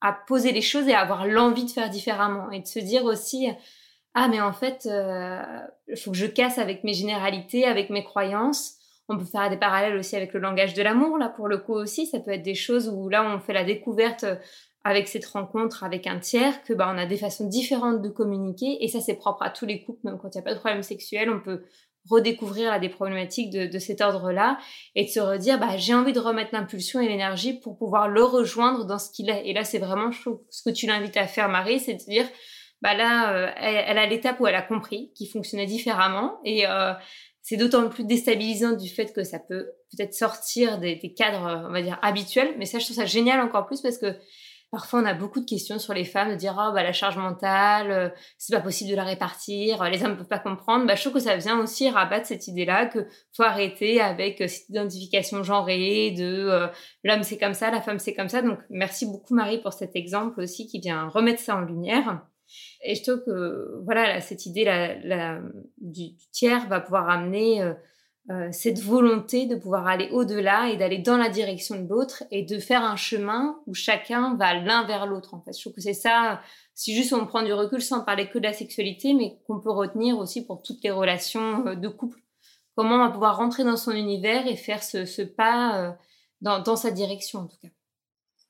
à 0.00 0.12
poser 0.26 0.50
les 0.50 0.60
choses 0.60 0.88
et 0.88 0.92
à 0.92 1.00
avoir 1.00 1.26
l'envie 1.26 1.64
de 1.64 1.70
faire 1.70 1.88
différemment 1.88 2.50
et 2.50 2.60
de 2.60 2.66
se 2.66 2.80
dire 2.80 3.04
aussi 3.04 3.46
ah 4.14 4.28
mais 4.28 4.40
en 4.40 4.52
fait 4.52 4.86
euh, 4.86 5.40
il 5.88 5.96
faut 5.96 6.10
que 6.10 6.16
je 6.16 6.26
casse 6.26 6.58
avec 6.58 6.84
mes 6.84 6.94
généralités, 6.94 7.64
avec 7.64 7.90
mes 7.90 8.02
croyances 8.02 8.79
on 9.10 9.18
peut 9.18 9.24
faire 9.24 9.50
des 9.50 9.56
parallèles 9.56 9.96
aussi 9.96 10.16
avec 10.16 10.32
le 10.32 10.40
langage 10.40 10.74
de 10.74 10.82
l'amour, 10.82 11.18
là, 11.18 11.28
pour 11.28 11.48
le 11.48 11.58
coup 11.58 11.74
aussi. 11.74 12.06
Ça 12.06 12.20
peut 12.20 12.30
être 12.30 12.42
des 12.42 12.54
choses 12.54 12.88
où 12.88 13.08
là, 13.08 13.24
on 13.24 13.40
fait 13.40 13.52
la 13.52 13.64
découverte 13.64 14.24
euh, 14.24 14.36
avec 14.84 15.08
cette 15.08 15.26
rencontre 15.26 15.84
avec 15.84 16.06
un 16.06 16.18
tiers, 16.18 16.62
que 16.62 16.72
bah, 16.72 16.90
on 16.94 16.96
a 16.96 17.06
des 17.06 17.16
façons 17.16 17.46
différentes 17.46 18.00
de 18.00 18.08
communiquer. 18.08 18.82
Et 18.82 18.88
ça, 18.88 19.00
c'est 19.00 19.16
propre 19.16 19.42
à 19.42 19.50
tous 19.50 19.66
les 19.66 19.82
couples, 19.82 20.00
même 20.04 20.18
quand 20.18 20.28
il 20.34 20.38
n'y 20.38 20.40
a 20.40 20.44
pas 20.44 20.54
de 20.54 20.58
problème 20.58 20.82
sexuel, 20.82 21.28
on 21.28 21.40
peut 21.40 21.64
redécouvrir 22.08 22.80
des 22.80 22.88
problématiques 22.88 23.50
de, 23.50 23.78
cet 23.78 24.00
ordre-là 24.00 24.58
et 24.94 25.04
de 25.04 25.10
se 25.10 25.20
redire, 25.20 25.58
bah, 25.58 25.76
j'ai 25.76 25.92
envie 25.92 26.14
de 26.14 26.18
remettre 26.18 26.54
l'impulsion 26.54 26.98
et 27.00 27.08
l'énergie 27.08 27.60
pour 27.60 27.76
pouvoir 27.76 28.08
le 28.08 28.24
rejoindre 28.24 28.86
dans 28.86 28.98
ce 28.98 29.10
qu'il 29.10 29.28
est. 29.28 29.46
Et 29.46 29.52
là, 29.52 29.64
c'est 29.64 29.78
vraiment, 29.78 30.10
ce 30.12 30.62
que 30.62 30.70
tu 30.70 30.86
l'invites 30.86 31.18
à 31.18 31.26
faire, 31.26 31.50
Marie, 31.50 31.78
c'est 31.78 31.94
de 31.94 31.98
dire, 31.98 32.26
bah 32.82 32.94
là, 32.94 33.34
euh, 33.34 33.50
elle, 33.56 33.98
a 33.98 34.06
l'étape 34.06 34.40
où 34.40 34.46
elle 34.46 34.54
a 34.54 34.62
compris 34.62 35.12
qu'il 35.14 35.28
fonctionnait 35.28 35.66
différemment 35.66 36.38
et 36.44 36.66
euh, 36.66 36.92
c'est 37.42 37.56
d'autant 37.56 37.88
plus 37.88 38.04
déstabilisant 38.04 38.72
du 38.72 38.88
fait 38.88 39.12
que 39.12 39.24
ça 39.24 39.38
peut 39.38 39.70
peut-être 39.90 40.14
sortir 40.14 40.78
des, 40.78 40.98
cadres, 41.16 41.66
on 41.68 41.72
va 41.72 41.82
dire, 41.82 41.98
habituels. 42.02 42.54
Mais 42.58 42.66
ça, 42.66 42.78
je 42.78 42.84
trouve 42.84 42.96
ça 42.96 43.06
génial 43.06 43.40
encore 43.40 43.66
plus 43.66 43.80
parce 43.80 43.98
que 43.98 44.14
parfois 44.70 45.00
on 45.00 45.04
a 45.04 45.14
beaucoup 45.14 45.40
de 45.40 45.46
questions 45.46 45.78
sur 45.78 45.94
les 45.94 46.04
femmes, 46.04 46.30
de 46.30 46.36
dire, 46.36 46.54
oh, 46.58 46.72
bah, 46.72 46.82
la 46.82 46.92
charge 46.92 47.16
mentale, 47.16 47.90
euh, 47.90 48.08
c'est 48.38 48.54
pas 48.54 48.62
possible 48.62 48.90
de 48.90 48.96
la 48.96 49.04
répartir, 49.04 49.82
les 49.90 50.02
hommes 50.02 50.12
ne 50.12 50.16
peuvent 50.16 50.28
pas 50.28 50.38
comprendre. 50.38 50.86
Bah, 50.86 50.94
je 50.94 51.00
trouve 51.00 51.14
que 51.14 51.20
ça 51.20 51.36
vient 51.36 51.58
aussi 51.60 51.88
rabattre 51.88 52.26
cette 52.26 52.46
idée-là 52.46 52.86
que 52.86 53.06
faut 53.36 53.42
arrêter 53.42 54.00
avec 54.00 54.40
euh, 54.40 54.48
cette 54.48 54.68
identification 54.68 55.42
genrée 55.42 56.12
de 56.12 56.48
euh, 56.48 56.68
l'homme 57.04 57.22
c'est 57.22 57.38
comme 57.38 57.54
ça, 57.54 57.70
la 57.70 57.80
femme 57.80 57.98
c'est 57.98 58.14
comme 58.14 58.28
ça. 58.28 58.42
Donc, 58.42 58.58
merci 58.70 59.06
beaucoup 59.06 59.34
Marie 59.34 59.60
pour 59.60 59.72
cet 59.72 59.96
exemple 59.96 60.40
aussi 60.40 60.66
qui 60.66 60.80
vient 60.80 61.08
remettre 61.08 61.40
ça 61.40 61.56
en 61.56 61.62
lumière. 61.62 62.22
Et 62.82 62.94
je 62.94 63.02
trouve 63.02 63.24
que 63.24 63.80
voilà, 63.84 64.20
cette 64.20 64.46
idée 64.46 64.64
la, 64.64 65.40
du, 65.78 66.16
tiers 66.32 66.66
va 66.68 66.80
pouvoir 66.80 67.10
amener 67.10 67.62
euh, 67.62 67.74
euh, 68.30 68.48
cette 68.52 68.80
volonté 68.80 69.46
de 69.46 69.56
pouvoir 69.56 69.86
aller 69.86 70.08
au-delà 70.12 70.70
et 70.70 70.76
d'aller 70.76 70.98
dans 70.98 71.18
la 71.18 71.28
direction 71.28 71.82
de 71.82 71.88
l'autre 71.88 72.24
et 72.30 72.42
de 72.42 72.58
faire 72.58 72.82
un 72.82 72.96
chemin 72.96 73.60
où 73.66 73.74
chacun 73.74 74.34
va 74.36 74.54
l'un 74.54 74.86
vers 74.86 75.06
l'autre. 75.06 75.34
En 75.34 75.42
fait, 75.42 75.52
je 75.54 75.60
trouve 75.60 75.74
que 75.74 75.82
c'est 75.82 75.92
ça. 75.92 76.40
Si 76.74 76.94
juste 76.94 77.12
on 77.12 77.26
prend 77.26 77.42
du 77.42 77.52
recul 77.52 77.82
sans 77.82 78.02
parler 78.02 78.28
que 78.28 78.38
de 78.38 78.44
la 78.44 78.54
sexualité, 78.54 79.12
mais 79.12 79.38
qu'on 79.46 79.60
peut 79.60 79.70
retenir 79.70 80.18
aussi 80.18 80.44
pour 80.46 80.62
toutes 80.62 80.82
les 80.82 80.90
relations 80.90 81.66
euh, 81.66 81.74
de 81.74 81.88
couple, 81.88 82.20
comment 82.76 82.94
on 82.94 83.06
va 83.06 83.10
pouvoir 83.10 83.36
rentrer 83.36 83.64
dans 83.64 83.76
son 83.76 83.92
univers 83.92 84.46
et 84.46 84.56
faire 84.56 84.82
ce, 84.82 85.22
pas 85.22 85.98
dans, 86.40 86.60
dans 86.60 86.76
sa 86.76 86.90
direction 86.90 87.40
en 87.40 87.46
tout 87.46 87.58
cas. 87.62 87.68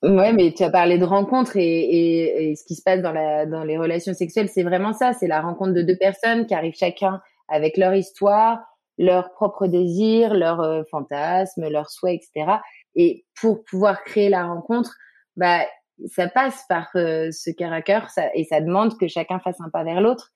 Ouais, 0.02 0.32
mais 0.32 0.52
tu 0.52 0.62
as 0.62 0.70
parlé 0.70 0.96
de 0.96 1.04
rencontres 1.04 1.58
et, 1.58 1.62
et, 1.62 2.50
et, 2.50 2.56
ce 2.56 2.64
qui 2.64 2.74
se 2.74 2.82
passe 2.82 3.02
dans, 3.02 3.12
la, 3.12 3.44
dans 3.44 3.64
les 3.64 3.76
relations 3.76 4.14
sexuelles, 4.14 4.48
c'est 4.48 4.62
vraiment 4.62 4.94
ça. 4.94 5.12
C'est 5.12 5.26
la 5.26 5.42
rencontre 5.42 5.72
de 5.74 5.82
deux 5.82 5.96
personnes 5.96 6.46
qui 6.46 6.54
arrivent 6.54 6.74
chacun 6.74 7.20
avec 7.48 7.76
leur 7.76 7.94
histoire, 7.94 8.60
leurs 8.96 9.32
propres 9.32 9.66
désirs, 9.66 10.32
leurs 10.32 10.60
euh, 10.60 10.82
fantasmes, 10.90 11.68
leurs 11.68 11.90
souhaits, 11.90 12.14
etc. 12.14 12.60
Et 12.94 13.26
pour 13.38 13.62
pouvoir 13.64 14.02
créer 14.04 14.30
la 14.30 14.46
rencontre, 14.46 14.96
bah, 15.36 15.66
ça 16.06 16.28
passe 16.28 16.64
par 16.66 16.88
euh, 16.96 17.30
ce 17.30 17.50
cœur 17.50 17.72
à 17.72 17.82
cœur 17.82 18.08
ça, 18.08 18.30
et 18.34 18.44
ça 18.44 18.62
demande 18.62 18.96
que 18.96 19.06
chacun 19.06 19.38
fasse 19.38 19.60
un 19.60 19.68
pas 19.68 19.84
vers 19.84 20.00
l'autre. 20.00 20.30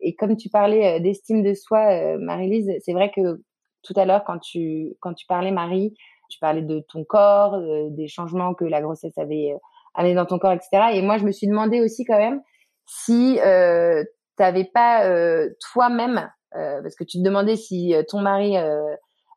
Et 0.00 0.16
comme 0.16 0.36
tu 0.36 0.48
parlais 0.48 0.96
euh, 0.96 0.98
d'estime 0.98 1.44
de 1.44 1.54
soi, 1.54 2.18
Marie-Lise, 2.18 2.72
c'est 2.84 2.92
vrai 2.92 3.12
que 3.14 3.40
tout 3.84 3.94
à 3.96 4.06
l'heure, 4.06 4.24
quand 4.24 4.38
tu, 4.38 4.94
quand 5.00 5.14
tu 5.14 5.26
parlais, 5.26 5.52
Marie, 5.52 5.94
tu 6.28 6.38
parlais 6.38 6.62
de 6.62 6.84
ton 6.88 7.04
corps, 7.04 7.54
euh, 7.54 7.88
des 7.90 8.08
changements 8.08 8.54
que 8.54 8.64
la 8.64 8.80
grossesse 8.80 9.16
avait 9.18 9.52
euh, 9.52 9.58
amené 9.94 10.14
dans 10.14 10.26
ton 10.26 10.38
corps, 10.38 10.52
etc. 10.52 10.90
Et 10.92 11.02
moi, 11.02 11.18
je 11.18 11.24
me 11.24 11.32
suis 11.32 11.46
demandé 11.46 11.80
aussi 11.80 12.04
quand 12.04 12.18
même 12.18 12.40
si 12.86 13.38
euh, 13.40 14.02
tu 14.36 14.42
n'avais 14.42 14.64
pas 14.64 15.06
euh, 15.06 15.50
toi-même, 15.72 16.30
parce 16.52 16.94
que 16.94 17.02
tu 17.02 17.18
te 17.18 17.22
demandais 17.24 17.56
si 17.56 17.92
ton 18.08 18.20
mari 18.20 18.56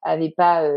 avait 0.03 0.33
pas 0.37 0.69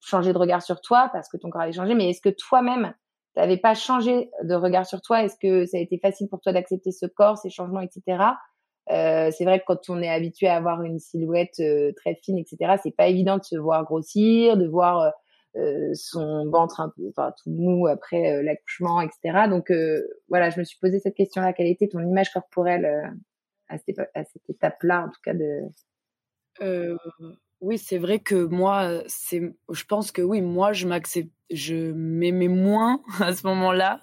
changé 0.00 0.34
de 0.34 0.38
regard 0.38 0.60
sur 0.60 0.82
toi 0.82 1.08
parce 1.14 1.30
que 1.30 1.38
ton 1.38 1.48
corps 1.48 1.62
avait 1.62 1.72
changé, 1.72 1.94
mais 1.94 2.10
est-ce 2.10 2.20
que 2.20 2.28
toi-même, 2.28 2.92
tu 3.34 3.40
n'avais 3.40 3.56
pas 3.56 3.72
changé 3.72 4.30
de 4.42 4.54
regard 4.54 4.84
sur 4.84 5.00
toi? 5.00 5.22
Est-ce 5.22 5.36
que 5.40 5.64
ça 5.64 5.78
a 5.78 5.80
été 5.80 5.98
facile 5.98 6.28
pour 6.28 6.42
toi 6.42 6.52
d'accepter 6.52 6.92
ce 6.92 7.06
corps, 7.06 7.38
ces 7.38 7.48
changements, 7.48 7.80
etc. 7.80 8.22
Euh, 8.90 9.30
c'est 9.30 9.44
vrai 9.44 9.60
que 9.60 9.64
quand 9.66 9.88
on 9.88 10.02
est 10.02 10.10
habitué 10.10 10.48
à 10.48 10.56
avoir 10.56 10.82
une 10.82 10.98
silhouette 10.98 11.62
très 11.96 12.16
fine, 12.22 12.38
etc., 12.38 12.74
c'est 12.82 12.94
pas 12.94 13.08
évident 13.08 13.38
de 13.38 13.44
se 13.44 13.56
voir 13.56 13.84
grossir, 13.84 14.56
de 14.56 14.66
voir 14.66 15.00
euh, 15.00 15.10
son 15.94 16.48
ventre 16.50 16.80
un 16.80 16.90
peu, 16.90 17.08
enfin 17.10 17.32
tout 17.42 17.50
mou 17.50 17.86
après 17.86 18.32
euh, 18.32 18.42
l'accouchement, 18.42 19.00
etc. 19.00 19.48
Donc 19.48 19.70
euh, 19.70 20.06
voilà, 20.28 20.50
je 20.50 20.58
me 20.58 20.64
suis 20.64 20.78
posé 20.78 20.98
cette 20.98 21.14
question-là. 21.14 21.52
Quelle 21.52 21.66
était 21.66 21.88
ton 21.88 22.00
image 22.00 22.32
corporelle 22.32 23.14
à 23.68 23.78
cette, 23.78 23.98
à 24.14 24.24
cette 24.24 24.48
étape-là, 24.48 25.04
en 25.06 25.08
tout 25.08 25.20
cas 25.22 25.34
de 25.34 26.96
Oui, 27.60 27.78
c'est 27.78 27.98
vrai 27.98 28.18
que 28.18 28.44
moi, 28.44 29.02
c'est, 29.06 29.54
je 29.70 29.84
pense 29.84 30.10
que 30.10 30.22
oui, 30.22 30.40
moi, 30.40 30.72
je 30.72 30.86
m'accepte, 30.86 31.30
je 31.50 31.92
m'aimais 31.92 32.48
moins 32.48 33.02
à 33.20 33.34
ce 33.34 33.46
moment-là 33.46 34.00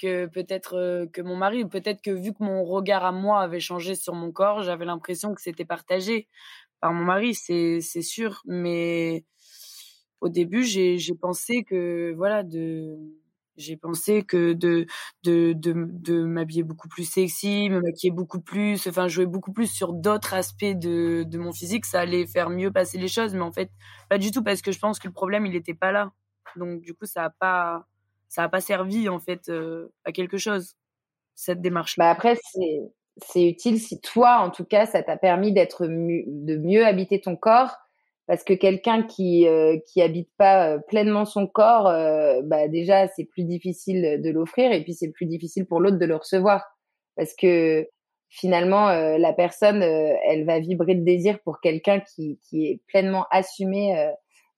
que 0.00 0.26
peut-être 0.26 0.76
euh, 0.76 1.06
que 1.06 1.20
mon 1.20 1.36
mari, 1.36 1.64
peut-être 1.64 2.00
que 2.02 2.10
vu 2.10 2.32
que 2.32 2.42
mon 2.42 2.64
regard 2.64 3.04
à 3.04 3.12
moi 3.12 3.42
avait 3.42 3.60
changé 3.60 3.94
sur 3.94 4.14
mon 4.14 4.32
corps, 4.32 4.62
j'avais 4.62 4.86
l'impression 4.86 5.34
que 5.34 5.42
c'était 5.42 5.66
partagé 5.66 6.28
par 6.80 6.92
mon 6.92 7.04
mari, 7.04 7.34
c'est 7.34 7.80
c'est 7.80 8.02
sûr. 8.02 8.42
Mais 8.46 9.24
au 10.20 10.28
début, 10.28 10.64
j'ai 10.64 10.98
pensé 11.20 11.64
que 11.64 12.12
voilà 12.16 12.42
de 12.42 12.96
j'ai 13.56 13.76
pensé 13.76 14.22
que 14.22 14.52
de 14.52 14.86
de 15.24 15.52
de, 15.54 15.74
de 15.90 16.24
m'habiller 16.24 16.62
beaucoup 16.62 16.88
plus 16.88 17.04
sexy, 17.04 17.68
me 17.70 17.80
maquiller 17.80 18.10
beaucoup 18.10 18.40
plus, 18.40 18.86
enfin 18.86 19.08
jouer 19.08 19.26
beaucoup 19.26 19.52
plus 19.52 19.66
sur 19.66 19.92
d'autres 19.92 20.34
aspects 20.34 20.64
de 20.64 21.24
de 21.24 21.38
mon 21.38 21.52
physique, 21.52 21.86
ça 21.86 22.00
allait 22.00 22.26
faire 22.26 22.50
mieux 22.50 22.72
passer 22.72 22.98
les 22.98 23.08
choses. 23.08 23.34
Mais 23.34 23.42
en 23.42 23.52
fait, 23.52 23.70
pas 24.08 24.18
du 24.18 24.30
tout 24.30 24.42
parce 24.42 24.62
que 24.62 24.72
je 24.72 24.78
pense 24.78 24.98
que 24.98 25.08
le 25.08 25.12
problème 25.12 25.46
il 25.46 25.52
n'était 25.52 25.74
pas 25.74 25.92
là. 25.92 26.12
Donc 26.56 26.80
du 26.80 26.94
coup, 26.94 27.06
ça 27.06 27.24
a 27.24 27.30
pas 27.30 27.86
ça 28.28 28.44
a 28.44 28.48
pas 28.48 28.60
servi 28.60 29.08
en 29.08 29.18
fait 29.20 29.48
euh, 29.48 29.92
à 30.04 30.12
quelque 30.12 30.38
chose 30.38 30.74
cette 31.34 31.60
démarche. 31.60 31.96
Bah 31.98 32.10
après, 32.10 32.36
c'est 32.52 32.80
c'est 33.22 33.48
utile 33.48 33.78
si 33.80 34.00
toi, 34.00 34.38
en 34.38 34.50
tout 34.50 34.64
cas, 34.64 34.86
ça 34.86 35.02
t'a 35.02 35.16
permis 35.16 35.52
d'être 35.52 35.86
de 35.86 36.56
mieux 36.56 36.86
habiter 36.86 37.20
ton 37.20 37.36
corps, 37.36 37.76
parce 38.30 38.44
que 38.44 38.52
quelqu'un 38.52 39.02
qui 39.02 39.48
euh, 39.48 39.76
qui 39.88 40.00
habite 40.00 40.30
pas 40.38 40.68
euh, 40.68 40.78
pleinement 40.78 41.24
son 41.24 41.48
corps, 41.48 41.88
euh, 41.88 42.42
bah 42.44 42.68
déjà 42.68 43.08
c'est 43.08 43.24
plus 43.24 43.42
difficile 43.42 44.22
de 44.22 44.30
l'offrir 44.30 44.70
et 44.70 44.84
puis 44.84 44.94
c'est 44.94 45.10
plus 45.10 45.26
difficile 45.26 45.66
pour 45.66 45.80
l'autre 45.80 45.98
de 45.98 46.06
le 46.06 46.14
recevoir, 46.14 46.64
parce 47.16 47.34
que 47.34 47.88
finalement 48.28 48.86
la 49.18 49.32
personne, 49.32 49.82
elle 49.82 50.44
va 50.44 50.60
vibrer 50.60 50.94
de 50.94 51.02
désir 51.02 51.40
pour 51.42 51.60
quelqu'un 51.60 51.98
qui 51.98 52.38
qui 52.48 52.66
est 52.66 52.80
pleinement 52.86 53.26
assumé 53.32 54.12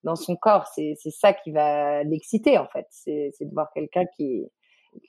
dans 0.05 0.17
son 0.17 0.37
corps. 0.37 0.67
C'est 0.75 0.93
c'est 1.01 1.11
ça 1.11 1.33
qui 1.33 1.51
va 1.51 2.05
l'exciter 2.05 2.59
en 2.59 2.67
fait, 2.69 2.85
c'est 2.91 3.33
de 3.41 3.55
voir 3.55 3.71
quelqu'un 3.75 4.05
qui 4.19 4.45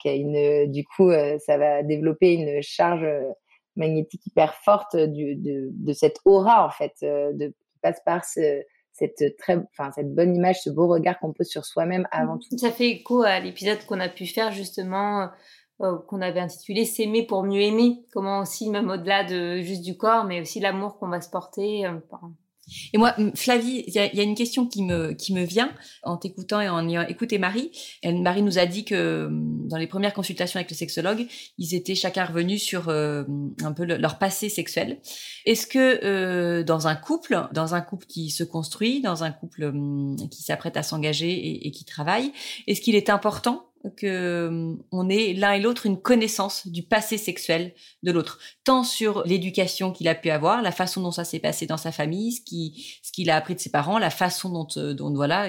qui 0.00 0.08
a 0.08 0.14
une 0.14 0.72
du 0.72 0.84
coup 0.84 1.10
ça 1.38 1.58
va 1.58 1.82
développer 1.82 2.32
une 2.32 2.62
charge 2.62 3.06
magnétique 3.76 4.26
hyper 4.26 4.54
forte 4.54 4.96
de, 4.96 5.68
de 5.70 5.92
cette 5.92 6.18
aura 6.24 6.64
en 6.66 6.70
fait, 6.70 6.94
euh, 7.02 7.32
de, 7.32 7.54
passe 7.84 8.00
par 8.04 8.24
ce, 8.24 8.62
cette 8.92 9.36
très, 9.36 9.56
enfin 9.56 9.90
cette 9.92 10.14
bonne 10.14 10.34
image, 10.34 10.62
ce 10.62 10.70
beau 10.70 10.88
regard 10.88 11.18
qu'on 11.18 11.32
pose 11.32 11.48
sur 11.48 11.64
soi-même 11.64 12.08
avant 12.10 12.38
tout. 12.38 12.56
Ça 12.56 12.70
fait 12.70 12.88
écho 12.88 13.22
à 13.22 13.40
l'épisode 13.40 13.84
qu'on 13.86 14.00
a 14.00 14.08
pu 14.08 14.26
faire 14.26 14.52
justement, 14.52 15.28
euh, 15.82 15.98
qu'on 16.08 16.22
avait 16.22 16.40
intitulé 16.40 16.84
"S'aimer 16.84 17.26
pour 17.26 17.42
mieux 17.42 17.60
aimer". 17.60 18.04
Comment 18.12 18.40
aussi, 18.40 18.70
même 18.70 18.88
au-delà 18.88 19.24
de 19.24 19.60
juste 19.60 19.84
du 19.84 19.96
corps, 19.96 20.24
mais 20.24 20.40
aussi 20.40 20.60
l'amour 20.60 20.98
qu'on 20.98 21.08
va 21.08 21.20
se 21.20 21.28
porter. 21.28 21.86
Euh, 21.86 21.98
et 22.92 22.98
moi, 22.98 23.14
Flavie, 23.34 23.84
il 23.86 23.94
y, 23.94 23.98
a, 23.98 24.22
une 24.22 24.34
question 24.34 24.66
qui 24.66 24.82
me 24.82 25.12
qui 25.12 25.34
me 25.34 25.42
vient 25.42 25.72
en 26.02 26.16
t'écoutant 26.16 26.60
et 26.60 26.68
en 26.68 26.88
ayant 26.88 27.02
écouté 27.02 27.38
Marie. 27.38 27.70
Marie 28.04 28.42
nous 28.42 28.58
a 28.58 28.66
dit 28.66 28.84
que 28.84 29.28
dans 29.30 29.76
les 29.76 29.86
premières 29.86 30.14
consultations 30.14 30.58
avec 30.58 30.70
le 30.70 30.76
sexologue, 30.76 31.26
ils 31.58 31.74
étaient 31.74 31.94
chacun 31.94 32.24
revenus 32.24 32.62
sur 32.62 32.88
euh, 32.88 33.24
un 33.62 33.72
peu 33.72 33.84
leur 33.84 34.18
passé 34.18 34.48
sexuel. 34.48 34.98
Est-ce 35.46 35.66
que 35.66 36.04
euh, 36.04 36.62
dans 36.62 36.86
un 36.86 36.96
couple, 36.96 37.48
dans 37.52 37.74
un 37.74 37.80
couple 37.80 38.06
qui 38.06 38.30
se 38.30 38.44
construit, 38.44 39.00
dans 39.00 39.24
un 39.24 39.30
couple 39.30 39.72
qui 40.30 40.42
s'apprête 40.42 40.76
à 40.76 40.82
s'engager 40.82 41.66
et 41.66 41.70
qui 41.70 41.84
travaille, 41.84 42.32
est-ce 42.66 42.80
qu'il 42.80 42.94
est 42.94 43.10
important 43.10 43.66
que 43.90 44.48
hum, 44.48 44.82
on 44.92 45.08
ait 45.08 45.32
l'un 45.32 45.52
et 45.52 45.60
l'autre 45.60 45.86
une 45.86 46.00
connaissance 46.00 46.66
du 46.66 46.82
passé 46.82 47.18
sexuel 47.18 47.74
de 48.02 48.12
l'autre, 48.12 48.38
tant 48.64 48.82
sur 48.82 49.22
l'éducation 49.24 49.92
qu'il 49.92 50.08
a 50.08 50.14
pu 50.14 50.30
avoir, 50.30 50.62
la 50.62 50.72
façon 50.72 51.02
dont 51.02 51.10
ça 51.10 51.24
s'est 51.24 51.38
passé 51.38 51.66
dans 51.66 51.76
sa 51.76 51.92
famille, 51.92 52.32
ce 52.32 52.40
qui 52.40 52.98
ce 53.02 53.12
qu'il 53.12 53.30
a 53.30 53.36
appris 53.36 53.54
de 53.54 53.60
ses 53.60 53.70
parents, 53.70 53.98
la 53.98 54.10
façon 54.10 54.50
dont 54.50 54.68
euh, 54.76 54.94
dont 54.94 55.12
voilà, 55.14 55.48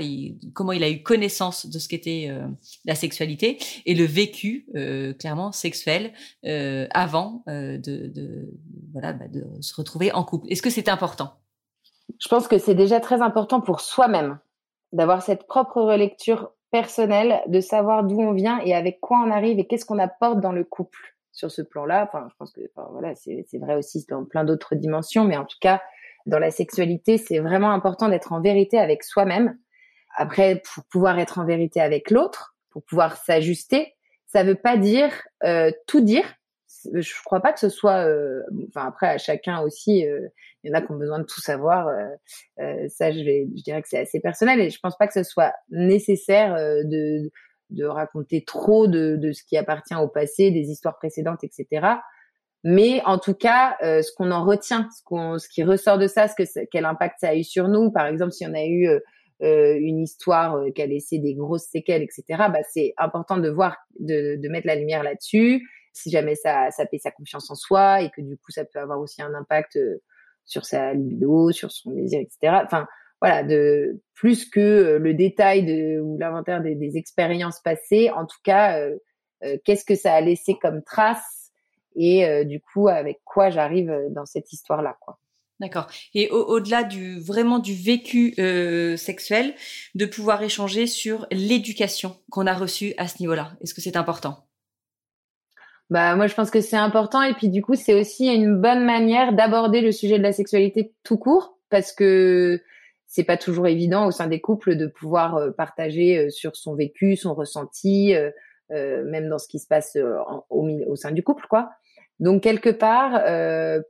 comment 0.53 0.71
il 0.71 0.83
a 0.83 0.89
eu 0.89 1.03
connaissance 1.03 1.65
de 1.65 1.79
ce 1.79 1.87
qu'était 1.87 2.27
euh, 2.29 2.47
la 2.85 2.95
sexualité 2.95 3.57
et 3.85 3.95
le 3.95 4.05
vécu 4.05 4.67
euh, 4.75 5.13
clairement 5.13 5.51
sexuel 5.51 6.13
avant 6.43 7.43
de, 7.47 7.77
de, 7.77 8.53
voilà 8.91 9.13
bah, 9.13 9.27
de 9.27 9.43
se 9.61 9.73
retrouver 9.75 10.11
en 10.11 10.23
couple. 10.23 10.47
Est-ce 10.49 10.61
que 10.61 10.69
c'est 10.69 10.89
important? 10.89 11.39
Je 12.19 12.27
pense 12.27 12.47
que 12.47 12.57
c'est 12.57 12.75
déjà 12.75 12.99
très 12.99 13.21
important 13.21 13.61
pour 13.61 13.81
soi-même 13.81 14.39
d'avoir 14.93 15.21
cette 15.21 15.47
propre 15.47 15.81
relecture 15.81 16.51
personnel 16.75 17.41
de 17.47 17.61
savoir 17.61 18.03
d'où 18.03 18.19
on 18.19 18.33
vient 18.33 18.59
et 18.65 18.75
avec 18.75 18.99
quoi 18.99 19.23
on 19.25 19.31
arrive 19.31 19.59
et 19.59 19.65
qu'est-ce 19.65 19.85
qu'on 19.85 19.97
apporte 19.97 20.41
dans 20.41 20.51
le 20.51 20.65
couple 20.65 21.15
sur 21.31 21.49
ce 21.49 21.61
plan-là. 21.61 22.03
Enfin, 22.05 22.27
je 22.29 22.35
pense 22.37 22.51
que 22.51 22.59
voilà, 22.91 23.15
c'est 23.15 23.57
vrai 23.59 23.75
aussi 23.75 24.05
dans 24.09 24.25
plein 24.25 24.43
d'autres 24.43 24.75
dimensions, 24.75 25.23
mais 25.23 25.37
en 25.37 25.45
tout 25.45 25.55
cas, 25.61 25.81
dans 26.25 26.37
la 26.37 26.51
sexualité, 26.51 27.17
c'est 27.17 27.39
vraiment 27.39 27.71
important 27.71 28.09
d'être 28.09 28.33
en 28.33 28.41
vérité 28.41 28.77
avec 28.77 29.05
soi-même. 29.05 29.57
Après, 30.17 30.61
pour 30.73 30.83
pouvoir 30.91 31.17
être 31.17 31.39
en 31.39 31.45
vérité 31.45 31.79
avec 31.79 32.11
l'autre, 32.11 32.57
pour 32.71 32.83
pouvoir 32.83 33.15
s'ajuster, 33.15 33.93
ça 34.25 34.43
veut 34.43 34.55
pas 34.55 34.75
dire 34.75 35.13
euh, 35.45 35.71
tout 35.87 36.01
dire, 36.01 36.25
je 36.93 37.13
crois 37.23 37.41
pas 37.41 37.53
que 37.53 37.59
ce 37.59 37.69
soit. 37.69 38.05
Euh, 38.07 38.41
enfin 38.67 38.87
après 38.87 39.07
à 39.07 39.17
chacun 39.17 39.61
aussi, 39.61 40.05
euh, 40.07 40.27
il 40.63 40.69
y 40.69 40.73
en 40.73 40.77
a 40.77 40.81
qui 40.81 40.91
ont 40.91 40.97
besoin 40.97 41.19
de 41.19 41.25
tout 41.25 41.41
savoir. 41.41 41.87
Euh, 41.87 42.87
ça, 42.89 43.11
je 43.11 43.45
dirais 43.63 43.81
que 43.81 43.87
c'est 43.87 43.99
assez 43.99 44.19
personnel 44.19 44.59
et 44.59 44.69
je 44.69 44.79
pense 44.79 44.97
pas 44.97 45.07
que 45.07 45.13
ce 45.13 45.23
soit 45.23 45.53
nécessaire 45.69 46.55
de 46.55 47.85
raconter 47.85 48.43
trop 48.45 48.87
de, 48.87 49.31
ce 49.31 49.43
qui 49.43 49.57
appartient 49.57 49.95
au 49.95 50.07
passé, 50.07 50.51
des 50.51 50.69
histoires 50.69 50.97
précédentes, 50.97 51.43
etc. 51.43 51.87
Mais 52.63 53.01
en 53.05 53.19
tout 53.19 53.35
cas, 53.35 53.77
ce 53.81 54.11
qu'on 54.15 54.31
en 54.31 54.43
retient, 54.43 54.89
ce, 54.91 55.49
qui 55.49 55.63
ressort 55.63 55.97
de 55.97 56.07
ça, 56.07 56.27
quel 56.71 56.85
impact 56.85 57.17
ça 57.19 57.29
a 57.29 57.35
eu 57.35 57.43
sur 57.43 57.67
nous. 57.67 57.91
Par 57.91 58.07
exemple, 58.07 58.31
si 58.31 58.45
on 58.47 58.53
a 58.53 58.65
eu 58.65 58.89
une 59.41 59.99
histoire 59.99 60.63
qui 60.73 60.81
a 60.81 60.87
laissé 60.87 61.19
des 61.19 61.35
grosses 61.35 61.67
séquelles, 61.69 62.01
etc. 62.01 62.23
Bah, 62.51 62.63
c'est 62.67 62.93
important 62.97 63.37
de 63.37 63.49
voir, 63.49 63.77
de 63.99 64.47
mettre 64.49 64.67
la 64.67 64.75
lumière 64.75 65.03
là-dessus 65.03 65.63
si 65.95 66.11
jamais 66.11 66.35
ça, 66.35 66.69
ça 66.71 66.85
paie 66.85 66.99
sa 66.99 67.09
confiance 67.09 67.49
en 67.49 67.55
soi 67.55 68.01
et 68.01 68.11
que 68.11 68.21
du 68.21 68.37
coup, 68.37 68.51
ça 68.51 68.65
peut 68.65 68.79
avoir 68.79 68.99
aussi 68.99 69.21
un 69.21 69.33
impact 69.33 69.77
euh, 69.77 70.01
sur 70.43 70.65
sa 70.65 70.93
libido, 70.93 71.51
sur 71.51 71.71
son 71.71 71.91
désir, 71.91 72.19
etc. 72.19 72.61
Enfin, 72.63 72.85
voilà, 73.21 73.43
de 73.43 74.01
plus 74.13 74.45
que 74.45 74.59
euh, 74.59 74.99
le 74.99 75.13
détail 75.13 75.63
de, 75.63 76.01
ou 76.01 76.17
l'inventaire 76.17 76.61
des, 76.61 76.97
expériences 76.97 77.61
passées, 77.61 78.09
en 78.11 78.25
tout 78.25 78.37
cas, 78.43 78.77
euh, 78.77 78.97
qu'est-ce 79.63 79.85
que 79.85 79.95
ça 79.95 80.13
a 80.13 80.21
laissé 80.21 80.55
comme 80.61 80.83
trace 80.83 81.51
et 81.97 82.43
du 82.43 82.59
coup, 82.59 82.89
avec 82.89 83.21
quoi 83.23 83.49
j'arrive 83.49 83.89
dans 84.09 84.25
cette 84.25 84.51
histoire-là. 84.51 84.97
D'accord. 85.61 85.87
Et 86.13 86.29
au-delà 86.29 86.83
du 86.83 87.21
vraiment 87.21 87.59
du 87.59 87.73
vécu 87.73 88.33
sexuel, 88.97 89.55
de 89.93 90.05
pouvoir 90.05 90.43
échanger 90.43 90.87
sur 90.87 91.25
l'éducation 91.31 92.17
qu'on 92.31 92.47
a 92.47 92.53
reçue 92.53 92.93
à 92.97 93.07
ce 93.07 93.21
niveau-là. 93.21 93.53
Est-ce 93.61 93.73
que 93.73 93.79
c'est 93.79 93.95
important? 93.95 94.45
Bah 95.89 96.15
moi 96.15 96.27
je 96.27 96.33
pense 96.33 96.49
que 96.49 96.61
c'est 96.61 96.77
important 96.77 97.21
et 97.21 97.33
puis 97.33 97.49
du 97.49 97.61
coup 97.61 97.75
c'est 97.75 97.93
aussi 97.93 98.27
une 98.27 98.59
bonne 98.59 98.83
manière 98.85 99.33
d'aborder 99.33 99.81
le 99.81 99.91
sujet 99.91 100.17
de 100.17 100.23
la 100.23 100.31
sexualité 100.31 100.93
tout 101.03 101.17
court 101.17 101.59
parce 101.69 101.93
que 101.93 102.59
c'est 103.07 103.23
pas 103.23 103.37
toujours 103.37 103.67
évident 103.67 104.07
au 104.07 104.11
sein 104.11 104.27
des 104.27 104.41
couples 104.41 104.75
de 104.75 104.87
pouvoir 104.87 105.35
euh, 105.37 105.51
partager 105.51 106.17
euh, 106.17 106.29
sur 106.29 106.55
son 106.55 106.75
vécu, 106.75 107.15
son 107.15 107.33
ressenti, 107.33 108.13
euh, 108.15 108.31
même 108.69 109.29
dans 109.29 109.37
ce 109.37 109.47
qui 109.47 109.59
se 109.59 109.67
passe 109.67 109.95
au, 110.49 110.67
au, 110.87 110.95
sein 110.95 111.11
du 111.11 111.23
couple 111.23 111.45
quoi. 111.47 111.69
Donc 112.19 112.41
quelque 112.41 112.69
part 112.69 113.11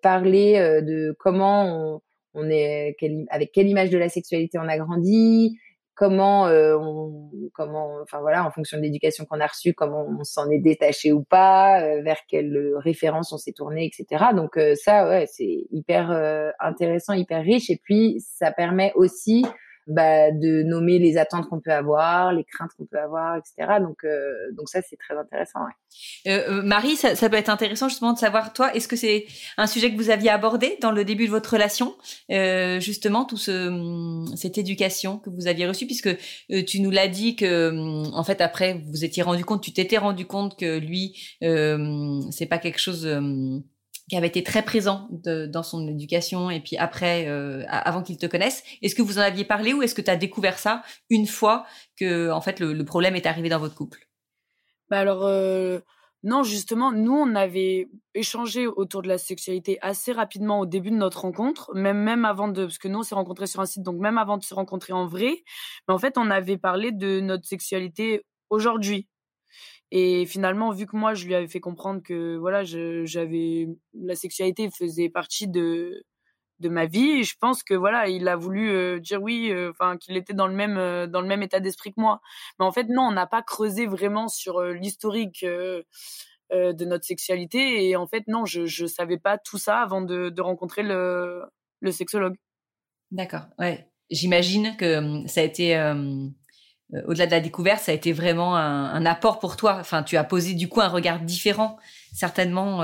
parler 0.02 0.82
de 0.82 1.16
comment 1.18 1.64
on, 1.64 2.02
on 2.34 2.50
est 2.50 2.98
avec 3.30 3.52
quelle 3.54 3.68
image 3.68 3.90
de 3.90 3.98
la 3.98 4.10
sexualité 4.10 4.60
on 4.60 4.68
a 4.68 4.78
grandi, 4.78 5.58
comment 5.96 6.48
euh, 6.48 6.78
on, 6.78 7.30
comment 7.54 8.00
enfin 8.02 8.20
voilà 8.20 8.46
en 8.46 8.52
fonction 8.52 8.78
de 8.78 8.84
l'éducation 8.84 9.26
qu'on 9.26 9.40
a 9.40 9.48
reçue 9.48 9.74
comment 9.74 10.06
on 10.08 10.24
s'en 10.24 10.50
est 10.50 10.60
détaché 10.60 11.12
ou 11.14 11.24
pas 11.24 11.82
euh, 11.82 12.02
vers 12.02 12.20
quelle 12.28 12.74
référence 12.78 13.32
on 13.32 13.38
s'est 13.38 13.54
tourné 13.54 13.86
etc 13.86 14.26
donc 14.36 14.58
euh, 14.58 14.76
ça 14.76 15.08
ouais 15.08 15.26
c'est 15.28 15.66
hyper 15.72 16.12
intéressant 16.60 17.14
hyper 17.14 17.44
riche. 17.44 17.70
Et 17.70 17.80
puis 17.82 18.20
ça 18.20 18.52
permet 18.52 18.92
aussi 18.96 19.46
bah, 19.88 20.32
de 20.32 20.64
nommer 20.64 20.98
les 21.00 21.18
attentes 21.18 21.48
qu'on 21.48 21.60
peut 21.60 21.72
avoir, 21.72 22.34
les 22.34 22.44
craintes 22.44 22.72
qu'on 22.78 22.86
peut 22.86 23.00
avoir, 23.00 23.38
etc. 23.38 23.80
Donc, 23.80 24.04
euh, 24.04 24.32
donc 24.54 24.68
ça, 24.68 24.82
c'est 24.82 24.98
très 24.98 25.16
intéressant. 25.16 25.60
Ouais. 25.60 26.32
Euh, 26.32 26.50
euh, 26.50 26.62
Marie, 26.64 26.96
ça, 26.96 27.16
ça, 27.16 27.30
peut 27.30 27.38
être 27.38 27.50
intéressant 27.50 27.88
justement 27.88 28.14
de 28.14 28.18
savoir, 28.18 28.54
toi, 28.54 28.74
est-ce 28.74 28.88
que 28.88 28.96
c'est 28.96 29.26
un 29.58 29.68
sujet 29.68 29.92
que 29.92 29.98
vous 29.98 30.10
aviez 30.10 30.30
abordé 30.30 30.78
dans 30.82 30.92
le 30.92 31.06
début 31.06 31.26
de 31.26 31.32
votre 31.32 31.52
relation, 31.52 31.96
euh, 32.32 32.80
justement, 32.80 33.26
tout 33.26 33.38
ce, 33.38 33.68
hum, 33.68 34.36
cette 34.36 34.58
éducation 34.58 35.20
que 35.20 35.30
vous 35.30 35.48
aviez 35.48 35.68
reçue, 35.68 35.86
puisque 35.86 36.08
euh, 36.08 36.64
tu 36.66 36.82
nous 36.82 36.92
l'as 36.92 37.08
dit 37.08 37.36
que, 37.36 37.70
hum, 37.70 38.12
en 38.14 38.24
fait, 38.24 38.42
après, 38.42 38.84
vous 38.88 39.06
étiez 39.06 39.24
rendu 39.24 39.46
compte, 39.46 39.62
tu 39.62 39.72
t'étais 39.72 39.98
rendu 39.98 40.26
compte 40.26 40.58
que 40.58 40.80
lui, 40.80 41.38
euh, 41.44 42.22
c'est 42.32 42.48
pas 42.48 42.58
quelque 42.58 42.80
chose 42.80 43.08
qui 44.10 44.16
avait 44.16 44.28
été 44.28 44.44
très 44.44 44.62
présent 44.64 45.08
dans 45.12 45.64
son 45.64 45.88
éducation 45.88 46.50
et 46.50 46.60
puis 46.60 46.78
après, 46.78 47.28
euh, 47.28 47.64
avant 47.68 48.04
qu'il 48.04 48.18
te 48.18 48.28
connaisse. 48.28 48.64
Est-ce 48.82 48.94
que 48.94 49.02
vous 49.02 49.18
en 49.18 49.22
aviez 49.22 49.46
parlé 49.46 49.74
ou 49.74 49.82
est-ce 49.82 49.96
que 49.96 50.02
tu 50.02 50.12
as 50.12 50.16
découvert 50.16 50.60
ça 50.60 50.84
une 51.10 51.26
fois 51.26 51.66
que 51.98 52.30
en 52.30 52.42
fait 52.42 52.60
le, 52.60 52.74
le, 52.74 52.86
problème 52.86 53.16
est 53.16 53.26
arrivé 53.26 53.50
dans 53.50 53.60
votre 53.60 53.76
couple? 53.76 54.08
Bah 54.90 55.00
alors 55.00 55.26
euh, 55.26 55.80
non, 56.26 56.42
justement, 56.42 56.92
nous, 56.92 57.14
on 57.14 57.36
avait 57.36 57.88
échangé 58.16 58.66
autour 58.66 59.04
de 59.04 59.08
la 59.08 59.20
sexualité 59.20 59.78
assez 59.84 60.12
rapidement 60.12 60.60
au 60.60 60.66
début 60.66 60.90
de 60.90 60.96
notre 60.96 61.22
rencontre, 61.22 61.72
même, 61.76 62.00
même 62.00 62.26
avant 62.26 62.48
de, 62.48 62.64
parce 62.64 62.80
que 62.80 62.88
nous, 62.88 62.98
on 62.98 63.04
s'est 63.04 63.14
rencontrés 63.14 63.46
sur 63.46 63.60
un 63.60 63.68
site, 63.68 63.84
donc 63.84 64.00
même 64.00 64.18
avant 64.18 64.38
de 64.38 64.44
se 64.44 64.56
rencontrer 64.56 64.92
en 64.92 65.06
vrai. 65.06 65.44
Mais 65.88 65.94
en 65.94 66.00
fait, 66.00 66.18
on 66.18 66.32
avait 66.32 66.58
parlé 66.58 66.92
de 66.92 67.20
notre 67.20 67.46
sexualité 67.46 68.26
aujourd'hui. 68.50 69.08
Et 69.92 70.26
finalement, 70.26 70.72
vu 70.72 70.88
que 70.88 70.96
moi, 70.96 71.14
je 71.14 71.26
lui 71.26 71.36
avais 71.36 71.48
fait 71.48 71.60
comprendre 71.60 72.02
que, 72.02 72.38
voilà, 72.38 72.64
j'avais, 72.64 73.68
la 73.94 74.16
sexualité 74.16 74.70
faisait 74.70 75.10
partie 75.10 75.48
de, 75.48 76.04
ma 76.64 76.86
vie. 76.86 77.24
Je 77.24 77.36
pense 77.40 77.64
que 77.64 77.74
voilà, 77.74 78.08
il 78.08 78.28
a 78.28 78.36
voulu 78.36 78.72
euh, 78.72 79.00
dire 79.00 79.22
oui, 79.22 79.52
euh, 79.52 79.70
enfin 79.72 79.98
qu'il 79.98 80.18
était 80.18 80.34
dans 80.34 80.48
le 80.48 80.56
même 80.56 80.78
euh, 80.78 81.06
dans 81.06 81.22
le 81.22 81.28
même 81.28 81.44
état 81.44 81.60
d'esprit 81.60 81.92
que 81.92 82.02
moi. 82.02 82.22
Mais 82.60 82.66
en 82.66 82.72
fait, 82.72 82.88
non, 82.90 83.04
on 83.04 83.12
n'a 83.12 83.28
pas 83.28 83.44
creusé 83.44 83.86
vraiment 83.86 84.28
sur 84.28 84.62
l'historique 84.62 85.46
de 85.46 86.86
notre 86.86 87.06
sexualité. 87.06 87.88
Et 87.88 87.96
en 87.96 88.08
fait, 88.08 88.24
non, 88.28 88.46
je 88.46 88.66
je 88.66 88.86
savais 88.88 89.20
pas 89.20 89.38
tout 89.38 89.60
ça 89.60 89.80
avant 89.82 90.02
de, 90.02 90.34
rencontrer 90.42 90.82
le 90.84 91.44
le 91.82 91.92
sexologue. 91.92 92.36
D'accord. 93.12 93.46
Ouais. 93.60 93.88
J'imagine 94.10 94.76
que 94.78 94.98
hum, 94.98 95.28
ça 95.28 95.42
a 95.42 95.44
été 95.44 95.76
au-delà 97.08 97.26
de 97.26 97.32
la 97.32 97.40
découverte, 97.40 97.82
ça 97.82 97.92
a 97.92 97.96
été 97.96 98.12
vraiment 98.14 98.56
un, 98.56 99.06
apport 99.06 99.40
pour 99.40 99.58
toi. 99.58 99.78
Enfin, 99.80 100.04
tu 100.04 100.18
as 100.18 100.24
posé 100.24 100.54
du 100.54 100.70
coup 100.70 100.82
un 100.82 100.88
regard 100.88 101.20
différent, 101.20 101.78
certainement, 102.14 102.80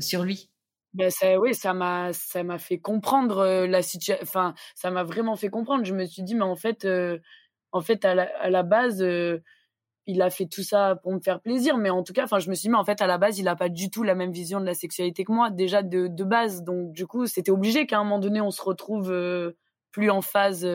sur 0.00 0.22
lui. 0.22 0.50
Ben 0.92 1.10
ça, 1.10 1.38
oui, 1.38 1.54
ça 1.54 1.72
m'a, 1.72 2.12
ça 2.12 2.42
m'a 2.42 2.58
fait 2.58 2.78
comprendre 2.78 3.66
la 3.66 3.82
situation. 3.82 4.22
Enfin, 4.22 4.54
ça 4.74 4.90
m'a 4.90 5.04
vraiment 5.04 5.36
fait 5.36 5.48
comprendre. 5.48 5.84
Je 5.84 5.94
me 5.94 6.04
suis 6.04 6.22
dit, 6.22 6.34
mais 6.34 6.42
en 6.42 6.56
fait, 6.56 6.86
en 7.72 7.80
fait, 7.80 8.04
à 8.04 8.14
la, 8.14 8.24
à 8.40 8.50
la 8.50 8.62
base, 8.62 9.04
il 10.06 10.22
a 10.22 10.30
fait 10.30 10.46
tout 10.46 10.62
ça 10.62 10.96
pour 11.02 11.12
me 11.12 11.20
faire 11.20 11.40
plaisir. 11.40 11.78
Mais 11.78 11.90
en 11.90 12.02
tout 12.02 12.12
cas, 12.12 12.24
enfin, 12.24 12.40
je 12.40 12.50
me 12.50 12.54
suis 12.54 12.66
dit, 12.66 12.70
mais 12.70 12.78
en 12.78 12.84
fait, 12.84 13.00
à 13.00 13.06
la 13.06 13.18
base, 13.18 13.38
il 13.38 13.48
a 13.48 13.56
pas 13.56 13.68
du 13.68 13.90
tout 13.90 14.02
la 14.02 14.14
même 14.14 14.32
vision 14.32 14.60
de 14.60 14.66
la 14.66 14.74
sexualité 14.74 15.24
que 15.24 15.32
moi, 15.32 15.50
déjà 15.50 15.82
de, 15.82 16.08
de 16.08 16.24
base. 16.24 16.62
Donc, 16.62 16.92
du 16.92 17.06
coup, 17.06 17.26
c'était 17.26 17.52
obligé 17.52 17.86
qu'à 17.86 17.98
un 17.98 18.04
moment 18.04 18.18
donné, 18.18 18.40
on 18.40 18.50
se 18.50 18.62
retrouve 18.62 19.14
plus 19.92 20.10
en 20.10 20.20
phase 20.20 20.66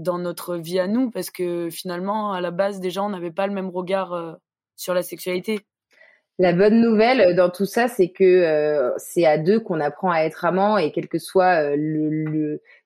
dans 0.00 0.18
notre 0.18 0.56
vie 0.56 0.78
à 0.78 0.86
nous, 0.86 1.10
parce 1.10 1.30
que 1.30 1.70
finalement, 1.70 2.32
à 2.32 2.40
la 2.40 2.50
base, 2.50 2.80
déjà, 2.80 3.02
on 3.02 3.10
n'avait 3.10 3.30
pas 3.30 3.46
le 3.46 3.52
même 3.52 3.70
regard 3.70 4.38
sur 4.76 4.94
la 4.94 5.02
sexualité. 5.02 5.60
La 6.40 6.54
bonne 6.54 6.80
nouvelle 6.80 7.20
euh, 7.20 7.34
dans 7.34 7.50
tout 7.50 7.66
ça, 7.66 7.86
c'est 7.86 8.08
que 8.08 8.24
euh, 8.24 8.92
c'est 8.96 9.26
à 9.26 9.36
deux 9.36 9.60
qu'on 9.60 9.78
apprend 9.78 10.10
à 10.10 10.20
être 10.20 10.46
amant 10.46 10.78
et 10.78 10.90
quelles 10.90 11.06
que 11.06 11.18
soient 11.18 11.62
euh, 11.62 11.76
le, 11.76 12.08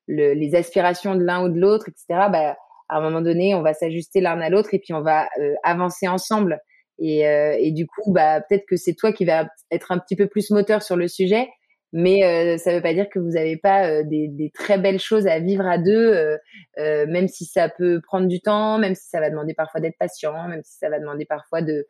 le, 0.09 0.33
les 0.33 0.55
aspirations 0.57 1.15
de 1.15 1.23
l'un 1.23 1.45
ou 1.45 1.49
de 1.49 1.61
l'autre, 1.61 1.89
etc. 1.89 2.27
Bah, 2.33 2.57
à 2.89 2.99
un 2.99 3.01
moment 3.01 3.21
donné, 3.21 3.55
on 3.55 3.63
va 3.63 3.73
s'ajuster 3.73 4.21
l'un 4.21 4.41
à 4.41 4.51
l'autre 4.51 4.75
et 4.75 4.81
puis 4.81 4.93
on 4.93 5.03
va 5.03 5.29
avancer 5.63 6.09
ensemble. 6.09 6.59
Et, 6.99 7.21
et 7.21 7.71
du 7.73 7.87
coup, 7.87 8.13
bah, 8.13 8.41
peut-être 8.43 8.67
que 8.67 8.77
c'est 8.77 8.95
toi 8.95 9.11
qui 9.11 9.25
vas 9.25 9.49
être 9.71 9.91
un 9.91 9.99
petit 9.99 10.17
peu 10.17 10.27
plus 10.27 10.51
moteur 10.51 10.83
sur 10.83 10.95
le 10.95 11.09
sujet, 11.09 11.49
mais 11.97 12.59
ça 12.59 12.71
ne 12.71 12.77
veut 12.77 12.83
pas 12.83 12.93
dire 12.93 13.09
que 13.09 13.19
vous 13.19 13.31
n'avez 13.31 13.57
pas 13.57 14.03
des, 14.03 14.29
des, 14.29 14.51
très 14.51 14.79
belles 14.79 14.99
choses 14.99 15.27
à 15.27 15.39
vivre 15.39 15.67
à 15.67 15.79
deux, 15.79 16.39
même 16.77 17.29
si 17.29 17.45
ça 17.45 17.69
peut 17.69 18.01
prendre 18.03 18.27
du 18.27 18.41
temps, 18.41 18.79
même 18.79 18.95
si 18.95 19.09
ça 19.09 19.21
va 19.21 19.31
demander 19.31 19.55
parfois 19.55 19.81
d'être 19.81 19.97
patient, 19.97 20.49
même 20.49 20.63
si 20.65 20.77
ça 20.77 20.91
va 20.91 20.99
demander 20.99 21.25
parfois 21.25 21.63
de 21.63 21.87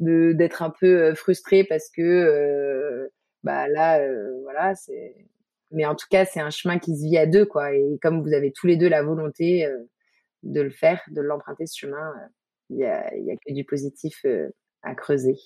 d'être 0.00 0.62
un 0.62 0.70
peu 0.70 1.02
euh, 1.02 1.14
frustré 1.14 1.64
parce 1.64 1.90
que 1.90 2.02
euh, 2.02 3.08
bah 3.42 3.68
là 3.68 4.00
euh, 4.00 4.40
voilà 4.42 4.74
c'est 4.74 5.14
mais 5.70 5.86
en 5.86 5.94
tout 5.94 6.06
cas 6.10 6.24
c'est 6.24 6.40
un 6.40 6.50
chemin 6.50 6.78
qui 6.78 6.96
se 6.96 7.02
vit 7.02 7.18
à 7.18 7.26
deux 7.26 7.46
quoi. 7.46 7.72
Et 7.72 7.98
comme 8.02 8.22
vous 8.22 8.32
avez 8.32 8.52
tous 8.52 8.66
les 8.66 8.76
deux 8.76 8.88
la 8.88 9.02
volonté 9.02 9.66
de 10.42 10.60
le 10.60 10.70
faire 10.70 11.00
de 11.08 11.20
l'emprunter 11.20 11.66
ce 11.66 11.78
chemin 11.78 12.12
il 12.70 12.78
y 12.78 12.84
a 12.84 13.14
y 13.16 13.30
a 13.30 13.36
que 13.36 13.52
du 13.52 13.64
positif 13.64 14.24
à 14.82 14.94
creuser 14.94 15.36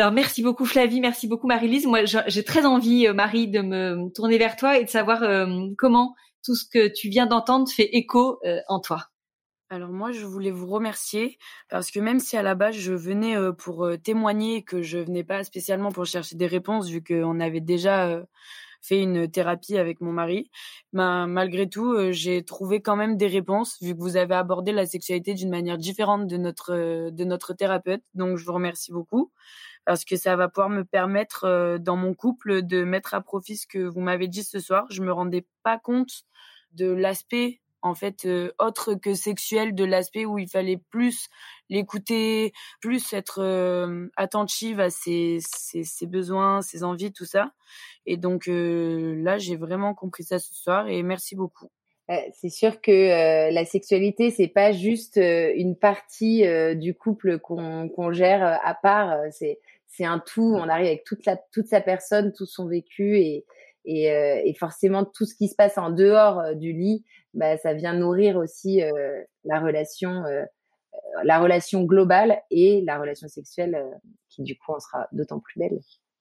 alors 0.00 0.12
merci 0.12 0.42
beaucoup 0.42 0.64
Flavie, 0.64 1.00
merci 1.00 1.28
beaucoup 1.28 1.46
Marie-Lise. 1.46 1.86
Moi 1.86 2.00
j'ai 2.04 2.44
très 2.44 2.64
envie 2.64 3.06
Marie 3.12 3.48
de 3.48 3.60
me 3.60 4.10
tourner 4.14 4.38
vers 4.38 4.56
toi 4.56 4.78
et 4.78 4.84
de 4.84 4.90
savoir 4.90 5.22
comment 5.76 6.14
tout 6.44 6.54
ce 6.54 6.64
que 6.64 6.88
tu 6.88 7.08
viens 7.08 7.26
d'entendre 7.26 7.68
fait 7.68 7.96
écho 7.96 8.40
en 8.68 8.80
toi. 8.80 9.10
Alors 9.72 9.90
moi, 9.90 10.10
je 10.10 10.26
voulais 10.26 10.50
vous 10.50 10.66
remercier 10.66 11.38
parce 11.68 11.92
que 11.92 12.00
même 12.00 12.18
si 12.18 12.36
à 12.36 12.42
la 12.42 12.56
base 12.56 12.74
je 12.74 12.92
venais 12.92 13.36
euh, 13.36 13.52
pour 13.52 13.84
euh, 13.86 13.96
témoigner 13.96 14.64
que 14.64 14.82
je 14.82 14.98
venais 14.98 15.22
pas 15.22 15.44
spécialement 15.44 15.92
pour 15.92 16.06
chercher 16.06 16.34
des 16.34 16.48
réponses 16.48 16.88
vu 16.88 17.04
qu'on 17.04 17.38
avait 17.38 17.60
déjà 17.60 18.08
euh, 18.08 18.24
fait 18.82 19.00
une 19.00 19.30
thérapie 19.30 19.78
avec 19.78 20.00
mon 20.00 20.10
mari, 20.10 20.50
ben, 20.92 21.28
malgré 21.28 21.68
tout, 21.68 22.10
j'ai 22.10 22.42
trouvé 22.44 22.82
quand 22.82 22.96
même 22.96 23.16
des 23.16 23.28
réponses 23.28 23.76
vu 23.80 23.94
que 23.94 24.00
vous 24.00 24.16
avez 24.16 24.34
abordé 24.34 24.72
la 24.72 24.86
sexualité 24.86 25.34
d'une 25.34 25.50
manière 25.50 25.78
différente 25.78 26.26
de 26.26 26.36
notre 26.36 27.10
de 27.10 27.24
notre 27.24 27.54
thérapeute. 27.54 28.02
Donc 28.14 28.38
je 28.38 28.44
vous 28.44 28.54
remercie 28.54 28.90
beaucoup 28.92 29.30
parce 29.84 30.04
que 30.04 30.16
ça 30.16 30.36
va 30.36 30.48
pouvoir 30.48 30.70
me 30.70 30.84
permettre 30.84 31.78
dans 31.78 31.96
mon 31.96 32.14
couple 32.14 32.62
de 32.62 32.84
mettre 32.84 33.14
à 33.14 33.20
profit 33.20 33.56
ce 33.56 33.66
que 33.66 33.78
vous 33.78 34.00
m'avez 34.00 34.28
dit 34.28 34.44
ce 34.44 34.60
soir. 34.60 34.86
Je 34.90 35.02
me 35.02 35.12
rendais 35.12 35.46
pas 35.62 35.78
compte 35.78 36.24
de 36.72 36.86
l'aspect 36.86 37.60
en 37.82 37.94
fait 37.94 38.26
euh, 38.26 38.52
autre 38.58 38.94
que 38.94 39.14
sexuel 39.14 39.74
de 39.74 39.84
l'aspect 39.84 40.24
où 40.24 40.38
il 40.38 40.48
fallait 40.48 40.80
plus 40.90 41.28
l'écouter, 41.68 42.52
plus 42.80 43.12
être 43.12 43.40
euh, 43.40 44.08
attentive 44.16 44.80
à 44.80 44.90
ses, 44.90 45.38
ses, 45.40 45.84
ses, 45.84 46.06
besoins, 46.06 46.62
ses 46.62 46.84
envies, 46.84 47.12
tout 47.12 47.24
ça. 47.24 47.52
Et 48.06 48.16
donc 48.16 48.48
euh, 48.48 49.14
là, 49.22 49.38
j'ai 49.38 49.56
vraiment 49.56 49.94
compris 49.94 50.24
ça 50.24 50.38
ce 50.38 50.54
soir 50.54 50.88
et 50.88 51.02
merci 51.02 51.36
beaucoup. 51.36 51.70
C'est 52.32 52.48
sûr 52.48 52.80
que 52.80 53.52
la 53.52 53.64
sexualité, 53.64 54.30
c'est 54.30 54.48
pas 54.48 54.72
juste 54.72 55.16
une 55.16 55.76
partie 55.76 56.44
du 56.76 56.94
couple 56.94 57.38
qu'on 57.38 58.12
gère 58.12 58.42
à 58.64 58.74
part. 58.74 59.16
C'est 59.30 60.04
un 60.04 60.18
tout. 60.18 60.54
On 60.56 60.68
arrive 60.68 60.86
avec 60.86 61.04
toute 61.04 61.24
la 61.26 61.36
sa 61.64 61.80
personne, 61.80 62.32
tout 62.32 62.46
son 62.46 62.66
vécu 62.66 63.18
et 63.18 63.44
et, 63.84 64.10
euh, 64.12 64.52
forcément 64.58 65.04
tout 65.04 65.24
ce 65.24 65.34
qui 65.34 65.48
se 65.48 65.54
passe 65.54 65.78
en 65.78 65.90
dehors 65.90 66.40
euh, 66.40 66.54
du 66.54 66.72
lit, 66.72 67.04
bah, 67.34 67.56
ça 67.58 67.72
vient 67.74 67.94
nourrir 67.94 68.36
aussi 68.36 68.82
euh, 68.82 69.22
la 69.44 69.60
relation, 69.60 70.24
la 71.24 71.38
relation 71.38 71.84
globale 71.84 72.42
et 72.50 72.82
la 72.82 72.98
relation 72.98 73.28
sexuelle 73.28 73.82
qui 74.28 74.42
du 74.42 74.56
coup 74.58 74.72
en 74.72 74.80
sera 74.80 75.08
d'autant 75.12 75.40
plus 75.40 75.58
belle. 75.58 75.80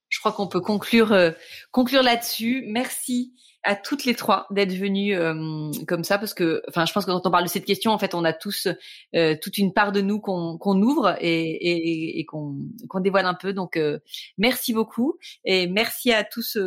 Je 0.09 0.19
crois 0.19 0.31
qu'on 0.31 0.47
peut 0.47 0.61
conclure 0.61 1.15
conclure 1.71 2.03
là-dessus. 2.03 2.63
Merci 2.67 3.33
à 3.63 3.75
toutes 3.75 4.05
les 4.05 4.15
trois 4.15 4.47
d'être 4.51 4.73
venues 4.73 5.15
euh, 5.15 5.71
comme 5.87 6.03
ça 6.03 6.17
parce 6.17 6.33
que 6.33 6.61
enfin 6.69 6.85
je 6.85 6.93
pense 6.93 7.05
que 7.05 7.11
quand 7.11 7.25
on 7.25 7.31
parle 7.31 7.43
de 7.43 7.49
cette 7.49 7.65
question 7.65 7.91
en 7.91 7.99
fait 7.99 8.13
on 8.13 8.23
a 8.23 8.31
tous 8.31 8.67
euh, 9.15 9.35
toute 9.41 9.57
une 9.57 9.73
part 9.73 9.91
de 9.91 10.01
nous 10.01 10.19
qu'on 10.19 10.57
qu'on 10.57 10.81
ouvre 10.81 11.17
et, 11.19 11.49
et, 11.49 12.19
et 12.19 12.25
qu'on 12.25 12.57
qu'on 12.87 12.99
dévoile 12.99 13.25
un 13.25 13.33
peu 13.33 13.51
donc 13.51 13.75
euh, 13.75 13.99
merci 14.37 14.73
beaucoup 14.73 15.17
et 15.43 15.67
merci 15.67 16.13
à 16.13 16.23
tous 16.23 16.57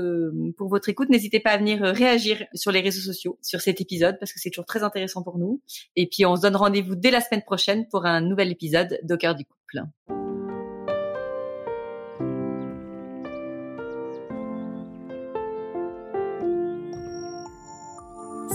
pour 0.56 0.68
votre 0.68 0.88
écoute 0.88 1.08
n'hésitez 1.08 1.40
pas 1.40 1.50
à 1.50 1.58
venir 1.58 1.80
réagir 1.80 2.44
sur 2.54 2.72
les 2.72 2.80
réseaux 2.80 3.00
sociaux 3.00 3.38
sur 3.42 3.60
cet 3.60 3.80
épisode 3.80 4.16
parce 4.20 4.32
que 4.32 4.38
c'est 4.38 4.50
toujours 4.50 4.66
très 4.66 4.82
intéressant 4.82 5.22
pour 5.22 5.38
nous 5.38 5.62
et 5.96 6.06
puis 6.06 6.26
on 6.26 6.36
se 6.36 6.42
donne 6.42 6.56
rendez-vous 6.56 6.94
dès 6.94 7.10
la 7.10 7.20
semaine 7.20 7.42
prochaine 7.42 7.88
pour 7.88 8.04
un 8.04 8.20
nouvel 8.20 8.50
épisode 8.50 8.98
d'Au 9.02 9.16
cœur 9.16 9.34
du 9.34 9.44
couple. 9.44 10.21